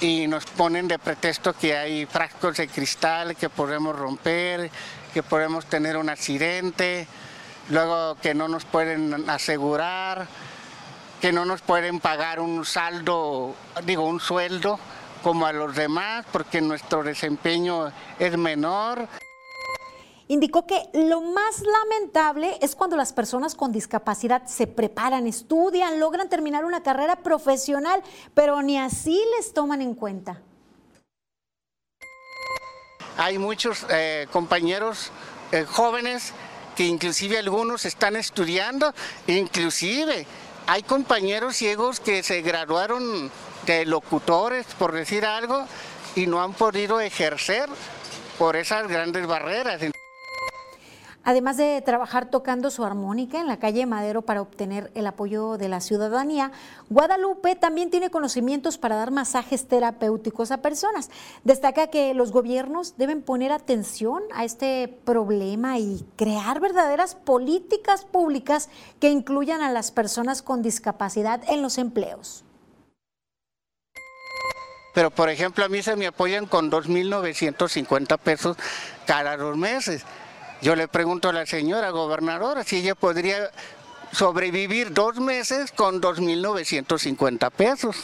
y 0.00 0.26
nos 0.26 0.44
ponen 0.44 0.88
de 0.88 0.98
pretexto 0.98 1.54
que 1.54 1.76
hay 1.76 2.06
frascos 2.06 2.56
de 2.56 2.68
cristal 2.68 3.36
que 3.36 3.48
podemos 3.48 3.96
romper, 3.96 4.70
que 5.16 5.22
podemos 5.22 5.64
tener 5.64 5.96
un 5.96 6.10
accidente, 6.10 7.08
luego 7.70 8.16
que 8.16 8.34
no 8.34 8.48
nos 8.48 8.66
pueden 8.66 9.30
asegurar, 9.30 10.26
que 11.22 11.32
no 11.32 11.46
nos 11.46 11.62
pueden 11.62 12.00
pagar 12.00 12.38
un 12.38 12.66
saldo, 12.66 13.54
digo, 13.86 14.04
un 14.04 14.20
sueldo 14.20 14.78
como 15.22 15.46
a 15.46 15.54
los 15.54 15.74
demás, 15.74 16.26
porque 16.30 16.60
nuestro 16.60 17.02
desempeño 17.02 17.90
es 18.18 18.36
menor. 18.36 19.08
Indicó 20.28 20.66
que 20.66 20.82
lo 20.92 21.22
más 21.22 21.62
lamentable 21.62 22.58
es 22.60 22.76
cuando 22.76 22.98
las 22.98 23.14
personas 23.14 23.54
con 23.54 23.72
discapacidad 23.72 24.44
se 24.44 24.66
preparan, 24.66 25.26
estudian, 25.26 25.98
logran 25.98 26.28
terminar 26.28 26.66
una 26.66 26.82
carrera 26.82 27.16
profesional, 27.16 28.02
pero 28.34 28.60
ni 28.60 28.78
así 28.78 29.18
les 29.38 29.54
toman 29.54 29.80
en 29.80 29.94
cuenta. 29.94 30.42
Hay 33.18 33.38
muchos 33.38 33.86
eh, 33.88 34.26
compañeros 34.30 35.10
eh, 35.52 35.64
jóvenes 35.64 36.32
que 36.76 36.84
inclusive 36.84 37.38
algunos 37.38 37.86
están 37.86 38.16
estudiando, 38.16 38.94
inclusive 39.26 40.26
hay 40.66 40.82
compañeros 40.82 41.56
ciegos 41.56 42.00
que 42.00 42.22
se 42.22 42.42
graduaron 42.42 43.30
de 43.64 43.86
locutores, 43.86 44.66
por 44.78 44.92
decir 44.92 45.24
algo, 45.24 45.66
y 46.14 46.26
no 46.26 46.42
han 46.42 46.52
podido 46.52 47.00
ejercer 47.00 47.68
por 48.38 48.56
esas 48.56 48.86
grandes 48.88 49.26
barreras. 49.26 49.80
Además 51.26 51.56
de 51.56 51.82
trabajar 51.84 52.30
tocando 52.30 52.70
su 52.70 52.84
armónica 52.84 53.40
en 53.40 53.48
la 53.48 53.56
calle 53.56 53.84
Madero 53.84 54.22
para 54.22 54.40
obtener 54.40 54.92
el 54.94 55.08
apoyo 55.08 55.58
de 55.58 55.68
la 55.68 55.80
ciudadanía, 55.80 56.52
Guadalupe 56.88 57.56
también 57.56 57.90
tiene 57.90 58.10
conocimientos 58.10 58.78
para 58.78 58.94
dar 58.94 59.10
masajes 59.10 59.66
terapéuticos 59.66 60.52
a 60.52 60.58
personas. 60.58 61.10
Destaca 61.42 61.88
que 61.88 62.14
los 62.14 62.30
gobiernos 62.30 62.96
deben 62.96 63.22
poner 63.22 63.50
atención 63.50 64.22
a 64.32 64.44
este 64.44 65.00
problema 65.04 65.80
y 65.80 66.06
crear 66.14 66.60
verdaderas 66.60 67.16
políticas 67.16 68.04
públicas 68.04 68.68
que 69.00 69.10
incluyan 69.10 69.62
a 69.62 69.72
las 69.72 69.90
personas 69.90 70.42
con 70.42 70.62
discapacidad 70.62 71.42
en 71.48 71.60
los 71.60 71.78
empleos. 71.78 72.44
Pero, 74.94 75.10
por 75.10 75.28
ejemplo, 75.28 75.64
a 75.64 75.68
mí 75.68 75.82
se 75.82 75.96
me 75.96 76.06
apoyan 76.06 76.46
con 76.46 76.70
2.950 76.70 78.16
pesos 78.16 78.56
cada 79.06 79.36
dos 79.36 79.56
meses 79.56 80.04
yo 80.62 80.74
le 80.74 80.88
pregunto 80.88 81.28
a 81.28 81.32
la 81.32 81.46
señora 81.46 81.90
gobernadora 81.90 82.64
si 82.64 82.76
ella 82.76 82.94
podría 82.94 83.50
sobrevivir 84.12 84.92
dos 84.92 85.20
meses 85.20 85.72
con 85.72 86.00
2.950 86.00 87.50
pesos. 87.50 87.96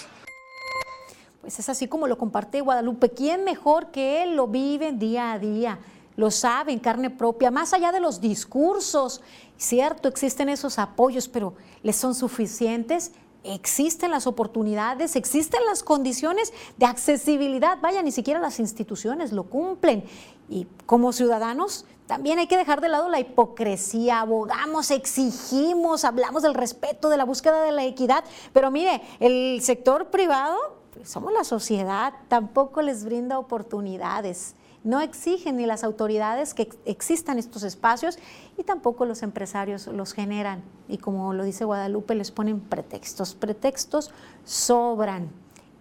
Pues 1.41 1.59
es 1.59 1.69
así 1.69 1.89
como 1.89 2.07
lo 2.07 2.19
comparte 2.19 2.61
Guadalupe. 2.61 3.11
¿Quién 3.11 3.45
mejor 3.45 3.91
que 3.91 4.23
él 4.23 4.37
lo 4.37 4.47
vive 4.47 4.93
día 4.93 5.33
a 5.33 5.39
día? 5.39 5.79
Lo 6.15 6.31
sabe 6.31 6.73
en 6.73 6.79
carne 6.79 7.11
propia, 7.11 7.51
más 7.51 7.73
allá 7.73 7.91
de 7.91 8.01
los 8.01 8.21
discursos. 8.21 9.23
Cierto, 9.57 10.09
existen 10.09 10.49
esos 10.49 10.79
apoyos, 10.79 11.29
pero 11.29 11.55
¿les 11.83 11.97
son 11.97 12.15
suficientes? 12.15 13.13
existen 13.45 14.11
las 14.11 14.27
oportunidades, 14.27 15.17
existen 15.17 15.65
las 15.67 15.83
condiciones 15.83 16.53
de 16.77 16.87
accesibilidad. 16.87 17.79
Vaya, 17.81 18.03
ni 18.03 18.13
siquiera 18.13 18.41
las 18.41 18.61
instituciones 18.61 19.33
lo 19.33 19.45
cumplen. 19.45 20.05
Y 20.53 20.67
como 20.85 21.15
ciudadanos 21.15 21.87
también 22.07 22.39
hay 22.39 22.47
que 22.47 22.59
dejar 22.59 22.83
de 22.83 22.91
lado 22.91 23.09
la 23.09 23.21
hipocresía, 23.21 24.21
abogamos, 24.21 24.91
exigimos, 24.91 26.05
hablamos 26.05 26.43
del 26.43 26.53
respeto, 26.53 27.09
de 27.09 27.17
la 27.17 27.25
búsqueda 27.25 27.63
de 27.63 27.73
la 27.73 27.85
equidad, 27.85 28.23
pero 28.53 28.71
mire, 28.71 29.01
el 29.19 29.63
sector 29.63 30.11
privado, 30.11 30.59
pues, 30.93 31.09
somos 31.09 31.33
la 31.33 31.43
sociedad, 31.43 32.13
tampoco 32.29 32.83
les 32.83 33.07
brinda 33.07 33.39
oportunidades. 33.39 34.55
No 34.85 35.01
exigen 35.01 35.57
ni 35.57 35.65
las 35.65 35.85
autoridades 35.85 36.53
que 36.53 36.69
existan 36.85 37.39
estos 37.39 37.63
espacios 37.63 38.19
y 38.59 38.65
tampoco 38.65 39.07
los 39.07 39.23
empresarios 39.23 39.87
los 39.87 40.13
generan. 40.13 40.63
Y 40.89 40.99
como 40.99 41.33
lo 41.33 41.45
dice 41.45 41.65
Guadalupe, 41.65 42.15
les 42.15 42.31
ponen 42.31 42.61
pretextos. 42.61 43.35
Pretextos 43.35 44.11
sobran. 44.45 45.31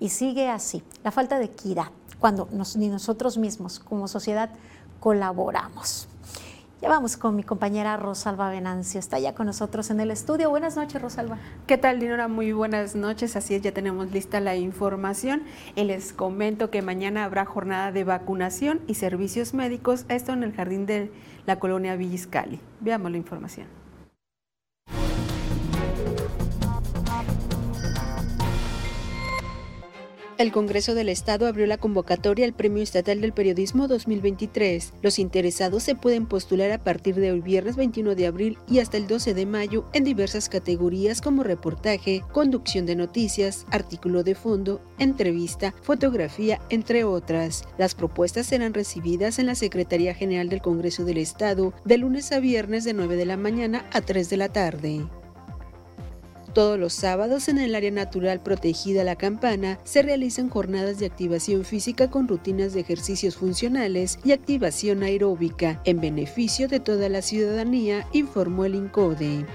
Y 0.02 0.10
sigue 0.10 0.50
así. 0.50 0.84
La 1.04 1.12
falta 1.12 1.38
de 1.38 1.46
equidad, 1.46 1.92
cuando 2.20 2.50
ni 2.76 2.90
nosotros 2.90 3.38
mismos 3.38 3.80
como 3.80 4.08
sociedad 4.08 4.50
colaboramos. 5.00 6.10
Ya 6.82 6.90
vamos 6.90 7.18
con 7.18 7.36
mi 7.36 7.44
compañera 7.44 7.98
Rosalba 7.98 8.50
Venancio, 8.50 9.00
está 9.00 9.20
ya 9.20 9.36
con 9.36 9.46
nosotros 9.46 9.92
en 9.92 10.00
el 10.00 10.10
estudio. 10.10 10.50
Buenas 10.50 10.76
noches, 10.76 11.00
Rosalba. 11.00 11.38
¿Qué 11.68 11.78
tal, 11.78 12.00
Dinora? 12.00 12.28
Muy 12.28 12.52
buenas 12.52 12.96
noches. 12.96 13.36
Así 13.36 13.54
es, 13.54 13.62
ya 13.62 13.74
tenemos 13.74 14.12
lista 14.12 14.40
la 14.40 14.56
información. 14.56 15.44
Y 15.76 15.84
les 15.84 16.14
comento 16.14 16.72
que 16.72 16.82
mañana 16.82 17.24
habrá 17.24 17.46
jornada 17.46 17.92
de 17.92 18.04
vacunación 18.04 18.82
y 18.88 18.96
servicios 18.96 19.54
médicos, 19.54 20.06
esto 20.10 20.34
en 20.34 20.42
el 20.42 20.54
jardín 20.54 20.88
de 20.88 21.12
la 21.46 21.60
colonia 21.60 21.96
Villiscali. 21.96 22.60
Veamos 22.80 23.12
la 23.12 23.18
información. 23.18 23.81
El 30.42 30.52
Congreso 30.52 30.96
del 30.96 31.10
Estado 31.10 31.46
abrió 31.46 31.68
la 31.68 31.78
convocatoria 31.78 32.46
al 32.46 32.54
Premio 32.54 32.82
Estatal 32.82 33.22
del 33.22 33.32
Periodismo 33.32 33.88
2023. 33.88 34.92
Los 35.04 35.20
interesados 35.20 35.84
se 35.84 35.94
pueden 35.94 36.26
postular 36.26 36.72
a 36.72 36.84
partir 36.84 37.14
de 37.14 37.32
hoy 37.32 37.42
viernes 37.42 37.76
21 37.76 38.16
de 38.16 38.26
abril 38.26 38.58
y 38.68 38.80
hasta 38.80 38.98
el 38.98 39.06
12 39.06 39.36
de 39.36 39.46
mayo 39.46 39.86
en 39.94 40.04
diversas 40.04 40.50
categorías 40.50 41.22
como 41.22 41.44
reportaje, 41.44 42.24
conducción 42.32 42.88
de 42.88 42.96
noticias, 42.96 43.68
artículo 43.70 44.24
de 44.24 44.34
fondo, 44.34 44.82
entrevista, 44.98 45.76
fotografía, 45.84 46.60
entre 46.72 47.04
otras. 47.04 47.64
Las 47.78 47.94
propuestas 47.94 48.48
serán 48.48 48.74
recibidas 48.74 49.38
en 49.38 49.46
la 49.46 49.54
Secretaría 49.54 50.16
General 50.16 50.50
del 50.50 50.64
Congreso 50.64 51.06
del 51.06 51.20
Estado 51.20 51.72
de 51.86 52.00
lunes 52.00 52.32
a 52.32 52.40
viernes 52.40 52.84
de 52.84 52.96
9 52.96 53.16
de 53.16 53.26
la 53.28 53.38
mañana 53.38 53.86
a 53.94 54.02
3 54.02 54.28
de 54.32 54.38
la 54.38 54.50
tarde. 54.50 55.06
Todos 56.54 56.78
los 56.78 56.92
sábados 56.92 57.48
en 57.48 57.60
el 57.60 57.76
área 57.76 57.92
natural 57.92 58.44
protegida 58.44 59.06
La 59.06 59.16
Campana 59.16 59.80
se 59.86 60.02
realizan 60.02 60.50
jornadas 60.50 61.00
de 61.00 61.06
activación 61.06 61.64
física 61.64 62.10
con 62.10 62.28
rutinas 62.28 62.74
de 62.74 62.82
ejercicios 62.82 63.38
funcionales 63.38 64.20
y 64.26 64.34
activación 64.34 65.02
aeróbica 65.04 65.82
en 65.86 66.02
beneficio 66.02 66.68
de 66.68 66.82
toda 66.82 67.08
la 67.08 67.22
ciudadanía, 67.22 68.06
informó 68.12 68.66
el 68.66 68.76
INCODE. 68.76 69.46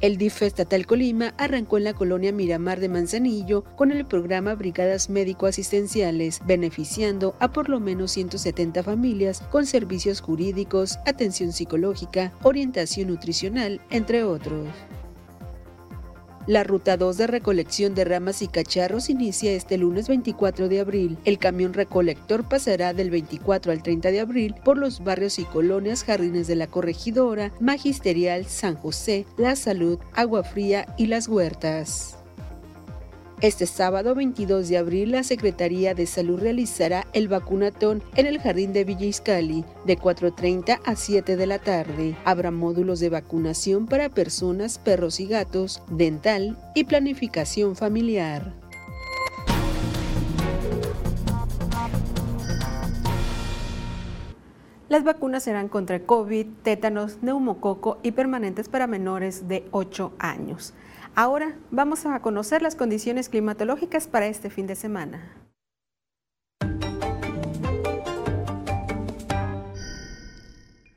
El 0.00 0.16
DIF 0.16 0.42
Estatal 0.42 0.86
Colima 0.86 1.34
arrancó 1.36 1.76
en 1.78 1.84
la 1.84 1.94
colonia 1.94 2.32
Miramar 2.32 2.80
de 2.80 2.88
Manzanillo 2.88 3.64
con 3.76 3.92
el 3.92 4.06
programa 4.06 4.54
Brigadas 4.54 5.08
Médico-Asistenciales, 5.08 6.40
beneficiando 6.46 7.36
a 7.38 7.52
por 7.52 7.68
lo 7.68 7.80
menos 7.80 8.12
170 8.12 8.82
familias 8.82 9.42
con 9.50 9.66
servicios 9.66 10.20
jurídicos, 10.20 10.98
atención 11.06 11.52
psicológica, 11.52 12.32
orientación 12.42 13.08
nutricional, 13.08 13.80
entre 13.90 14.24
otros. 14.24 14.68
La 16.46 16.62
ruta 16.62 16.98
2 16.98 17.16
de 17.16 17.26
recolección 17.26 17.94
de 17.94 18.04
ramas 18.04 18.42
y 18.42 18.48
cacharros 18.48 19.08
inicia 19.08 19.52
este 19.52 19.78
lunes 19.78 20.08
24 20.08 20.68
de 20.68 20.80
abril. 20.80 21.16
El 21.24 21.38
camión 21.38 21.72
recolector 21.72 22.46
pasará 22.46 22.92
del 22.92 23.10
24 23.10 23.72
al 23.72 23.82
30 23.82 24.10
de 24.10 24.20
abril 24.20 24.54
por 24.62 24.76
los 24.76 25.02
barrios 25.02 25.38
y 25.38 25.44
colonias 25.44 26.04
Jardines 26.04 26.46
de 26.46 26.56
la 26.56 26.66
Corregidora, 26.66 27.50
Magisterial, 27.60 28.44
San 28.44 28.76
José, 28.76 29.24
La 29.38 29.56
Salud, 29.56 29.98
Agua 30.12 30.44
Fría 30.44 30.86
y 30.98 31.06
Las 31.06 31.28
Huertas. 31.28 32.23
Este 33.44 33.66
sábado 33.66 34.14
22 34.14 34.70
de 34.70 34.78
abril, 34.78 35.10
la 35.10 35.22
Secretaría 35.22 35.92
de 35.92 36.06
Salud 36.06 36.40
realizará 36.40 37.06
el 37.12 37.28
vacunatón 37.28 38.02
en 38.16 38.24
el 38.24 38.40
Jardín 38.40 38.72
de 38.72 38.84
Villa 38.84 39.04
Iscali 39.04 39.66
de 39.84 39.98
4.30 39.98 40.80
a 40.82 40.96
7 40.96 41.36
de 41.36 41.46
la 41.46 41.58
tarde. 41.58 42.16
Habrá 42.24 42.50
módulos 42.50 43.00
de 43.00 43.10
vacunación 43.10 43.86
para 43.86 44.08
personas, 44.08 44.78
perros 44.78 45.20
y 45.20 45.26
gatos, 45.26 45.82
dental 45.90 46.56
y 46.74 46.84
planificación 46.84 47.76
familiar. 47.76 48.54
Las 54.88 55.04
vacunas 55.04 55.42
serán 55.42 55.68
contra 55.68 56.00
COVID, 56.00 56.46
tétanos, 56.62 57.18
neumococo 57.20 57.98
y 58.02 58.12
permanentes 58.12 58.70
para 58.70 58.86
menores 58.86 59.48
de 59.48 59.66
8 59.70 60.14
años. 60.18 60.72
Ahora 61.16 61.56
vamos 61.70 62.06
a 62.06 62.20
conocer 62.20 62.60
las 62.60 62.74
condiciones 62.74 63.28
climatológicas 63.28 64.08
para 64.08 64.26
este 64.26 64.50
fin 64.50 64.66
de 64.66 64.74
semana. 64.74 65.32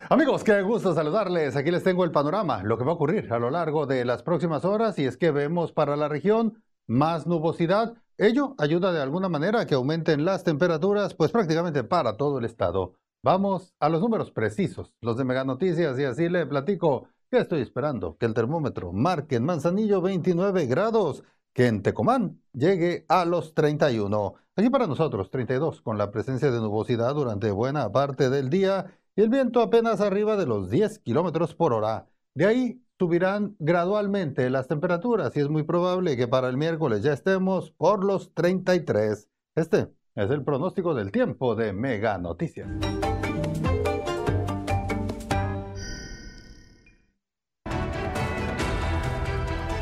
Amigos, 0.09 0.43
qué 0.43 0.61
gusto 0.63 0.95
saludarles. 0.95 1.55
Aquí 1.55 1.69
les 1.69 1.83
tengo 1.83 2.03
el 2.03 2.11
panorama, 2.11 2.63
lo 2.63 2.79
que 2.79 2.83
va 2.83 2.93
a 2.93 2.95
ocurrir 2.95 3.31
a 3.31 3.37
lo 3.37 3.51
largo 3.51 3.85
de 3.85 4.05
las 4.05 4.23
próximas 4.23 4.65
horas 4.65 4.97
y 4.97 5.05
es 5.05 5.17
que 5.17 5.29
vemos 5.29 5.71
para 5.71 5.95
la 5.95 6.07
región 6.07 6.63
más 6.87 7.27
nubosidad. 7.27 7.93
Ello 8.17 8.55
ayuda 8.57 8.91
de 8.91 9.01
alguna 9.01 9.29
manera 9.29 9.61
a 9.61 9.65
que 9.67 9.75
aumenten 9.75 10.25
las 10.25 10.43
temperaturas, 10.43 11.13
pues 11.13 11.31
prácticamente 11.31 11.83
para 11.83 12.17
todo 12.17 12.39
el 12.39 12.45
estado. 12.45 12.93
Vamos 13.21 13.75
a 13.79 13.89
los 13.89 14.01
números 14.01 14.31
precisos, 14.31 14.95
los 15.01 15.17
de 15.17 15.25
Mega 15.25 15.43
Noticias 15.43 15.99
y 15.99 16.05
así 16.05 16.27
le 16.27 16.47
platico 16.47 17.09
¿Qué 17.29 17.39
estoy 17.39 17.59
esperando? 17.59 18.17
Que 18.17 18.25
el 18.25 18.33
termómetro 18.33 18.93
marque 18.93 19.35
en 19.35 19.43
Manzanillo 19.43 20.01
29 20.01 20.65
grados, 20.65 21.25
que 21.53 21.67
en 21.67 21.83
Tecomán 21.83 22.41
llegue 22.53 23.05
a 23.09 23.25
los 23.25 23.53
31. 23.53 24.35
Aquí 24.55 24.69
para 24.69 24.87
nosotros 24.87 25.29
32, 25.29 25.81
con 25.81 25.97
la 25.97 26.09
presencia 26.09 26.49
de 26.51 26.59
nubosidad 26.59 27.13
durante 27.15 27.51
buena 27.51 27.91
parte 27.91 28.29
del 28.29 28.49
día 28.49 28.97
y 29.13 29.23
el 29.23 29.29
viento 29.29 29.61
apenas 29.61 29.99
arriba 29.99 30.37
de 30.37 30.45
los 30.45 30.69
10 30.69 30.99
kilómetros 30.99 31.53
por 31.53 31.73
hora. 31.73 32.07
De 32.33 32.45
ahí 32.45 32.81
subirán 32.97 33.57
gradualmente 33.59 34.49
las 34.49 34.69
temperaturas 34.69 35.35
y 35.35 35.41
es 35.41 35.49
muy 35.49 35.63
probable 35.63 36.15
que 36.15 36.29
para 36.29 36.47
el 36.47 36.55
miércoles 36.55 37.03
ya 37.03 37.11
estemos 37.11 37.71
por 37.71 38.05
los 38.05 38.33
33. 38.35 39.27
Este 39.55 39.89
es 40.15 40.31
el 40.31 40.45
pronóstico 40.45 40.93
del 40.93 41.11
tiempo 41.11 41.55
de 41.55 41.73
Mega 41.73 42.17
Noticias. 42.19 42.69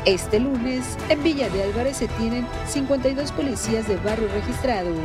Este 0.06 0.38
lunes, 0.38 0.96
en 1.08 1.20
Villa 1.24 1.48
de 1.48 1.64
Álvarez 1.64 1.96
se 1.96 2.06
tienen 2.06 2.46
52 2.68 3.32
policías 3.32 3.88
de 3.88 3.96
barrio 3.96 4.28
registrados. 4.28 4.96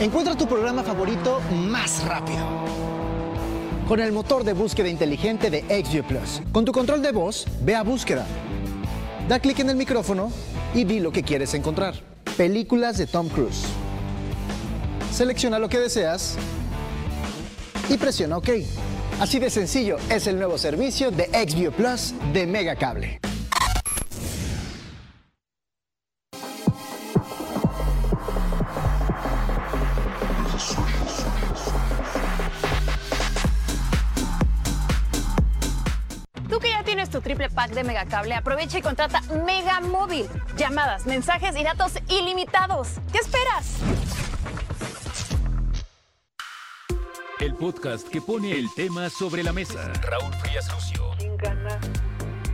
Encuentra 0.00 0.36
tu 0.36 0.46
programa 0.46 0.84
favorito 0.84 1.40
más 1.50 2.04
rápido 2.04 3.03
con 3.88 4.00
el 4.00 4.12
motor 4.12 4.44
de 4.44 4.52
búsqueda 4.52 4.88
inteligente 4.88 5.50
de 5.50 5.62
XView 5.62 6.04
Plus. 6.04 6.42
Con 6.52 6.64
tu 6.64 6.72
control 6.72 7.02
de 7.02 7.12
voz, 7.12 7.46
ve 7.62 7.74
a 7.74 7.82
búsqueda. 7.82 8.26
Da 9.28 9.38
clic 9.38 9.58
en 9.60 9.70
el 9.70 9.76
micrófono 9.76 10.30
y 10.74 10.84
di 10.84 11.00
lo 11.00 11.12
que 11.12 11.22
quieres 11.22 11.54
encontrar. 11.54 11.94
Películas 12.36 12.98
de 12.98 13.06
Tom 13.06 13.28
Cruise. 13.28 13.64
Selecciona 15.12 15.58
lo 15.58 15.68
que 15.68 15.78
deseas 15.78 16.36
y 17.88 17.96
presiona 17.96 18.38
OK. 18.38 18.48
Así 19.20 19.38
de 19.38 19.50
sencillo 19.50 19.96
es 20.10 20.26
el 20.26 20.38
nuevo 20.38 20.58
servicio 20.58 21.10
de 21.10 21.26
XView 21.26 21.72
Plus 21.72 22.14
de 22.32 22.46
Megacable. 22.46 23.23
De 37.84 37.88
Megacable, 37.88 38.34
aprovecha 38.34 38.78
y 38.78 38.82
contrata 38.82 39.20
Mega 39.44 39.80
Móvil. 39.80 40.26
Llamadas, 40.56 41.06
mensajes 41.06 41.56
y 41.56 41.62
datos 41.62 41.92
ilimitados. 42.08 42.88
¿Qué 43.12 43.18
esperas? 43.18 43.78
El 47.40 47.54
podcast 47.54 48.08
que 48.08 48.20
pone 48.20 48.52
el 48.52 48.72
tema 48.74 49.10
sobre 49.10 49.42
la 49.42 49.52
mesa. 49.52 49.92
Raúl 50.02 50.32
Frías 50.34 50.72
Lucio. 50.72 51.10
¿Quién 51.18 51.36
gana 51.36 51.78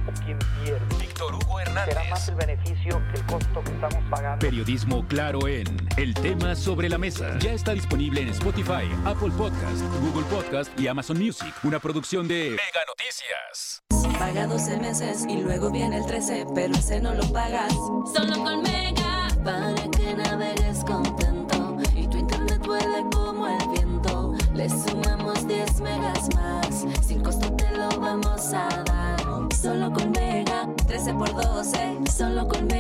o 0.09 0.25
quién 0.25 0.39
pierde? 0.65 0.90
Víctor 1.21 1.35
Hugo 1.35 1.61
Hernández. 1.61 1.95
Será 1.95 2.09
más 2.09 2.29
el 2.29 2.35
beneficio 2.35 3.03
que 3.13 3.21
el 3.21 3.27
costo 3.27 3.63
que 3.63 3.73
estamos 3.73 3.99
pagando. 4.11 4.39
Periodismo 4.39 5.07
claro 5.07 5.47
en 5.49 5.67
El 5.99 6.15
tema 6.15 6.57
sobre 6.57 6.89
la 6.89 6.97
mesa. 6.97 7.39
Ya 7.41 7.53
está 7.53 7.75
disponible 7.75 8.23
en 8.23 8.31
Spotify, 8.31 8.89
Apple 9.05 9.31
Podcast, 9.37 9.83
Google 10.01 10.25
Podcast 10.31 10.81
y 10.81 10.87
Amazon 10.87 11.19
Music. 11.19 11.53
Una 11.63 11.79
producción 11.79 12.27
de 12.27 12.51
Mega 12.51 12.85
Noticias. 12.87 13.83
Paga 14.19 14.47
12 14.47 14.79
meses 14.79 15.27
y 15.29 15.43
luego 15.43 15.71
viene 15.71 15.99
el 15.99 16.07
13, 16.07 16.47
pero 16.55 16.75
ese 16.75 17.01
no 17.01 17.15
lo 17.15 17.31
pagas. 17.33 17.73
Solo 18.15 18.43
con 18.43 18.63
Mega, 18.63 19.29
para 19.45 19.75
que 19.91 20.15
navegues 20.15 20.85
contento 20.85 21.77
y 21.95 22.07
tu 22.09 22.17
internet 22.17 22.61
vuele 22.65 23.05
como 23.13 23.47
el 23.47 23.69
viento. 23.69 24.35
Le 24.55 24.71
sumamos 24.71 25.47
10 25.47 25.81
megas 25.81 26.35
más, 26.35 26.87
sin 27.07 27.23
costo 27.23 27.55
te 27.57 27.71
lo 27.77 27.89
vamos 28.01 28.55
a 28.55 28.69
dar. 28.85 29.21
Solo 29.61 29.93
con 29.93 30.11
Mega, 30.13 30.50
13 30.91 31.15
por 31.15 31.33
12, 31.33 32.01
solo 32.11 32.49
con. 32.49 32.71